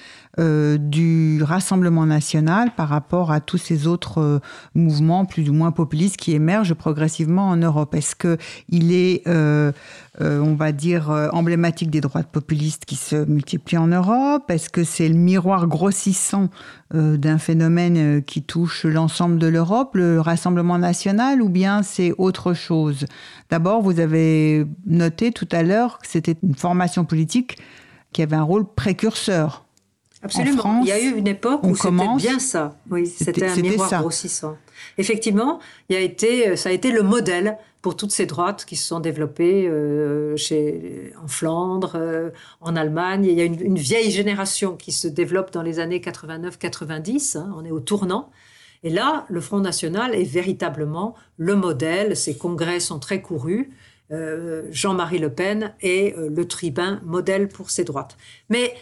euh, 0.41 0.79
du 0.79 1.41
Rassemblement 1.45 2.07
national 2.07 2.73
par 2.75 2.89
rapport 2.89 3.31
à 3.31 3.41
tous 3.41 3.59
ces 3.59 3.87
autres 3.87 4.21
euh, 4.21 4.41
mouvements 4.75 5.27
plus 5.27 5.49
ou 5.49 5.53
moins 5.53 5.71
populistes 5.71 6.17
qui 6.17 6.33
émergent 6.33 6.75
progressivement 6.75 7.49
en 7.49 7.57
Europe. 7.57 7.95
Est-ce 7.95 8.17
qu'il 8.17 8.93
est, 8.93 9.23
euh, 9.29 9.71
on 10.21 10.55
va 10.55 10.73
dire, 10.73 11.11
emblématique 11.33 11.91
des 11.91 12.01
droites 12.01 12.27
populistes 12.27 12.85
qui 12.85 12.97
se 12.97 13.25
multiplient 13.25 13.79
en 13.79 13.87
Europe? 13.87 14.51
Est-ce 14.51 14.71
que 14.71 14.83
c'est 14.83 15.09
le 15.09 15.15
miroir 15.15 15.69
grossissant 15.69 16.49
d'un 16.93 17.39
phénomène 17.39 18.23
qui 18.23 18.43
touche 18.43 18.85
l'ensemble 18.85 19.39
de 19.39 19.47
l'Europe, 19.49 19.95
le 19.95 20.21
Rassemblement 20.21 20.79
national, 20.79 21.43
ou 21.43 21.49
bien 21.49 21.83
c'est 21.83 22.13
autre 22.19 22.55
chose? 22.55 23.07
D'abord, 23.51 23.83
vous 23.83 24.01
avez 24.01 24.67
noté 24.87 25.33
tout 25.33 25.49
à 25.51 25.63
l'heure 25.63 25.99
que 25.99 26.07
c'était 26.07 26.37
une 26.43 26.55
formation 26.55 27.05
politique 27.05 27.59
qui 28.13 28.23
avait 28.23 28.37
un 28.37 28.43
rôle 28.43 28.65
précurseur 28.65 29.64
Absolument. 30.25 30.81
Il 30.83 30.89
y 30.89 30.93
a 30.93 31.01
eu 31.01 31.15
une 31.17 31.27
époque 31.29 31.63
où 31.63 31.77
c'était 31.77 32.17
bien 32.17 32.39
ça. 32.39 32.77
Oui, 32.91 33.07
c'était 33.07 33.47
un 33.47 33.57
miroir 33.57 34.01
grossissant. 34.01 34.57
Effectivement, 34.99 35.61
il 35.89 35.97
a 35.97 36.01
été, 36.01 36.57
ça 36.57 36.71
a 36.71 36.73
été 36.73 36.91
le 36.91 37.03
modèle 37.03 37.59
pour 37.85 37.99
toutes 37.99 38.13
ces 38.13 38.25
droites 38.25 38.65
qui 38.65 38.77
se 38.77 38.87
sont 38.87 38.99
développées 38.99 39.69
euh, 39.69 40.39
chez, 40.39 41.13
en 41.23 41.29
Flandre, 41.29 41.97
euh, 41.97 42.31
en 42.63 42.77
Allemagne. 42.77 43.27
Il 43.27 43.35
y 43.35 43.43
a 43.43 43.45
une, 43.45 43.77
vieille 43.77 44.11
génération 44.11 44.75
qui 44.75 44.91
se 44.91 45.07
développe 45.07 45.53
dans 45.53 45.61
les 45.61 45.81
années 45.81 45.99
89-90. 45.99 47.37
Hein, 47.37 47.53
on 47.55 47.63
est 47.63 47.71
au 47.71 47.81
tournant. 47.81 48.31
Et 48.85 48.89
là, 48.89 49.27
le 49.29 49.39
Front 49.43 49.61
National 49.61 50.15
est 50.15 50.25
véritablement 50.25 51.15
le 51.37 51.57
modèle. 51.57 52.17
Ses 52.17 52.39
congrès 52.39 52.81
sont 52.81 52.99
très 52.99 53.21
courus. 53.21 53.69
Euh, 54.11 54.63
Jean-Marie 54.71 55.19
Le 55.19 55.29
Pen 55.29 55.75
est 55.83 56.17
le 56.17 56.49
tribun 56.49 57.03
modèle 57.05 57.49
pour 57.49 57.69
ces 57.69 57.85
droites. 57.85 58.17
Mais 58.49 58.73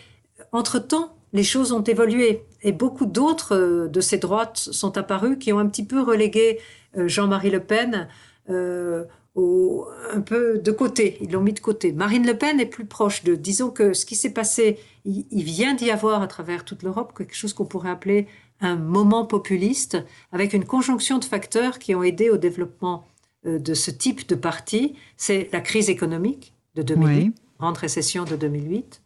entre-temps, 0.53 1.17
les 1.33 1.45
choses 1.45 1.73
ont 1.73 1.83
évolué 1.83 2.45
et 2.63 2.73
beaucoup 2.73 3.07
d'autres 3.07 3.89
de 3.91 4.01
ces 4.01 4.19
droites 4.19 4.57
sont 4.57 4.99
apparues 4.99 5.39
qui 5.39 5.53
ont 5.53 5.59
un 5.59 5.67
petit 5.67 5.85
peu 5.85 6.01
relégué 6.01 6.59
Jean-Marie 6.95 7.51
Le 7.51 7.61
Pen 7.61 8.09
euh, 8.51 9.05
au, 9.35 9.87
un 10.13 10.21
peu 10.21 10.59
de 10.59 10.71
côté. 10.71 11.17
Ils 11.23 11.31
l'ont 11.31 11.41
mis 11.41 11.55
de 11.55 11.61
côté. 11.61 11.93
Marine 11.93 12.27
Le 12.27 12.37
Pen 12.37 12.61
est 12.61 12.67
plus 12.67 12.85
proche 12.85 13.25
de. 13.25 13.35
Disons 13.35 13.71
que 13.71 13.95
ce 13.95 14.05
qui 14.05 14.15
s'est 14.15 14.35
passé, 14.35 14.79
il, 15.07 15.43
vient 15.43 15.75
d'y 15.75 15.91
avoir 15.91 16.21
à 16.21 16.27
travers 16.27 16.67
toute 16.67 16.83
l'Europe 16.83 17.15
quelque 17.17 17.35
chose 17.35 17.55
qu'on 17.55 17.65
pourrait 17.65 17.91
appeler 17.91 18.27
un 18.61 18.77
moment 18.77 19.25
populiste, 19.25 19.97
avec 20.33 20.53
une 20.53 20.67
conjonction 20.67 21.19
de 21.19 21.25
facteurs 21.25 21.79
qui 21.79 21.95
ont 21.95 22.03
aidé 22.03 22.29
au 22.29 22.37
développement 22.37 23.07
euh, 23.47 23.59
de 23.59 23.73
ce 23.73 23.91
type 23.91 24.29
de 24.29 24.35
parti. 24.35 24.97
C'est 25.17 25.49
la 25.51 25.63
crise 25.63 25.89
économique 25.89 26.53
de 26.75 26.83
2008, 26.83 27.35
grande 27.59 27.79
récession 27.79 28.25
de 28.25 28.37
2008. 28.37 29.02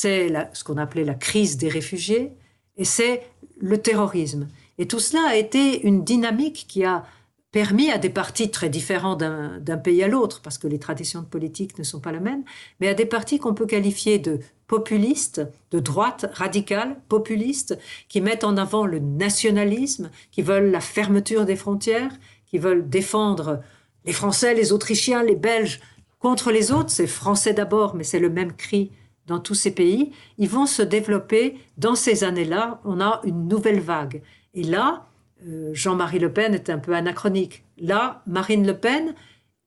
C'est 0.00 0.32
ce 0.52 0.62
qu'on 0.62 0.76
appelait 0.76 1.02
la 1.02 1.14
crise 1.14 1.56
des 1.56 1.68
réfugiés. 1.68 2.30
Et 2.76 2.84
c'est 2.84 3.24
le 3.58 3.78
terrorisme. 3.78 4.46
Et 4.78 4.86
tout 4.86 5.00
cela 5.00 5.24
a 5.26 5.34
été 5.34 5.82
une 5.84 6.04
dynamique 6.04 6.66
qui 6.68 6.84
a 6.84 7.04
permis 7.50 7.90
à 7.90 7.98
des 7.98 8.08
partis 8.08 8.52
très 8.52 8.68
différents 8.68 9.16
d'un 9.16 9.76
pays 9.76 10.04
à 10.04 10.06
l'autre, 10.06 10.40
parce 10.40 10.56
que 10.56 10.68
les 10.68 10.78
traditions 10.78 11.22
de 11.22 11.26
politique 11.26 11.76
ne 11.80 11.82
sont 11.82 11.98
pas 11.98 12.12
les 12.12 12.20
mêmes, 12.20 12.44
mais 12.78 12.86
à 12.86 12.94
des 12.94 13.06
partis 13.06 13.40
qu'on 13.40 13.54
peut 13.54 13.66
qualifier 13.66 14.20
de 14.20 14.38
populistes, 14.68 15.42
de 15.72 15.80
droite 15.80 16.26
radicale, 16.32 17.00
populistes, 17.08 17.76
qui 18.08 18.20
mettent 18.20 18.44
en 18.44 18.56
avant 18.56 18.86
le 18.86 19.00
nationalisme, 19.00 20.10
qui 20.30 20.42
veulent 20.42 20.70
la 20.70 20.80
fermeture 20.80 21.44
des 21.44 21.56
frontières, 21.56 22.12
qui 22.46 22.58
veulent 22.58 22.88
défendre 22.88 23.62
les 24.04 24.12
Français, 24.12 24.54
les 24.54 24.72
Autrichiens, 24.72 25.24
les 25.24 25.34
Belges 25.34 25.80
contre 26.20 26.52
les 26.52 26.70
autres. 26.70 26.90
C'est 26.90 27.08
français 27.08 27.52
d'abord, 27.52 27.96
mais 27.96 28.04
c'est 28.04 28.20
le 28.20 28.30
même 28.30 28.52
cri 28.52 28.92
dans 29.28 29.38
tous 29.38 29.54
ces 29.54 29.70
pays. 29.70 30.10
Ils 30.38 30.48
vont 30.48 30.66
se 30.66 30.82
développer 30.82 31.56
dans 31.76 31.94
ces 31.94 32.24
années-là. 32.24 32.80
On 32.84 33.00
a 33.00 33.20
une 33.24 33.46
nouvelle 33.46 33.80
vague. 33.80 34.22
Et 34.54 34.64
là, 34.64 35.06
euh, 35.46 35.70
Jean-Marie 35.72 36.18
Le 36.18 36.32
Pen 36.32 36.54
est 36.54 36.70
un 36.70 36.78
peu 36.78 36.94
anachronique. 36.94 37.64
Là, 37.78 38.22
Marine 38.26 38.66
Le 38.66 38.76
Pen 38.76 39.14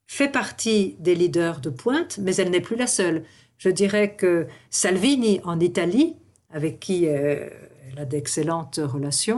fait 0.08 0.28
partie 0.28 0.98
des 1.00 1.16
leaders 1.16 1.62
de 1.62 1.70
pointe, 1.70 2.20
mais 2.22 2.36
elle 2.36 2.50
n'est 2.50 2.60
plus 2.60 2.76
la 2.76 2.88
seule. 2.88 3.24
Je 3.58 3.70
dirais 3.70 4.16
que 4.16 4.48
Salvini 4.70 5.40
en 5.46 5.60
Italie, 5.60 6.16
avec 6.50 6.80
qui 6.80 7.08
euh, 7.08 7.48
elle 7.90 8.00
a 8.00 8.06
d'excellentes 8.06 8.80
relations, 8.84 9.38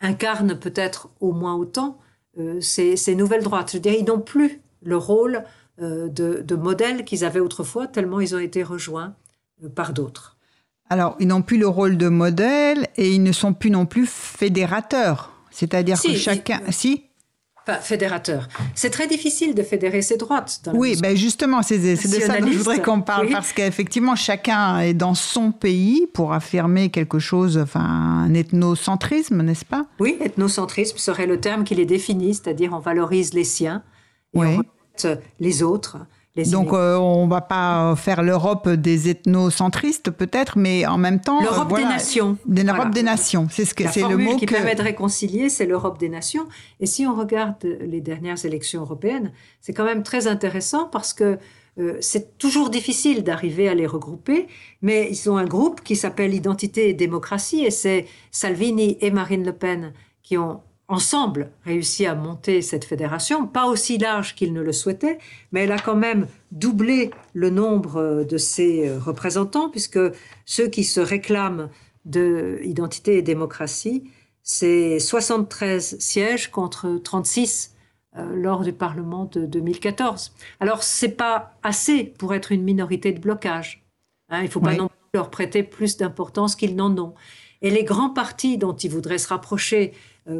incarne 0.00 0.58
peut-être 0.58 1.10
au 1.20 1.32
moins 1.32 1.56
autant 1.56 1.98
euh, 2.38 2.60
ces, 2.60 3.14
nouvelles 3.14 3.42
droites. 3.42 3.72
Je 3.72 3.78
dirais, 3.78 3.98
ils 3.98 4.06
n'ont 4.06 4.20
plus 4.20 4.62
le 4.82 4.96
rôle 4.96 5.44
de, 5.78 6.08
de 6.08 6.56
modèle 6.56 7.06
qu'ils 7.06 7.24
avaient 7.24 7.40
autrefois, 7.40 7.86
tellement 7.86 8.20
ils 8.20 8.34
ont 8.34 8.38
été 8.38 8.62
rejoints 8.62 9.14
par 9.68 9.92
d'autres. 9.92 10.36
Alors, 10.88 11.16
ils 11.20 11.28
n'ont 11.28 11.42
plus 11.42 11.56
le 11.56 11.68
rôle 11.68 11.96
de 11.96 12.08
modèle 12.08 12.88
et 12.96 13.12
ils 13.12 13.22
ne 13.22 13.30
sont 13.30 13.52
plus 13.52 13.70
non 13.70 13.86
plus 13.86 14.06
fédérateurs. 14.06 15.32
C'est-à-dire 15.52 16.00
que 16.00 16.14
chacun. 16.14 16.60
Si 16.70 17.04
Pas 17.64 17.76
fédérateur. 17.76 18.48
C'est 18.74 18.90
très 18.90 19.06
difficile 19.06 19.54
de 19.54 19.62
fédérer 19.62 20.02
ses 20.02 20.16
droites. 20.16 20.68
oui, 20.74 20.96
ben 21.00 21.16
justement, 21.16 21.62
c'est 21.62 21.78
de 21.78 21.94
ça 21.94 22.40
que 22.40 22.50
je 22.50 22.58
voudrais 22.58 22.82
qu'on 22.82 23.02
parle, 23.02 23.28
parce 23.28 23.52
qu'effectivement, 23.52 24.16
chacun 24.16 24.80
est 24.80 24.94
dans 24.94 25.14
son 25.14 25.52
pays 25.52 26.08
pour 26.12 26.32
affirmer 26.32 26.90
quelque 26.90 27.20
chose, 27.20 27.56
enfin, 27.56 27.80
un 27.80 28.34
ethnocentrisme, 28.34 29.42
n'est-ce 29.42 29.64
pas? 29.64 29.86
Oui, 30.00 30.16
ethnocentrisme 30.20 30.98
serait 30.98 31.26
le 31.26 31.38
terme 31.38 31.62
qui 31.62 31.76
les 31.76 31.86
définit, 31.86 32.34
c'est-à-dire 32.34 32.72
on 32.72 32.80
valorise 32.80 33.32
les 33.34 33.44
siens 33.44 33.84
et 34.34 34.38
on 34.38 34.56
rejette 34.56 35.24
les 35.38 35.62
autres. 35.62 35.98
Donc 36.36 36.72
euh, 36.72 36.96
on 36.96 37.26
va 37.26 37.40
pas 37.40 37.96
faire 37.96 38.22
l'Europe 38.22 38.68
des 38.68 39.08
ethnocentristes 39.08 40.10
peut-être, 40.10 40.58
mais 40.58 40.86
en 40.86 40.96
même 40.96 41.20
temps 41.20 41.40
euh, 41.40 41.44
l'Europe 41.44 41.76
des 41.76 41.84
nations. 41.84 42.38
L'Europe 42.48 42.90
des 42.90 43.02
nations, 43.02 43.48
c'est 43.50 43.64
ce 43.64 43.74
que 43.74 43.88
c'est 43.88 44.06
le 44.08 44.16
mot 44.16 44.36
qui 44.36 44.46
que... 44.46 44.54
permet 44.54 44.76
de 44.76 44.82
réconcilier, 44.82 45.48
c'est 45.48 45.66
l'Europe 45.66 45.98
des 45.98 46.08
nations. 46.08 46.46
Et 46.78 46.86
si 46.86 47.04
on 47.06 47.16
regarde 47.16 47.56
les 47.62 48.00
dernières 48.00 48.44
élections 48.44 48.82
européennes, 48.82 49.32
c'est 49.60 49.72
quand 49.72 49.84
même 49.84 50.04
très 50.04 50.28
intéressant 50.28 50.86
parce 50.86 51.12
que 51.12 51.38
euh, 51.78 51.96
c'est 52.00 52.38
toujours 52.38 52.70
difficile 52.70 53.24
d'arriver 53.24 53.68
à 53.68 53.74
les 53.74 53.86
regrouper, 53.86 54.46
mais 54.82 55.08
ils 55.10 55.30
ont 55.30 55.36
un 55.36 55.46
groupe 55.46 55.82
qui 55.82 55.96
s'appelle 55.96 56.34
Identité 56.34 56.90
et 56.90 56.94
démocratie, 56.94 57.64
et 57.64 57.70
c'est 57.70 58.06
Salvini 58.30 58.98
et 59.00 59.10
Marine 59.10 59.44
Le 59.44 59.52
Pen 59.52 59.92
qui 60.22 60.36
ont 60.36 60.60
ensemble 60.90 61.50
réussi 61.64 62.04
à 62.04 62.14
monter 62.14 62.62
cette 62.62 62.84
fédération, 62.84 63.46
pas 63.46 63.66
aussi 63.66 63.96
large 63.96 64.34
qu'il 64.34 64.52
ne 64.52 64.60
le 64.60 64.72
souhaitait, 64.72 65.18
mais 65.52 65.64
elle 65.64 65.72
a 65.72 65.78
quand 65.78 65.96
même 65.96 66.26
doublé 66.50 67.10
le 67.32 67.48
nombre 67.48 68.24
de 68.28 68.36
ses 68.36 68.92
représentants, 68.92 69.70
puisque 69.70 70.00
ceux 70.44 70.68
qui 70.68 70.84
se 70.84 71.00
réclament 71.00 71.70
de 72.04 72.60
identité 72.64 73.18
et 73.18 73.22
démocratie, 73.22 74.10
c'est 74.42 74.98
73 74.98 75.98
sièges 75.98 76.50
contre 76.50 77.00
36 77.02 77.74
euh, 78.16 78.34
lors 78.34 78.62
du 78.62 78.72
Parlement 78.72 79.26
de 79.26 79.46
2014. 79.46 80.32
Alors, 80.58 80.82
c'est 80.82 81.16
pas 81.16 81.54
assez 81.62 82.04
pour 82.04 82.34
être 82.34 82.50
une 82.50 82.64
minorité 82.64 83.12
de 83.12 83.20
blocage. 83.20 83.84
Hein, 84.28 84.40
il 84.40 84.46
ne 84.46 84.50
faut 84.50 84.60
pas 84.60 84.74
non 84.74 84.88
plus 84.88 84.96
leur 85.14 85.30
prêter 85.30 85.62
plus 85.62 85.96
d'importance 85.96 86.56
qu'ils 86.56 86.74
n'en 86.74 86.96
ont. 86.98 87.14
Et 87.62 87.70
les 87.70 87.84
grands 87.84 88.10
partis 88.10 88.58
dont 88.58 88.74
ils 88.74 88.90
voudraient 88.90 89.18
se 89.18 89.28
rapprocher, 89.28 89.92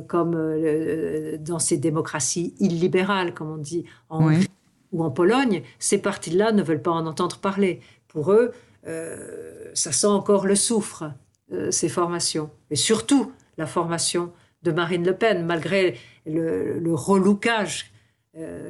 comme 0.06 0.34
euh, 0.36 1.36
dans 1.38 1.58
ces 1.58 1.76
démocraties 1.76 2.54
illibérales, 2.60 3.34
comme 3.34 3.50
on 3.50 3.56
dit 3.56 3.84
en 4.08 4.24
Hongrie 4.24 4.48
ou 4.92 5.04
en 5.04 5.10
Pologne, 5.10 5.62
ces 5.78 5.98
partis-là 5.98 6.52
ne 6.52 6.62
veulent 6.62 6.82
pas 6.82 6.90
en 6.90 7.06
entendre 7.06 7.38
parler. 7.38 7.80
Pour 8.08 8.32
eux, 8.32 8.52
euh, 8.86 9.70
ça 9.74 9.92
sent 9.92 10.06
encore 10.06 10.46
le 10.46 10.54
soufre, 10.56 11.04
ces 11.70 11.88
formations. 11.88 12.48
Et 12.70 12.76
surtout 12.76 13.32
la 13.58 13.66
formation 13.66 14.32
de 14.62 14.70
Marine 14.70 15.04
Le 15.04 15.16
Pen, 15.16 15.44
malgré 15.44 15.96
le, 16.26 16.78
le 16.78 16.94
relookage 16.94 17.90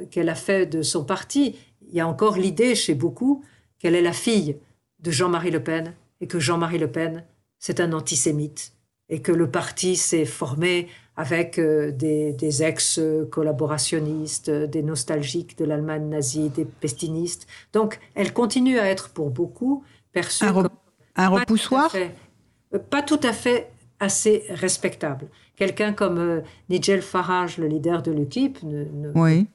qu'elle 0.09 0.29
a 0.29 0.35
fait 0.35 0.65
de 0.65 0.81
son 0.81 1.03
parti, 1.03 1.55
il 1.87 1.95
y 1.95 1.99
a 1.99 2.07
encore 2.07 2.37
l'idée 2.37 2.73
chez 2.73 2.95
beaucoup 2.95 3.43
qu'elle 3.77 3.93
est 3.93 4.01
la 4.01 4.13
fille 4.13 4.57
de 4.99 5.11
Jean-Marie 5.11 5.51
Le 5.51 5.61
Pen 5.61 5.93
et 6.21 6.27
que 6.27 6.39
Jean-Marie 6.39 6.79
Le 6.79 6.91
Pen, 6.91 7.23
c'est 7.59 7.79
un 7.79 7.93
antisémite 7.93 8.73
et 9.09 9.21
que 9.21 9.31
le 9.31 9.51
parti 9.51 9.95
s'est 9.95 10.25
formé 10.25 10.87
avec 11.17 11.59
euh, 11.59 11.91
des, 11.91 12.63
ex-collaborationnistes, 12.63 14.49
des 14.49 14.81
nostalgiques 14.81 15.57
de 15.57 15.65
l'Allemagne 15.65 16.07
nazie, 16.07 16.49
des 16.49 16.65
pestinistes. 16.65 17.47
Donc, 17.73 17.99
elle 18.15 18.33
continue 18.33 18.79
à 18.79 18.85
être 18.85 19.09
pour 19.09 19.29
beaucoup 19.29 19.83
perçue 20.13 20.45
un, 20.45 20.53
comme 20.53 20.69
un 21.15 21.29
repoussoir 21.29 21.93
euh, 21.95 22.79
pas 22.79 23.01
tout 23.01 23.19
à 23.23 23.33
fait 23.33 23.69
assez 23.99 24.45
respectable. 24.49 25.27
Quelqu'un 25.55 25.93
comme 25.93 26.17
euh, 26.17 26.41
Nigel 26.69 27.01
Farage, 27.01 27.57
le 27.57 27.67
leader 27.67 28.01
de 28.01 28.11
l'UKIP, 28.11 28.63
ne, 28.63 28.85
ne 28.85 29.11
oui. 29.13 29.47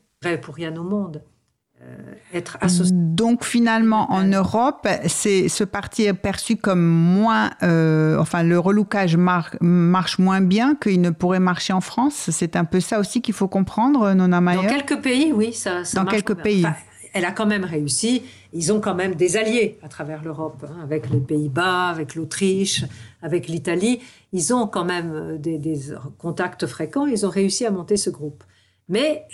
pour 0.43 0.55
rien 0.55 0.77
au 0.77 0.85
monde. 0.85 1.23
Euh, 1.83 2.14
être 2.33 2.57
associé. 2.62 2.95
Donc 2.97 3.45
finalement, 3.45 4.11
en 4.11 4.24
Europe, 4.24 4.89
c'est 5.09 5.51
ce 5.51 5.62
parti 5.62 6.05
est 6.05 6.14
perçu 6.14 6.57
comme 6.57 6.83
moins, 6.83 7.51
euh, 7.62 8.18
enfin 8.18 8.43
le 8.43 8.59
relookage 8.59 9.18
marche 9.18 10.18
moins 10.18 10.41
bien 10.41 10.74
qu'il 10.74 11.03
ne 11.03 11.11
pourrait 11.11 11.39
marcher 11.39 11.74
en 11.74 11.83
France. 11.83 12.31
C'est 12.33 12.57
un 12.57 12.64
peu 12.64 12.81
ça 12.81 12.99
aussi 12.99 13.20
qu'il 13.20 13.35
faut 13.35 13.47
comprendre, 13.47 14.14
Nona 14.14 14.41
Mayer? 14.41 14.62
Dans 14.62 14.68
quelques 14.68 15.03
pays, 15.03 15.33
oui, 15.35 15.53
ça. 15.53 15.85
ça 15.85 16.03
Dans 16.03 16.11
quelques 16.11 16.35
pays. 16.35 16.64
elle 17.12 17.27
a 17.27 17.33
quand 17.33 17.47
même 17.47 17.64
réussi. 17.64 18.22
Ils 18.55 18.72
ont 18.72 18.81
quand 18.81 18.95
même 18.95 19.14
des 19.14 19.37
alliés 19.37 19.79
à 19.83 19.89
travers 19.89 20.24
l'Europe, 20.24 20.64
hein, 20.66 20.79
avec 20.83 21.11
les 21.11 21.20
Pays-Bas, 21.20 21.89
avec 21.89 22.14
l'Autriche, 22.14 22.85
avec 23.20 23.49
l'Italie. 23.49 24.01
Ils 24.33 24.55
ont 24.55 24.66
quand 24.66 24.87
même 24.87 25.12
euh, 25.12 25.37
des, 25.37 25.79
contacts 26.16 26.66
fréquents. 26.66 27.05
Ils 27.05 27.27
ont 27.27 27.31
réussi 27.31 27.66
à 27.66 27.70
monter 27.70 27.99
ce 27.99 28.09
groupe. 28.09 28.45
Mais 28.89 29.27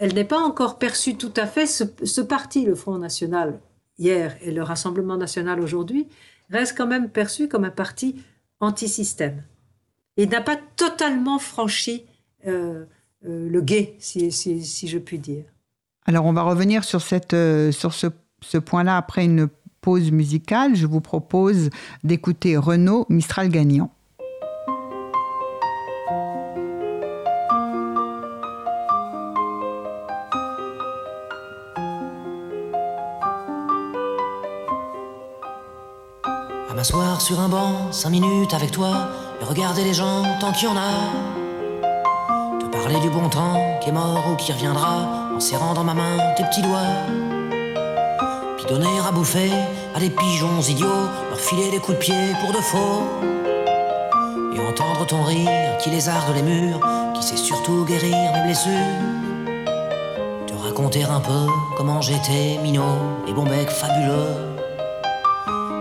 elle 0.00 0.14
n'est 0.14 0.24
pas 0.24 0.40
encore 0.40 0.78
perçue 0.78 1.14
tout 1.16 1.32
à 1.36 1.46
fait. 1.46 1.66
Ce, 1.66 2.20
parti, 2.22 2.64
le 2.64 2.74
Front 2.74 2.96
National, 2.96 3.60
hier, 3.98 4.34
et 4.40 4.50
le 4.50 4.62
Rassemblement 4.62 5.18
National 5.18 5.60
aujourd'hui, 5.60 6.08
reste 6.48 6.76
quand 6.76 6.86
même 6.86 7.10
perçu 7.10 7.48
comme 7.48 7.64
un 7.64 7.70
parti 7.70 8.16
anti-système. 8.60 9.42
Il 10.16 10.30
n'a 10.30 10.40
pas 10.40 10.56
totalement 10.76 11.38
franchi 11.38 12.06
euh, 12.46 12.86
euh, 13.26 13.48
le 13.50 13.60
guet, 13.60 13.96
si, 13.98 14.30
je 14.30 14.98
puis 14.98 15.18
dire. 15.18 15.44
Alors, 16.06 16.24
on 16.24 16.32
va 16.32 16.42
revenir 16.42 16.82
sur, 16.82 17.02
cette, 17.02 17.34
euh, 17.34 17.70
sur 17.70 17.92
ce, 17.92 18.56
point-là 18.56 18.96
après 18.96 19.26
une 19.26 19.48
pause 19.82 20.10
musicale, 20.10 20.76
je 20.76 20.86
vous 20.86 21.02
propose 21.02 21.68
d'écouter 22.04 22.56
Renaud 22.56 23.04
Mistral 23.10 23.50
gagnant. 23.50 23.92
Sur 37.30 37.38
un 37.38 37.48
banc, 37.48 37.92
cinq 37.92 38.10
minutes 38.10 38.54
avec 38.54 38.72
toi, 38.72 38.90
et 39.40 39.44
regarder 39.44 39.84
les 39.84 39.94
gens 39.94 40.24
tant 40.40 40.50
qu'il 40.50 40.66
y 40.66 40.72
en 40.72 40.76
a. 40.76 40.90
Te 42.58 42.66
parler 42.76 42.98
du 42.98 43.08
bon 43.08 43.28
temps 43.28 43.78
qui 43.80 43.90
est 43.90 43.92
mort 43.92 44.24
ou 44.32 44.34
qui 44.34 44.52
reviendra, 44.52 45.06
en 45.36 45.38
serrant 45.38 45.72
dans 45.72 45.84
ma 45.84 45.94
main 45.94 46.18
tes 46.36 46.42
petits 46.42 46.62
doigts. 46.62 46.90
Puis 48.56 48.66
donner 48.66 48.98
à 49.06 49.12
bouffer 49.12 49.52
à 49.94 50.00
des 50.00 50.10
pigeons 50.10 50.60
idiots, 50.60 51.06
leur 51.28 51.38
filer 51.38 51.70
des 51.70 51.78
coups 51.78 51.98
de 51.98 52.02
pied 52.02 52.34
pour 52.40 52.52
de 52.52 52.60
faux. 52.60 53.04
Et 54.52 54.58
entendre 54.58 55.06
ton 55.06 55.22
rire 55.22 55.78
qui 55.78 55.90
lézarde 55.90 56.34
les 56.34 56.42
murs, 56.42 56.80
qui 57.14 57.22
sait 57.22 57.36
surtout 57.36 57.84
guérir 57.84 58.32
mes 58.32 58.42
blessures. 58.42 58.72
Te 60.48 60.54
raconter 60.54 61.04
un 61.04 61.20
peu 61.20 61.46
comment 61.76 62.00
j'étais 62.00 62.58
minot 62.60 62.98
et 63.28 63.32
bon 63.32 63.44
bec 63.44 63.70
fabuleux 63.70 64.49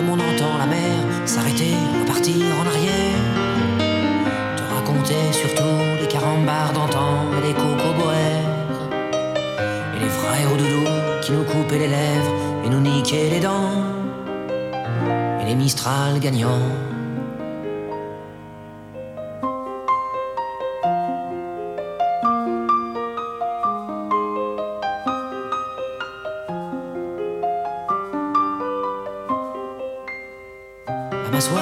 comme 0.00 0.10
on 0.10 0.14
entend 0.14 0.56
la 0.56 0.66
mer 0.66 0.96
s'arrêter, 1.26 1.74
repartir 2.00 2.46
en 2.60 2.66
arrière. 2.72 3.20
Te 4.56 4.62
raconter 4.74 5.22
surtout 5.32 5.76
les 6.00 6.08
carambars 6.08 6.72
d'antan 6.72 7.26
et 7.36 7.48
les 7.48 7.52
cocoboères. 7.52 8.50
Et 9.94 9.98
les 10.00 10.08
vrais 10.08 10.44
hauts 10.46 10.56
doudous 10.56 10.90
qui 11.22 11.32
nous 11.32 11.44
coupaient 11.44 11.78
les 11.78 11.88
lèvres 11.88 12.34
et 12.64 12.68
nous 12.70 12.80
niquaient 12.80 13.30
les 13.30 13.40
dents. 13.40 13.84
Et 15.42 15.44
les 15.44 15.54
Mistral 15.54 16.18
gagnants. 16.18 16.89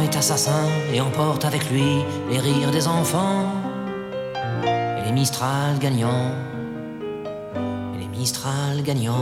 est 0.00 0.16
assassin 0.16 0.68
et 0.92 1.00
emporte 1.00 1.44
avec 1.44 1.70
lui 1.70 2.04
les 2.30 2.38
rires 2.38 2.70
des 2.70 2.86
enfants 2.86 3.50
et 4.64 5.04
les 5.04 5.12
Mistral 5.12 5.78
gagnants. 5.80 6.30
Et 7.94 7.98
les 7.98 8.08
Mistral 8.08 8.82
gagnants. 8.84 9.12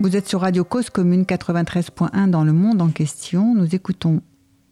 Vous 0.00 0.16
êtes 0.16 0.28
sur 0.28 0.40
Radio 0.42 0.64
Cause 0.64 0.90
Commune 0.90 1.22
93.1 1.22 2.28
dans 2.28 2.44
le 2.44 2.52
monde 2.52 2.82
en 2.82 2.88
question. 2.88 3.54
Nous 3.54 3.74
écoutons 3.74 4.20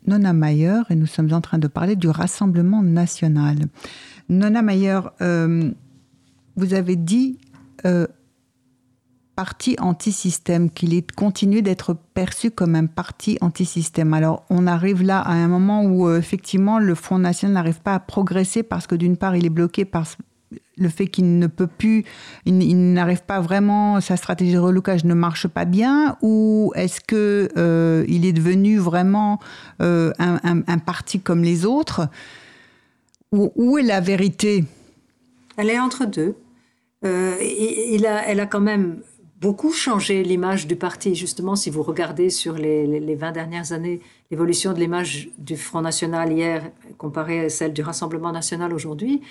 Nona 0.06 0.32
Mayer 0.32 0.80
et 0.90 0.96
nous 0.96 1.06
sommes 1.06 1.32
en 1.32 1.40
train 1.40 1.58
de 1.58 1.68
parler 1.68 1.96
du 1.96 2.08
Rassemblement 2.08 2.82
national. 2.82 3.56
Nona 4.30 4.62
Mayer, 4.62 5.00
euh, 5.20 5.72
vous 6.54 6.72
avez 6.72 6.94
dit 6.94 7.38
euh, 7.84 8.06
parti 9.34 9.74
anti-système, 9.80 10.70
qu'il 10.70 10.94
est 10.94 11.10
continué 11.10 11.62
d'être 11.62 11.96
perçu 12.14 12.52
comme 12.52 12.76
un 12.76 12.86
parti 12.86 13.38
anti-système. 13.40 14.14
Alors 14.14 14.44
on 14.48 14.68
arrive 14.68 15.02
là 15.02 15.18
à 15.18 15.32
un 15.32 15.48
moment 15.48 15.82
où 15.82 16.08
euh, 16.08 16.18
effectivement 16.18 16.78
le 16.78 16.94
Front 16.94 17.18
National 17.18 17.54
n'arrive 17.54 17.80
pas 17.80 17.94
à 17.94 17.98
progresser 17.98 18.62
parce 18.62 18.86
que 18.86 18.94
d'une 18.94 19.16
part 19.16 19.34
il 19.34 19.44
est 19.44 19.50
bloqué 19.50 19.84
par 19.84 20.06
le 20.76 20.88
fait 20.88 21.08
qu'il 21.08 21.38
ne 21.38 21.46
peut 21.48 21.66
plus, 21.66 22.04
il, 22.46 22.92
n'arrive 22.92 23.24
pas 23.24 23.40
vraiment, 23.40 24.00
sa 24.00 24.16
stratégie 24.16 24.54
de 24.54 24.58
relocage 24.58 25.04
ne 25.04 25.14
marche 25.14 25.46
pas 25.46 25.64
bien, 25.64 26.16
ou 26.22 26.72
est-ce 26.74 27.00
que 27.00 28.04
il 28.08 28.24
est 28.24 28.32
devenu 28.32 28.78
vraiment 28.78 29.38
un, 29.78 30.12
un, 30.18 30.78
parti 30.78 31.20
comme 31.20 31.42
les 31.42 31.66
autres? 31.66 32.08
Où, 33.32 33.78
est 33.78 33.82
la 33.82 34.00
vérité? 34.00 34.64
Elle 35.56 35.70
est 35.70 35.78
entre 35.78 36.04
deux. 36.04 36.36
Euh, 37.04 37.36
il 37.40 38.06
a, 38.06 38.26
elle 38.26 38.40
a 38.40 38.46
quand 38.46 38.60
même 38.60 39.02
beaucoup 39.40 39.72
changé 39.72 40.22
l'image 40.22 40.66
du 40.66 40.76
parti. 40.76 41.14
Justement, 41.14 41.56
si 41.56 41.70
vous 41.70 41.82
regardez 41.82 42.30
sur 42.30 42.54
les, 42.54 42.86
les 42.86 43.14
20 43.14 43.32
dernières 43.32 43.72
années, 43.72 44.00
l'évolution 44.30 44.72
de 44.72 44.78
l'image 44.78 45.30
du 45.38 45.56
Front 45.56 45.80
National 45.80 46.32
hier 46.32 46.70
comparée 46.98 47.46
à 47.46 47.48
celle 47.48 47.72
du 47.72 47.82
Rassemblement 47.82 48.32
National 48.32 48.72
aujourd'hui, 48.74 49.22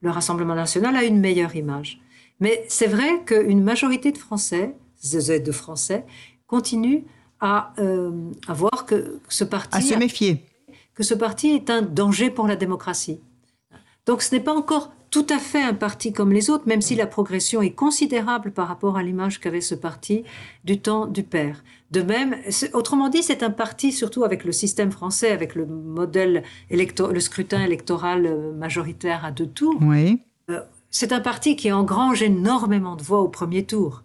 le 0.00 0.10
Rassemblement 0.10 0.54
National 0.54 0.96
a 0.96 1.04
une 1.04 1.20
meilleure 1.20 1.54
image. 1.54 2.00
Mais 2.40 2.64
c'est 2.68 2.88
vrai 2.88 3.22
qu'une 3.24 3.62
majorité 3.62 4.10
de 4.10 4.18
Français, 4.18 4.74
de 5.12 5.52
Français, 5.52 6.04
continue 6.46 7.04
à, 7.40 7.72
euh, 7.78 8.30
à 8.48 8.52
voir 8.52 8.86
que 8.86 9.20
ce 9.28 9.44
parti... 9.44 9.78
À 9.78 9.80
se 9.80 9.94
méfier. 9.94 10.44
Que 10.94 11.02
ce 11.02 11.14
parti 11.14 11.50
est 11.50 11.70
un 11.70 11.82
danger 11.82 12.30
pour 12.30 12.46
la 12.48 12.56
démocratie. 12.56 13.20
Donc 14.06 14.22
ce 14.22 14.34
n'est 14.34 14.40
pas 14.40 14.54
encore 14.54 14.92
tout 15.14 15.26
à 15.30 15.38
fait 15.38 15.62
un 15.62 15.74
parti 15.74 16.12
comme 16.12 16.32
les 16.32 16.50
autres, 16.50 16.66
même 16.66 16.80
si 16.80 16.96
la 16.96 17.06
progression 17.06 17.62
est 17.62 17.70
considérable 17.70 18.50
par 18.50 18.66
rapport 18.66 18.96
à 18.96 19.02
l'image 19.04 19.38
qu'avait 19.38 19.60
ce 19.60 19.76
parti 19.76 20.24
du 20.64 20.80
temps 20.80 21.06
du 21.06 21.22
père. 21.22 21.62
De 21.92 22.02
même, 22.02 22.34
autrement 22.72 23.08
dit, 23.08 23.22
c'est 23.22 23.44
un 23.44 23.50
parti, 23.50 23.92
surtout 23.92 24.24
avec 24.24 24.42
le 24.42 24.50
système 24.50 24.90
français, 24.90 25.30
avec 25.30 25.54
le 25.54 25.66
modèle 25.66 26.42
le 26.68 27.20
scrutin 27.20 27.64
électoral 27.64 28.26
euh, 28.26 28.52
majoritaire 28.54 29.24
à 29.24 29.30
deux 29.30 29.46
tours. 29.46 29.78
Oui. 29.82 30.20
Euh, 30.50 30.60
c'est 30.90 31.12
un 31.12 31.20
parti 31.20 31.54
qui 31.54 31.70
engrange 31.70 32.20
énormément 32.20 32.96
de 32.96 33.04
voix 33.04 33.20
au 33.20 33.28
premier 33.28 33.64
tour, 33.64 34.02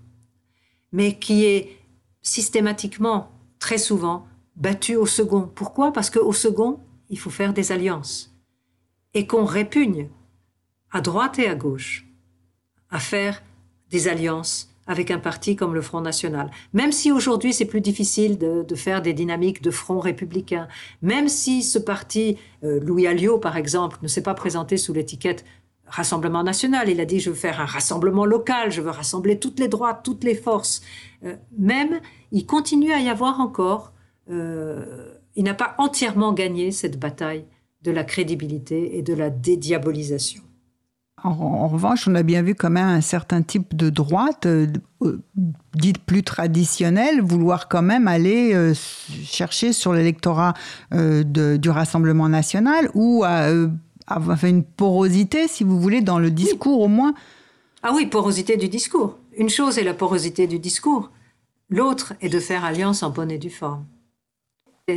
mais 0.91 1.17
qui 1.17 1.43
est 1.45 1.75
systématiquement, 2.21 3.31
très 3.57 3.79
souvent, 3.79 4.27
battu 4.55 4.95
au 4.95 5.07
second. 5.07 5.49
Pourquoi? 5.55 5.91
Parce 5.91 6.11
qu'au 6.11 6.33
second, 6.33 6.81
il 7.09 7.17
faut 7.17 7.31
faire 7.31 7.53
des 7.53 7.71
alliances 7.71 8.28
et 9.13 9.27
qu'on 9.27 9.45
répugne 9.45 10.09
à 10.91 11.01
droite 11.01 11.39
et 11.39 11.47
à 11.47 11.55
gauche 11.55 12.05
à 12.89 12.99
faire 12.99 13.43
des 13.89 14.07
alliances 14.07 14.69
avec 14.87 15.11
un 15.11 15.19
parti 15.19 15.55
comme 15.55 15.75
le 15.75 15.81
Front 15.81 16.01
National. 16.01 16.49
Même 16.73 16.91
si 16.91 17.11
aujourd'hui 17.11 17.53
c'est 17.53 17.65
plus 17.65 17.79
difficile 17.79 18.39
de, 18.39 18.75
faire 18.75 19.03
des 19.03 19.13
dynamiques 19.13 19.61
de 19.61 19.69
front 19.69 19.99
républicain, 19.99 20.67
même 21.03 21.29
si 21.29 21.61
ce 21.61 21.77
parti, 21.77 22.37
euh, 22.63 22.79
Louis 22.79 23.05
Alliot 23.05 23.37
par 23.37 23.55
exemple, 23.55 23.99
ne 24.01 24.07
s'est 24.07 24.23
pas 24.23 24.33
présenté 24.33 24.77
sous 24.77 24.93
l'étiquette 24.93 25.45
Rassemblement 25.89 26.43
national, 26.43 26.87
il 26.87 27.01
a 27.01 27.05
dit 27.05 27.19
je 27.19 27.31
veux 27.31 27.35
faire 27.35 27.59
un 27.59 27.65
rassemblement 27.65 28.23
local, 28.23 28.71
je 28.71 28.79
veux 28.79 28.91
rassembler 28.91 29.39
toutes 29.39 29.59
les 29.59 29.67
droites, 29.67 30.01
toutes 30.03 30.23
les 30.23 30.35
forces. 30.35 30.81
Euh, 31.23 31.35
même, 31.57 31.99
il 32.31 32.45
continue 32.45 32.93
à 32.93 32.99
y 32.99 33.09
avoir 33.09 33.39
encore, 33.39 33.91
euh, 34.29 35.15
il 35.35 35.43
n'a 35.43 35.55
pas 35.55 35.73
entièrement 35.79 36.31
gagné 36.31 36.69
cette 36.69 36.99
bataille 36.99 37.45
de 37.83 37.91
la 37.91 38.03
crédibilité 38.03 38.97
et 38.97 39.01
de 39.01 39.13
la 39.13 39.29
dédiabolisation. 39.29 40.43
En, 41.23 41.67
revanche, 41.67 42.07
on 42.07 42.15
a 42.15 42.23
bien 42.23 42.41
vu 42.41 42.55
quand 42.55 42.69
même 42.69 42.87
un 42.87 43.01
certain 43.01 43.41
type 43.41 43.75
de 43.75 43.89
droite, 43.89 44.45
euh, 44.45 44.67
euh, 45.01 45.21
dite 45.75 45.97
plus 45.97 46.23
traditionnelle, 46.23 47.21
vouloir 47.21 47.67
quand 47.67 47.81
même 47.81 48.07
aller 48.07 48.53
euh, 48.53 48.73
chercher 48.73 49.73
sur 49.73 49.93
l'électorat 49.93 50.53
du 50.91 51.69
Rassemblement 51.69 52.29
national 52.29 52.89
ou 52.93 53.25
enfin, 53.25 54.47
une 54.47 54.63
porosité, 54.63 55.47
si 55.47 55.63
vous 55.63 55.79
voulez, 55.79 56.01
dans 56.01 56.19
le 56.19 56.31
discours 56.31 56.81
au 56.81 56.87
moins. 56.87 57.13
Ah 57.83 57.91
oui, 57.93 58.05
porosité 58.05 58.57
du 58.57 58.69
discours. 58.69 59.17
Une 59.37 59.49
chose 59.49 59.77
est 59.77 59.83
la 59.83 59.93
porosité 59.93 60.47
du 60.47 60.59
discours, 60.59 61.11
l'autre 61.69 62.13
est 62.21 62.29
de 62.29 62.39
faire 62.39 62.65
alliance 62.65 63.03
en 63.03 63.09
bonne 63.09 63.31
et 63.31 63.37
due 63.37 63.49
forme. 63.49 63.85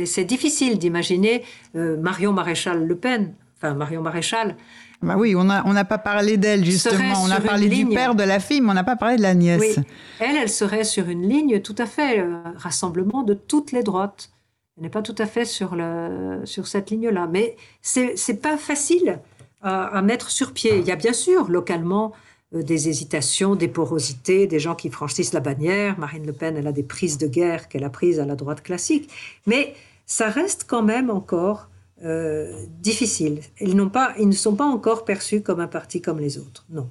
C'est 0.05 0.25
difficile 0.25 0.77
d'imaginer 0.77 1.43
euh, 1.75 1.97
Marion 1.97 2.33
Maréchal 2.33 2.85
Le 2.85 2.95
Pen, 2.95 3.33
enfin 3.57 3.73
Marion 3.73 4.01
Maréchal. 4.01 4.55
Bah 5.01 5.15
oui, 5.17 5.35
on 5.35 5.43
n'a 5.43 5.63
on 5.65 5.73
pas 5.83 5.97
parlé 5.97 6.37
d'elle 6.37 6.63
justement. 6.63 7.21
On 7.23 7.29
a 7.29 7.41
parlé 7.41 7.67
du 7.67 7.85
père 7.87 8.15
de 8.15 8.23
la 8.23 8.39
fille, 8.39 8.61
mais 8.61 8.71
on 8.71 8.73
n'a 8.73 8.85
pas 8.85 8.95
parlé 8.95 9.17
de 9.17 9.21
la 9.21 9.33
nièce. 9.33 9.61
Oui. 9.77 9.83
Elle, 10.19 10.37
elle 10.37 10.49
serait 10.49 10.85
sur 10.85 11.09
une 11.09 11.27
ligne 11.27 11.59
tout 11.59 11.75
à 11.77 11.85
fait 11.85 12.19
euh, 12.19 12.37
rassemblement 12.55 13.23
de 13.23 13.33
toutes 13.33 13.71
les 13.73 13.83
droites. 13.83 14.29
Elle 14.77 14.83
n'est 14.83 14.89
pas 14.89 15.01
tout 15.01 15.15
à 15.17 15.25
fait 15.25 15.45
sur, 15.45 15.75
le, 15.75 16.41
sur 16.45 16.67
cette 16.67 16.89
ligne-là. 16.89 17.27
Mais 17.29 17.57
c'est 17.81 18.15
n'est 18.29 18.37
pas 18.37 18.57
facile 18.57 19.19
à, 19.61 19.85
à, 19.85 20.01
mettre 20.01 20.31
sur 20.31 20.53
pied. 20.53 20.77
Il 20.77 20.85
y 20.85 20.91
a 20.91 20.95
bien 20.95 21.13
sûr 21.13 21.49
localement 21.49 22.13
des 22.61 22.89
hésitations, 22.89 23.55
des 23.55 23.67
porosités, 23.67 24.45
des 24.45 24.59
gens 24.59 24.75
qui 24.75 24.89
franchissent 24.89 25.33
la 25.33 25.39
bannière. 25.39 25.97
Marine 25.97 26.25
Le 26.25 26.33
Pen, 26.33 26.55
elle 26.55 26.67
a 26.67 26.71
des 26.71 26.83
prises 26.83 27.17
de 27.17 27.27
guerre 27.27 27.67
qu'elle 27.67 27.83
a 27.83 27.89
prises 27.89 28.19
à 28.19 28.25
la 28.25 28.35
droite 28.35 28.61
classique. 28.61 29.09
Mais 29.47 29.73
ça 30.05 30.29
reste 30.29 30.65
quand 30.67 30.83
même 30.83 31.09
encore 31.09 31.69
euh, 32.03 32.65
difficile. 32.79 33.39
Ils, 33.59 33.75
pas, 33.89 34.13
ils 34.19 34.27
ne 34.27 34.33
sont 34.33 34.55
pas 34.55 34.65
encore 34.65 35.05
perçus 35.05 35.41
comme 35.41 35.59
un 35.59 35.67
parti 35.67 36.01
comme 36.01 36.19
les 36.19 36.37
autres. 36.37 36.65
Non. 36.69 36.89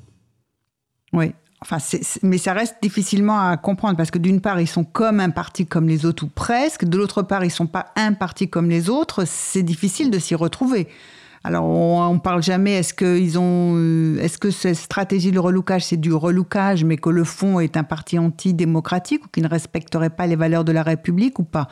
Oui. 1.13 1.33
Enfin, 1.61 1.79
mais 2.23 2.39
ça 2.39 2.55
reste 2.55 2.77
difficilement 2.83 3.39
à 3.39 3.57
comprendre 3.57 3.97
parce 3.97 4.11
que 4.11 4.19
d'une 4.19 4.41
part, 4.41 4.61
ils 4.61 4.67
sont 4.67 4.83
comme 4.83 5.21
un 5.21 5.31
parti 5.31 5.65
comme 5.65 5.87
les 5.87 6.05
autres 6.05 6.25
ou 6.25 6.29
presque. 6.29 6.85
De 6.85 6.97
l'autre 6.97 7.23
part, 7.23 7.45
ils 7.45 7.53
sont 7.53 7.69
pas 7.69 7.93
un 7.95 8.15
parti 8.15 8.49
comme 8.49 8.69
les 8.69 8.91
autres. 8.91 9.25
C'est 9.27 9.63
difficile 9.63 10.11
de 10.11 10.19
s'y 10.19 10.35
retrouver. 10.35 10.89
Alors, 11.45 11.65
on, 11.65 12.15
ne 12.15 12.19
parle 12.21 12.43
jamais, 12.43 12.75
est-ce 12.75 12.95
qu'ils 12.95 13.39
ont, 13.39 13.75
euh, 13.77 14.21
est-ce 14.21 14.39
que 14.39 14.51
cette 14.51 14.77
stratégie 14.77 15.33
de 15.33 15.41
relookage, 15.41 15.85
c'est 15.87 15.97
du 15.97 16.13
relookage, 16.13 16.85
mais 16.85 16.97
que 16.97 17.11
le 17.11 17.25
fond 17.25 17.59
est 17.59 17.77
un 17.77 17.83
parti 17.83 18.19
antidémocratique 18.19 19.25
ou 19.25 19.29
qui 19.29 19.41
ne 19.41 19.49
respecterait 19.49 20.11
pas 20.11 20.29
les 20.29 20.37
valeurs 20.37 20.65
de 20.65 20.71
la 20.71 20.85
République 20.85 21.41
ou 21.41 21.43
pas? 21.43 21.67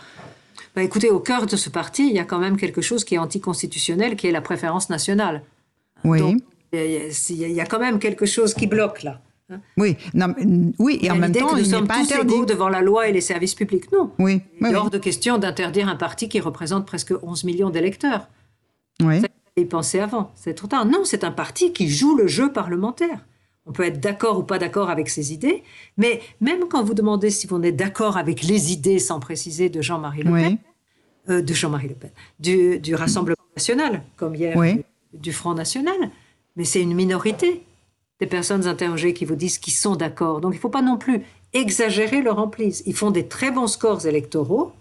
Bah, 0.74 0.82
Écoutez, 0.82 1.10
au 1.10 1.20
cœur 1.20 1.46
de 1.46 1.54
ce 1.54 1.70
parti, 1.70 2.08
il 2.08 2.14
y 2.14 2.18
a 2.18 2.24
quand 2.24 2.40
même 2.40 2.56
quelque 2.56 2.80
chose 2.80 3.04
qui 3.04 3.14
est 3.14 3.18
anticonstitutionnel, 3.18 4.16
qui 4.16 4.26
est 4.26 4.32
la 4.32 4.40
préférence 4.40 4.90
nationale. 4.90 5.42
Oui. 6.02 6.20
il 6.72 7.52
y, 7.52 7.60
a 7.60 7.66
quand 7.66 7.78
même 7.78 8.00
quelque 8.00 8.26
chose 8.26 8.54
qui 8.54 8.66
bloque 8.66 9.02
là. 9.04 9.20
Oui, 9.76 9.96
non, 10.14 10.32
oui, 10.78 11.00
et 11.02 11.10
en 11.10 11.16
même 11.16 11.32
temps, 11.32 11.56
nous 11.56 11.64
sommes 11.64 11.88
tous 11.88 12.12
égaux 12.12 12.44
devant 12.44 12.68
la 12.68 12.82
loi 12.82 13.08
et 13.08 13.12
les 13.12 13.20
services 13.20 13.56
publics. 13.56 13.90
Non. 13.92 14.12
Oui. 14.18 14.42
Il 14.60 14.68
est 14.68 14.74
hors 14.76 14.90
de 14.90 14.98
question 14.98 15.38
d'interdire 15.38 15.88
un 15.88 15.96
parti 15.96 16.28
qui 16.28 16.38
représente 16.38 16.86
presque 16.86 17.12
11 17.22 17.44
millions 17.44 17.70
d'électeurs. 17.70 18.28
Oui 19.02 19.22
y 19.56 19.64
penser 19.64 20.00
avant. 20.00 20.32
C'est 20.34 20.54
trop 20.54 20.66
tard. 20.66 20.86
Non, 20.86 21.04
c'est 21.04 21.24
un 21.24 21.30
parti 21.30 21.72
qui 21.72 21.88
joue 21.88 22.16
le 22.16 22.26
jeu 22.26 22.52
parlementaire. 22.52 23.24
On 23.66 23.72
peut 23.72 23.84
être 23.84 24.00
d'accord 24.00 24.38
ou 24.38 24.42
pas 24.42 24.58
d'accord 24.58 24.90
avec 24.90 25.08
ses 25.08 25.32
idées, 25.32 25.62
mais 25.96 26.20
même 26.40 26.66
quand 26.68 26.82
vous 26.82 26.94
demandez 26.94 27.30
si 27.30 27.46
on 27.52 27.62
est 27.62 27.72
d'accord 27.72 28.16
avec 28.16 28.42
les 28.42 28.72
idées, 28.72 28.98
sans 28.98 29.20
préciser, 29.20 29.68
de 29.68 29.82
Jean-Marie 29.82 30.22
Le 30.22 30.32
Pen, 30.32 30.58
euh, 31.28 31.42
de 31.42 31.54
Jean-Marie 31.54 31.88
Le 31.88 31.94
Pen, 31.94 32.10
du, 32.40 32.94
Rassemblement 32.94 33.36
national, 33.56 34.02
comme 34.16 34.34
hier, 34.34 34.56
du, 35.12 35.32
Front 35.32 35.54
national, 35.54 36.10
mais 36.56 36.64
c'est 36.64 36.82
une 36.82 36.94
minorité 36.94 37.62
des 38.18 38.26
personnes 38.26 38.66
interrogées 38.66 39.14
qui 39.14 39.24
vous 39.24 39.36
disent 39.36 39.58
qu'ils 39.58 39.74
sont 39.74 39.94
d'accord. 39.94 40.40
Donc 40.40 40.52
il 40.52 40.56
ne 40.56 40.60
faut 40.60 40.68
pas 40.68 40.82
non 40.82 40.96
plus 40.96 41.22
exagérer 41.52 42.22
leur 42.22 42.38
emprise. 42.38 42.82
Ils 42.86 42.94
font 42.94 43.10
des 43.10 43.26
très 43.28 43.50
bons 43.50 43.66
scores 43.66 44.06
électoraux, 44.06 44.72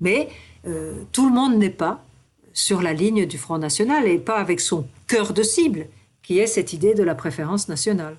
mais 0.00 0.28
euh, 0.66 1.02
tout 1.12 1.26
le 1.26 1.34
monde 1.34 1.56
n'est 1.56 1.70
pas 1.70 2.04
sur 2.52 2.82
la 2.82 2.92
ligne 2.92 3.26
du 3.26 3.38
Front 3.38 3.58
National 3.58 4.06
et 4.06 4.18
pas 4.18 4.38
avec 4.38 4.60
son 4.60 4.86
cœur 5.06 5.32
de 5.32 5.42
cible, 5.42 5.86
qui 6.22 6.38
est 6.38 6.46
cette 6.46 6.72
idée 6.72 6.94
de 6.94 7.02
la 7.02 7.14
préférence 7.14 7.68
nationale. 7.68 8.16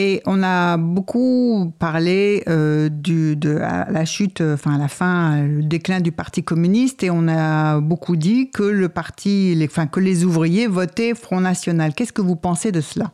Et 0.00 0.22
on 0.26 0.44
a 0.44 0.76
beaucoup 0.76 1.72
parlé 1.80 2.44
euh, 2.46 2.88
de 2.88 3.36
la 3.58 4.04
chute, 4.04 4.40
enfin 4.40 4.78
la 4.78 4.86
fin, 4.86 5.42
le 5.42 5.64
déclin 5.64 6.00
du 6.00 6.12
Parti 6.12 6.44
communiste, 6.44 7.02
et 7.02 7.10
on 7.10 7.26
a 7.26 7.80
beaucoup 7.80 8.14
dit 8.14 8.48
que 8.50 8.62
le 8.62 8.88
parti, 8.88 9.58
enfin, 9.64 9.88
que 9.88 9.98
les 9.98 10.24
ouvriers 10.24 10.68
votaient 10.68 11.14
Front 11.14 11.40
National. 11.40 11.94
Qu'est-ce 11.94 12.12
que 12.12 12.22
vous 12.22 12.36
pensez 12.36 12.70
de 12.70 12.80
cela? 12.80 13.10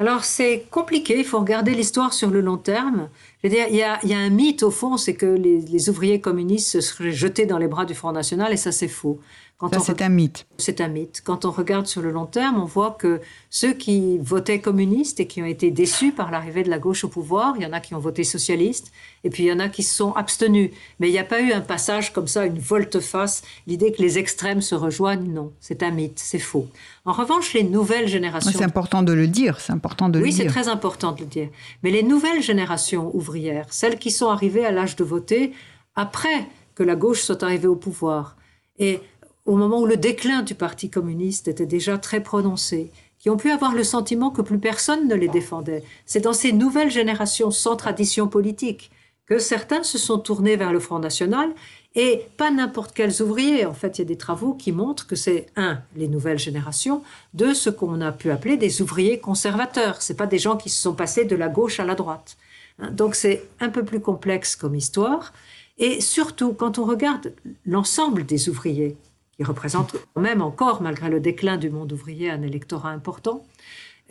Alors 0.00 0.24
c'est 0.24 0.64
compliqué, 0.70 1.18
il 1.18 1.26
faut 1.26 1.38
regarder 1.38 1.74
l'histoire 1.74 2.14
sur 2.14 2.30
le 2.30 2.40
long 2.40 2.56
terme. 2.56 3.10
Je 3.44 3.50
dire, 3.50 3.66
il 3.68 3.76
y 3.76 3.82
a, 3.82 4.18
un 4.18 4.30
mythe 4.30 4.62
au 4.62 4.70
fond, 4.70 4.96
c'est 4.96 5.14
que 5.14 5.26
les, 5.26 5.90
ouvriers 5.90 6.22
communistes 6.22 6.70
se 6.70 6.80
seraient 6.80 7.12
jetés 7.12 7.44
dans 7.44 7.58
les 7.58 7.68
bras 7.68 7.84
du 7.84 7.94
Front 7.94 8.12
National, 8.12 8.50
et 8.50 8.56
ça 8.56 8.72
c'est 8.72 8.88
faux. 8.88 9.20
Quand 9.60 9.78
c'est 9.80 10.00
un 10.00 10.08
mythe. 10.08 10.46
C'est 10.56 10.80
un 10.80 10.88
mythe. 10.88 11.20
Quand 11.22 11.44
on 11.44 11.50
regarde 11.50 11.86
sur 11.86 12.00
le 12.00 12.10
long 12.10 12.24
terme, 12.24 12.58
on 12.58 12.64
voit 12.64 12.96
que 12.98 13.20
ceux 13.50 13.74
qui 13.74 14.16
votaient 14.16 14.60
communistes 14.60 15.20
et 15.20 15.26
qui 15.26 15.42
ont 15.42 15.46
été 15.46 15.70
déçus 15.70 16.12
par 16.12 16.30
l'arrivée 16.30 16.62
de 16.62 16.70
la 16.70 16.78
gauche 16.78 17.04
au 17.04 17.08
pouvoir, 17.08 17.54
il 17.56 17.62
y 17.62 17.66
en 17.66 17.74
a 17.74 17.80
qui 17.80 17.94
ont 17.94 17.98
voté 17.98 18.24
socialiste, 18.24 18.90
et 19.22 19.28
puis 19.28 19.42
il 19.42 19.46
y 19.48 19.52
en 19.52 19.58
a 19.58 19.68
qui 19.68 19.82
se 19.82 19.94
sont 19.94 20.12
abstenus. 20.12 20.70
Mais 20.98 21.10
il 21.10 21.12
n'y 21.12 21.18
a 21.18 21.24
pas 21.24 21.42
eu 21.42 21.52
un 21.52 21.60
passage 21.60 22.14
comme 22.14 22.26
ça, 22.26 22.46
une 22.46 22.58
volte-face, 22.58 23.42
l'idée 23.66 23.92
que 23.92 24.00
les 24.00 24.16
extrêmes 24.16 24.62
se 24.62 24.74
rejoignent, 24.74 25.30
non, 25.30 25.52
c'est 25.60 25.82
un 25.82 25.90
mythe, 25.90 26.18
c'est 26.18 26.38
faux. 26.38 26.66
En 27.04 27.12
revanche, 27.12 27.52
les 27.52 27.62
nouvelles 27.64 28.08
générations... 28.08 28.52
C'est 28.54 28.64
important 28.64 29.02
de 29.02 29.12
le 29.12 29.26
dire, 29.26 29.60
c'est 29.60 29.74
important 29.74 30.08
de 30.08 30.18
le 30.18 30.24
dire. 30.24 30.32
Oui, 30.32 30.38
c'est 30.38 30.46
très 30.48 30.68
important 30.68 31.12
de 31.12 31.20
le 31.20 31.26
dire. 31.26 31.50
Mais 31.82 31.90
les 31.90 32.02
nouvelles 32.02 32.42
générations 32.42 33.14
ouvrières, 33.14 33.66
celles 33.70 33.98
qui 33.98 34.10
sont 34.10 34.28
arrivées 34.28 34.64
à 34.64 34.70
l'âge 34.70 34.96
de 34.96 35.04
voter 35.04 35.52
après 35.96 36.46
que 36.74 36.82
la 36.82 36.96
gauche 36.96 37.20
soit 37.20 37.42
arrivée 37.42 37.68
au 37.68 37.76
pouvoir, 37.76 38.36
et 38.78 39.00
au 39.46 39.56
moment 39.56 39.80
où 39.80 39.86
le 39.86 39.96
déclin 39.96 40.42
du 40.42 40.54
Parti 40.54 40.90
communiste 40.90 41.48
était 41.48 41.66
déjà 41.66 41.98
très 41.98 42.22
prononcé, 42.22 42.90
qui 43.18 43.30
ont 43.30 43.36
pu 43.36 43.50
avoir 43.50 43.74
le 43.74 43.84
sentiment 43.84 44.30
que 44.30 44.42
plus 44.42 44.58
personne 44.58 45.06
ne 45.06 45.14
les 45.14 45.28
défendait. 45.28 45.84
C'est 46.06 46.20
dans 46.20 46.32
ces 46.32 46.52
nouvelles 46.52 46.90
générations 46.90 47.50
sans 47.50 47.76
tradition 47.76 48.28
politique 48.28 48.90
que 49.26 49.38
certains 49.38 49.84
se 49.84 49.98
sont 49.98 50.18
tournés 50.18 50.56
vers 50.56 50.72
le 50.72 50.80
Front 50.80 50.98
National 50.98 51.50
et 51.94 52.26
pas 52.36 52.50
n'importe 52.50 52.92
quels 52.92 53.22
ouvriers. 53.22 53.64
En 53.66 53.74
fait, 53.74 53.98
il 53.98 54.00
y 54.00 54.04
a 54.04 54.08
des 54.08 54.16
travaux 54.16 54.54
qui 54.54 54.72
montrent 54.72 55.06
que 55.06 55.16
c'est 55.16 55.46
un, 55.54 55.80
les 55.96 56.08
nouvelles 56.08 56.38
générations, 56.38 57.02
deux, 57.34 57.54
ce 57.54 57.70
qu'on 57.70 58.00
a 58.00 58.10
pu 58.10 58.30
appeler 58.30 58.56
des 58.56 58.82
ouvriers 58.82 59.20
conservateurs. 59.20 60.02
C'est 60.02 60.16
pas 60.16 60.26
des 60.26 60.38
gens 60.38 60.56
qui 60.56 60.68
se 60.68 60.80
sont 60.80 60.94
passés 60.94 61.26
de 61.26 61.36
la 61.36 61.48
gauche 61.48 61.78
à 61.78 61.84
la 61.84 61.94
droite. 61.94 62.36
Hein, 62.80 62.90
donc 62.90 63.14
c'est 63.14 63.44
un 63.60 63.68
peu 63.68 63.84
plus 63.84 64.00
complexe 64.00 64.56
comme 64.56 64.74
histoire. 64.74 65.32
Et 65.78 66.00
surtout, 66.00 66.52
quand 66.52 66.78
on 66.78 66.84
regarde 66.84 67.32
l'ensemble 67.64 68.26
des 68.26 68.48
ouvriers, 68.48 68.96
il 69.40 69.46
représente 69.46 69.96
quand 70.14 70.20
même 70.20 70.42
encore, 70.42 70.82
malgré 70.82 71.08
le 71.08 71.18
déclin 71.18 71.56
du 71.56 71.70
monde 71.70 71.92
ouvrier, 71.92 72.30
un 72.30 72.42
électorat 72.42 72.90
important, 72.90 73.46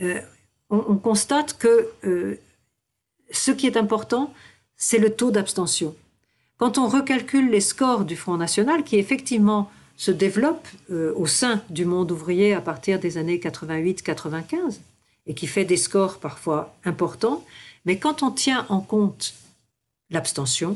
euh, 0.02 0.20
on, 0.72 0.96
constate 0.96 1.56
que 1.58 1.88
euh, 2.04 2.36
ce 3.30 3.52
qui 3.52 3.68
est 3.68 3.78
important, 3.78 4.34
c'est 4.76 4.98
le 4.98 5.16
taux 5.16 5.30
d'abstention. 5.30 5.96
Quand 6.58 6.80
on 6.80 6.88
recalcule 6.88 7.52
les 7.52 7.62
scores 7.62 8.06
du 8.06 8.16
Front 8.16 8.38
National, 8.38 8.84
qui 8.84 8.98
effectivement 8.98 9.72
se 9.98 10.10
développent 10.10 10.68
euh, 10.90 11.14
au 11.16 11.28
sein 11.28 11.62
du 11.70 11.86
monde 11.86 12.12
ouvrier 12.12 12.56
à 12.56 12.62
partir 12.62 13.00
des 13.00 13.18
années 13.20 13.38
88-95, 13.38 14.80
et 15.28 15.36
qui 15.36 15.46
fait 15.46 15.66
des 15.66 15.78
scores 15.78 16.18
parfois 16.18 16.76
importants, 16.86 17.46
mais 17.86 18.00
quand 18.00 18.24
on 18.24 18.32
tient 18.32 18.66
en 18.70 18.82
compte 18.82 19.36
l'abstention, 20.10 20.76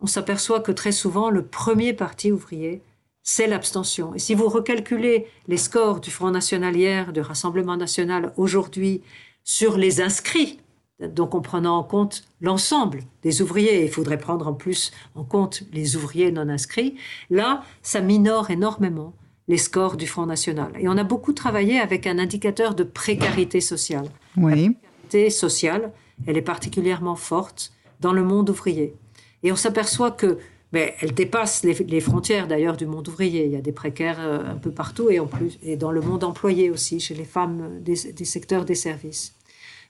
on 0.00 0.08
s'aperçoit 0.08 0.60
que 0.60 0.72
très 0.72 0.90
souvent 0.90 1.30
le 1.30 1.44
premier 1.44 1.92
parti 1.92 2.32
ouvrier 2.32 2.82
c'est 3.22 3.46
l'abstention. 3.46 4.14
Et 4.14 4.18
si 4.18 4.34
vous 4.34 4.48
recalculez 4.48 5.26
les 5.46 5.56
scores 5.56 6.00
du 6.00 6.10
Front 6.10 6.30
National 6.30 6.76
hier, 6.76 7.12
du 7.12 7.20
Rassemblement 7.20 7.76
National 7.76 8.32
aujourd'hui 8.36 9.02
sur 9.44 9.76
les 9.76 10.00
inscrits, 10.00 10.58
donc 11.00 11.34
en 11.34 11.40
prenant 11.40 11.78
en 11.78 11.82
compte 11.82 12.24
l'ensemble 12.40 13.00
des 13.22 13.42
ouvriers, 13.42 13.84
il 13.84 13.90
faudrait 13.90 14.18
prendre 14.18 14.46
en 14.46 14.54
plus 14.54 14.92
en 15.14 15.24
compte 15.24 15.64
les 15.72 15.96
ouvriers 15.96 16.30
non 16.30 16.48
inscrits, 16.48 16.96
là, 17.30 17.62
ça 17.82 18.00
minore 18.00 18.50
énormément 18.50 19.14
les 19.48 19.58
scores 19.58 19.96
du 19.96 20.06
Front 20.06 20.26
National. 20.26 20.72
Et 20.78 20.88
on 20.88 20.96
a 20.96 21.04
beaucoup 21.04 21.32
travaillé 21.32 21.80
avec 21.80 22.06
un 22.06 22.18
indicateur 22.18 22.74
de 22.74 22.84
précarité 22.84 23.60
sociale. 23.60 24.08
Oui. 24.36 24.50
La 24.50 24.72
précarité 24.72 25.30
sociale, 25.30 25.92
elle 26.26 26.36
est 26.36 26.42
particulièrement 26.42 27.16
forte 27.16 27.72
dans 28.00 28.12
le 28.12 28.22
monde 28.22 28.50
ouvrier. 28.50 28.94
Et 29.42 29.50
on 29.50 29.56
s'aperçoit 29.56 30.12
que 30.12 30.38
mais 30.72 30.94
elle 31.00 31.12
dépasse 31.12 31.64
les, 31.64 32.00
frontières 32.00 32.48
d'ailleurs 32.48 32.76
du 32.76 32.86
monde 32.86 33.06
ouvrier. 33.08 33.44
Il 33.44 33.52
y 33.52 33.56
a 33.56 33.60
des 33.60 33.72
précaires 33.72 34.20
euh, 34.20 34.52
un 34.52 34.56
peu 34.56 34.70
partout 34.70 35.10
et 35.10 35.20
en 35.20 35.26
plus 35.26 35.58
et 35.62 35.76
dans 35.76 35.92
le 35.92 36.00
monde 36.00 36.24
employé 36.24 36.70
aussi, 36.70 36.98
chez 36.98 37.14
les 37.14 37.24
femmes 37.24 37.80
des, 37.80 37.94
secteurs 37.96 38.64
des 38.64 38.74
services. 38.74 39.34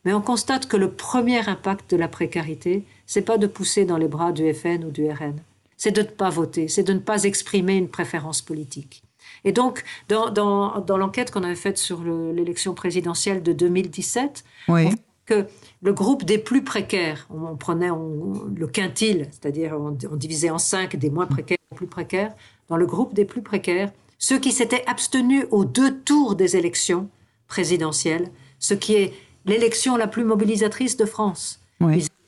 Mais 0.05 0.13
on 0.13 0.21
constate 0.21 0.67
que 0.67 0.77
le 0.77 0.91
premier 0.91 1.49
impact 1.49 1.93
de 1.93 1.97
la 1.97 2.09
précarité, 2.09 2.85
c'est 3.07 3.23
pas 3.23 3.39
de 3.39 3.47
pousser 3.47 3.85
dans 3.85 3.97
les 3.97 4.09
bras 4.09 4.33
du 4.33 4.53
FN 4.53 4.85
ou 4.85 4.91
du 4.91 5.09
RN, 5.09 5.37
c'est 5.77 5.93
de 5.93 6.03
ne 6.03 6.07
pas 6.07 6.31
voter, 6.31 6.67
c'est 6.67 6.83
de 6.83 6.93
ne 6.93 6.99
pas 6.99 7.23
exprimer 7.23 7.77
une 7.77 7.89
préférence 7.89 8.43
politique. 8.43 9.05
Et 9.45 9.53
donc, 9.53 9.85
dans, 10.09 10.31
dans, 10.31 10.81
dans 10.81 10.97
l'enquête 10.97 11.31
qu'on 11.31 11.45
avait 11.45 11.55
faite 11.55 11.79
sur 11.79 12.03
l'élection 12.03 12.75
présidentielle 12.75 13.43
de 13.43 13.53
2017, 13.53 14.45
oui. 14.69 14.89
que 15.27 15.47
le 15.83 15.93
groupe 15.93 16.25
des 16.25 16.39
plus 16.39 16.63
précaires, 16.63 17.27
on, 17.29 17.57
prenait 17.57 17.89
le 17.89 18.67
quintile, 18.69 19.27
c'est-à-dire 19.33 19.77
on, 19.79 19.91
divisait 19.91 20.51
en 20.51 20.59
cinq 20.59 20.97
des 20.97 21.11
moins 21.11 21.27
précaires 21.27 21.59
aux 21.73 21.75
plus 21.75 21.89
précaires. 21.89 22.33
Dans 22.69 22.77
le 22.77 22.87
groupe 22.87 23.15
des 23.15 23.25
plus 23.25 23.43
précaires, 23.43 23.91
ceux 24.19 24.39
qui 24.39 24.53
s'étaient 24.53 24.85
abstenus 24.87 25.45
aux 25.51 25.65
deux 25.65 25.99
tours 25.99 26.37
des 26.37 26.57
élections 26.57 27.09
présidentielles, 27.49 28.31
ce 28.61 28.75
qui 28.75 28.95
est 28.95 29.13
l'élection 29.45 29.97
la 29.97 30.07
plus 30.07 30.25
mobilisatrice 30.25 30.97
de 30.97 31.05
France. 31.05 31.61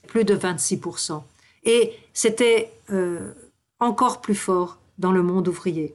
Plus 0.09 0.25
de 0.25 0.35
26%. 0.35 1.23
Et 1.63 1.93
c'était 2.13 2.73
euh, 2.91 3.33
encore 3.79 4.21
plus 4.21 4.35
fort 4.35 4.79
dans 4.99 5.13
le 5.13 5.23
monde 5.23 5.47
ouvrier. 5.47 5.95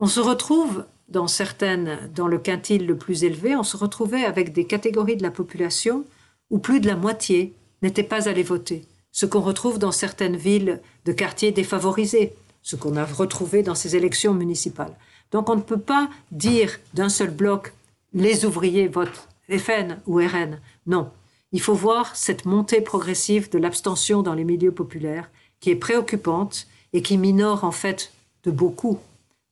On 0.00 0.06
se 0.06 0.20
retrouve 0.20 0.84
dans 1.08 1.28
certaines, 1.28 2.10
dans 2.12 2.26
le 2.26 2.38
quintile 2.38 2.86
le 2.86 2.96
plus 2.96 3.22
élevé, 3.22 3.54
on 3.54 3.62
se 3.62 3.76
retrouvait 3.76 4.24
avec 4.24 4.52
des 4.52 4.66
catégories 4.66 5.16
de 5.16 5.22
la 5.22 5.30
population 5.30 6.04
où 6.52 6.58
plus 6.58 6.78
de 6.78 6.86
la 6.86 6.94
moitié 6.94 7.54
n'étaient 7.80 8.04
pas 8.04 8.28
allés 8.28 8.44
voter. 8.44 8.84
Ce 9.10 9.26
qu'on 9.26 9.40
retrouve 9.40 9.80
dans 9.80 9.90
certaines 9.90 10.36
villes 10.36 10.80
de 11.04 11.12
quartiers 11.12 11.50
défavorisés, 11.50 12.34
ce 12.62 12.76
qu'on 12.76 12.96
a 12.96 13.04
retrouvé 13.04 13.64
dans 13.64 13.74
ces 13.74 13.96
élections 13.96 14.34
municipales. 14.34 14.94
Donc 15.32 15.48
on 15.48 15.56
ne 15.56 15.62
peut 15.62 15.80
pas 15.80 16.08
dire 16.30 16.78
d'un 16.94 17.08
seul 17.08 17.30
bloc 17.30 17.72
les 18.12 18.44
ouvriers 18.44 18.86
votent 18.86 19.28
FN 19.50 19.98
ou 20.06 20.16
RN. 20.16 20.60
Non. 20.86 21.10
Il 21.52 21.60
faut 21.60 21.74
voir 21.74 22.14
cette 22.14 22.44
montée 22.44 22.80
progressive 22.80 23.50
de 23.50 23.58
l'abstention 23.58 24.22
dans 24.22 24.34
les 24.34 24.44
milieux 24.44 24.72
populaires 24.72 25.30
qui 25.60 25.70
est 25.70 25.76
préoccupante 25.76 26.66
et 26.92 27.02
qui 27.02 27.18
minore 27.18 27.64
en 27.64 27.72
fait 27.72 28.12
de 28.44 28.50
beaucoup 28.50 28.98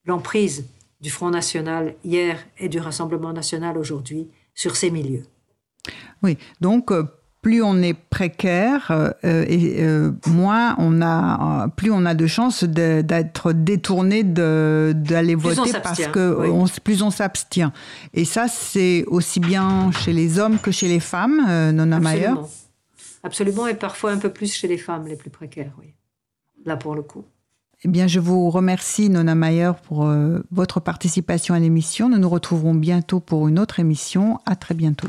l'emprise 0.05 0.67
du 1.01 1.11
Front 1.11 1.31
National 1.31 1.95
hier 2.05 2.39
et 2.59 2.69
du 2.69 2.79
Rassemblement 2.79 3.33
National 3.33 3.79
aujourd'hui 3.79 4.29
sur 4.55 4.77
ces 4.77 4.91
milieux. 4.91 5.25
Oui, 6.23 6.37
donc 6.61 6.93
euh, 6.93 7.05
plus 7.43 7.63
on 7.63 7.81
est 7.83 7.95
précaire 7.95 8.91
euh, 8.91 9.13
et 9.23 9.83
euh, 9.83 10.13
moins 10.27 10.75
on 10.79 11.01
a, 11.01 11.69
plus 11.77 11.91
on 11.91 12.05
a 12.05 12.15
de 12.15 12.27
chances 12.27 12.65
d'être 12.65 13.53
détourné 13.53 14.23
d'aller 14.25 15.35
voter 15.35 15.73
parce 15.83 16.07
que 16.09 16.81
plus 16.81 17.03
on 17.03 17.11
s'abstient. 17.11 17.73
Et 18.15 18.25
ça, 18.25 18.47
c'est 18.49 19.05
aussi 19.07 19.41
bien 19.41 19.91
chez 19.93 20.13
les 20.13 20.39
hommes 20.39 20.59
que 20.59 20.71
chez 20.71 20.89
les 20.89 21.01
femmes, 21.01 21.41
Nona 21.73 22.01
Mayer. 22.01 22.35
Absolument, 23.23 23.67
et 23.67 23.75
parfois 23.75 24.13
un 24.13 24.19
peu 24.19 24.31
plus 24.31 24.53
chez 24.53 24.69
les 24.69 24.79
femmes 24.79 25.07
les 25.07 25.17
plus 25.17 25.31
précaires, 25.31 25.73
oui. 25.79 25.95
Là 26.65 26.77
pour 26.77 26.95
le 26.95 27.03
coup. 27.03 27.25
Eh 27.83 27.89
bien, 27.89 28.07
je 28.07 28.21
vous 28.21 28.51
remercie, 28.51 29.09
Nona 29.09 29.35
Mayer, 29.35 29.73
pour 29.85 30.05
euh, 30.05 30.41
votre 30.51 30.81
participation 30.81 31.55
à 31.55 31.59
l'émission. 31.59 32.11
Nous 32.11 32.19
nous 32.19 32.29
retrouverons 32.29 32.75
bientôt 32.75 33.21
pour 33.21 33.49
une 33.49 33.59
autre 33.59 33.81
émission. 33.81 34.39
À 34.45 34.55
très 34.55 34.75
bientôt. 34.75 35.09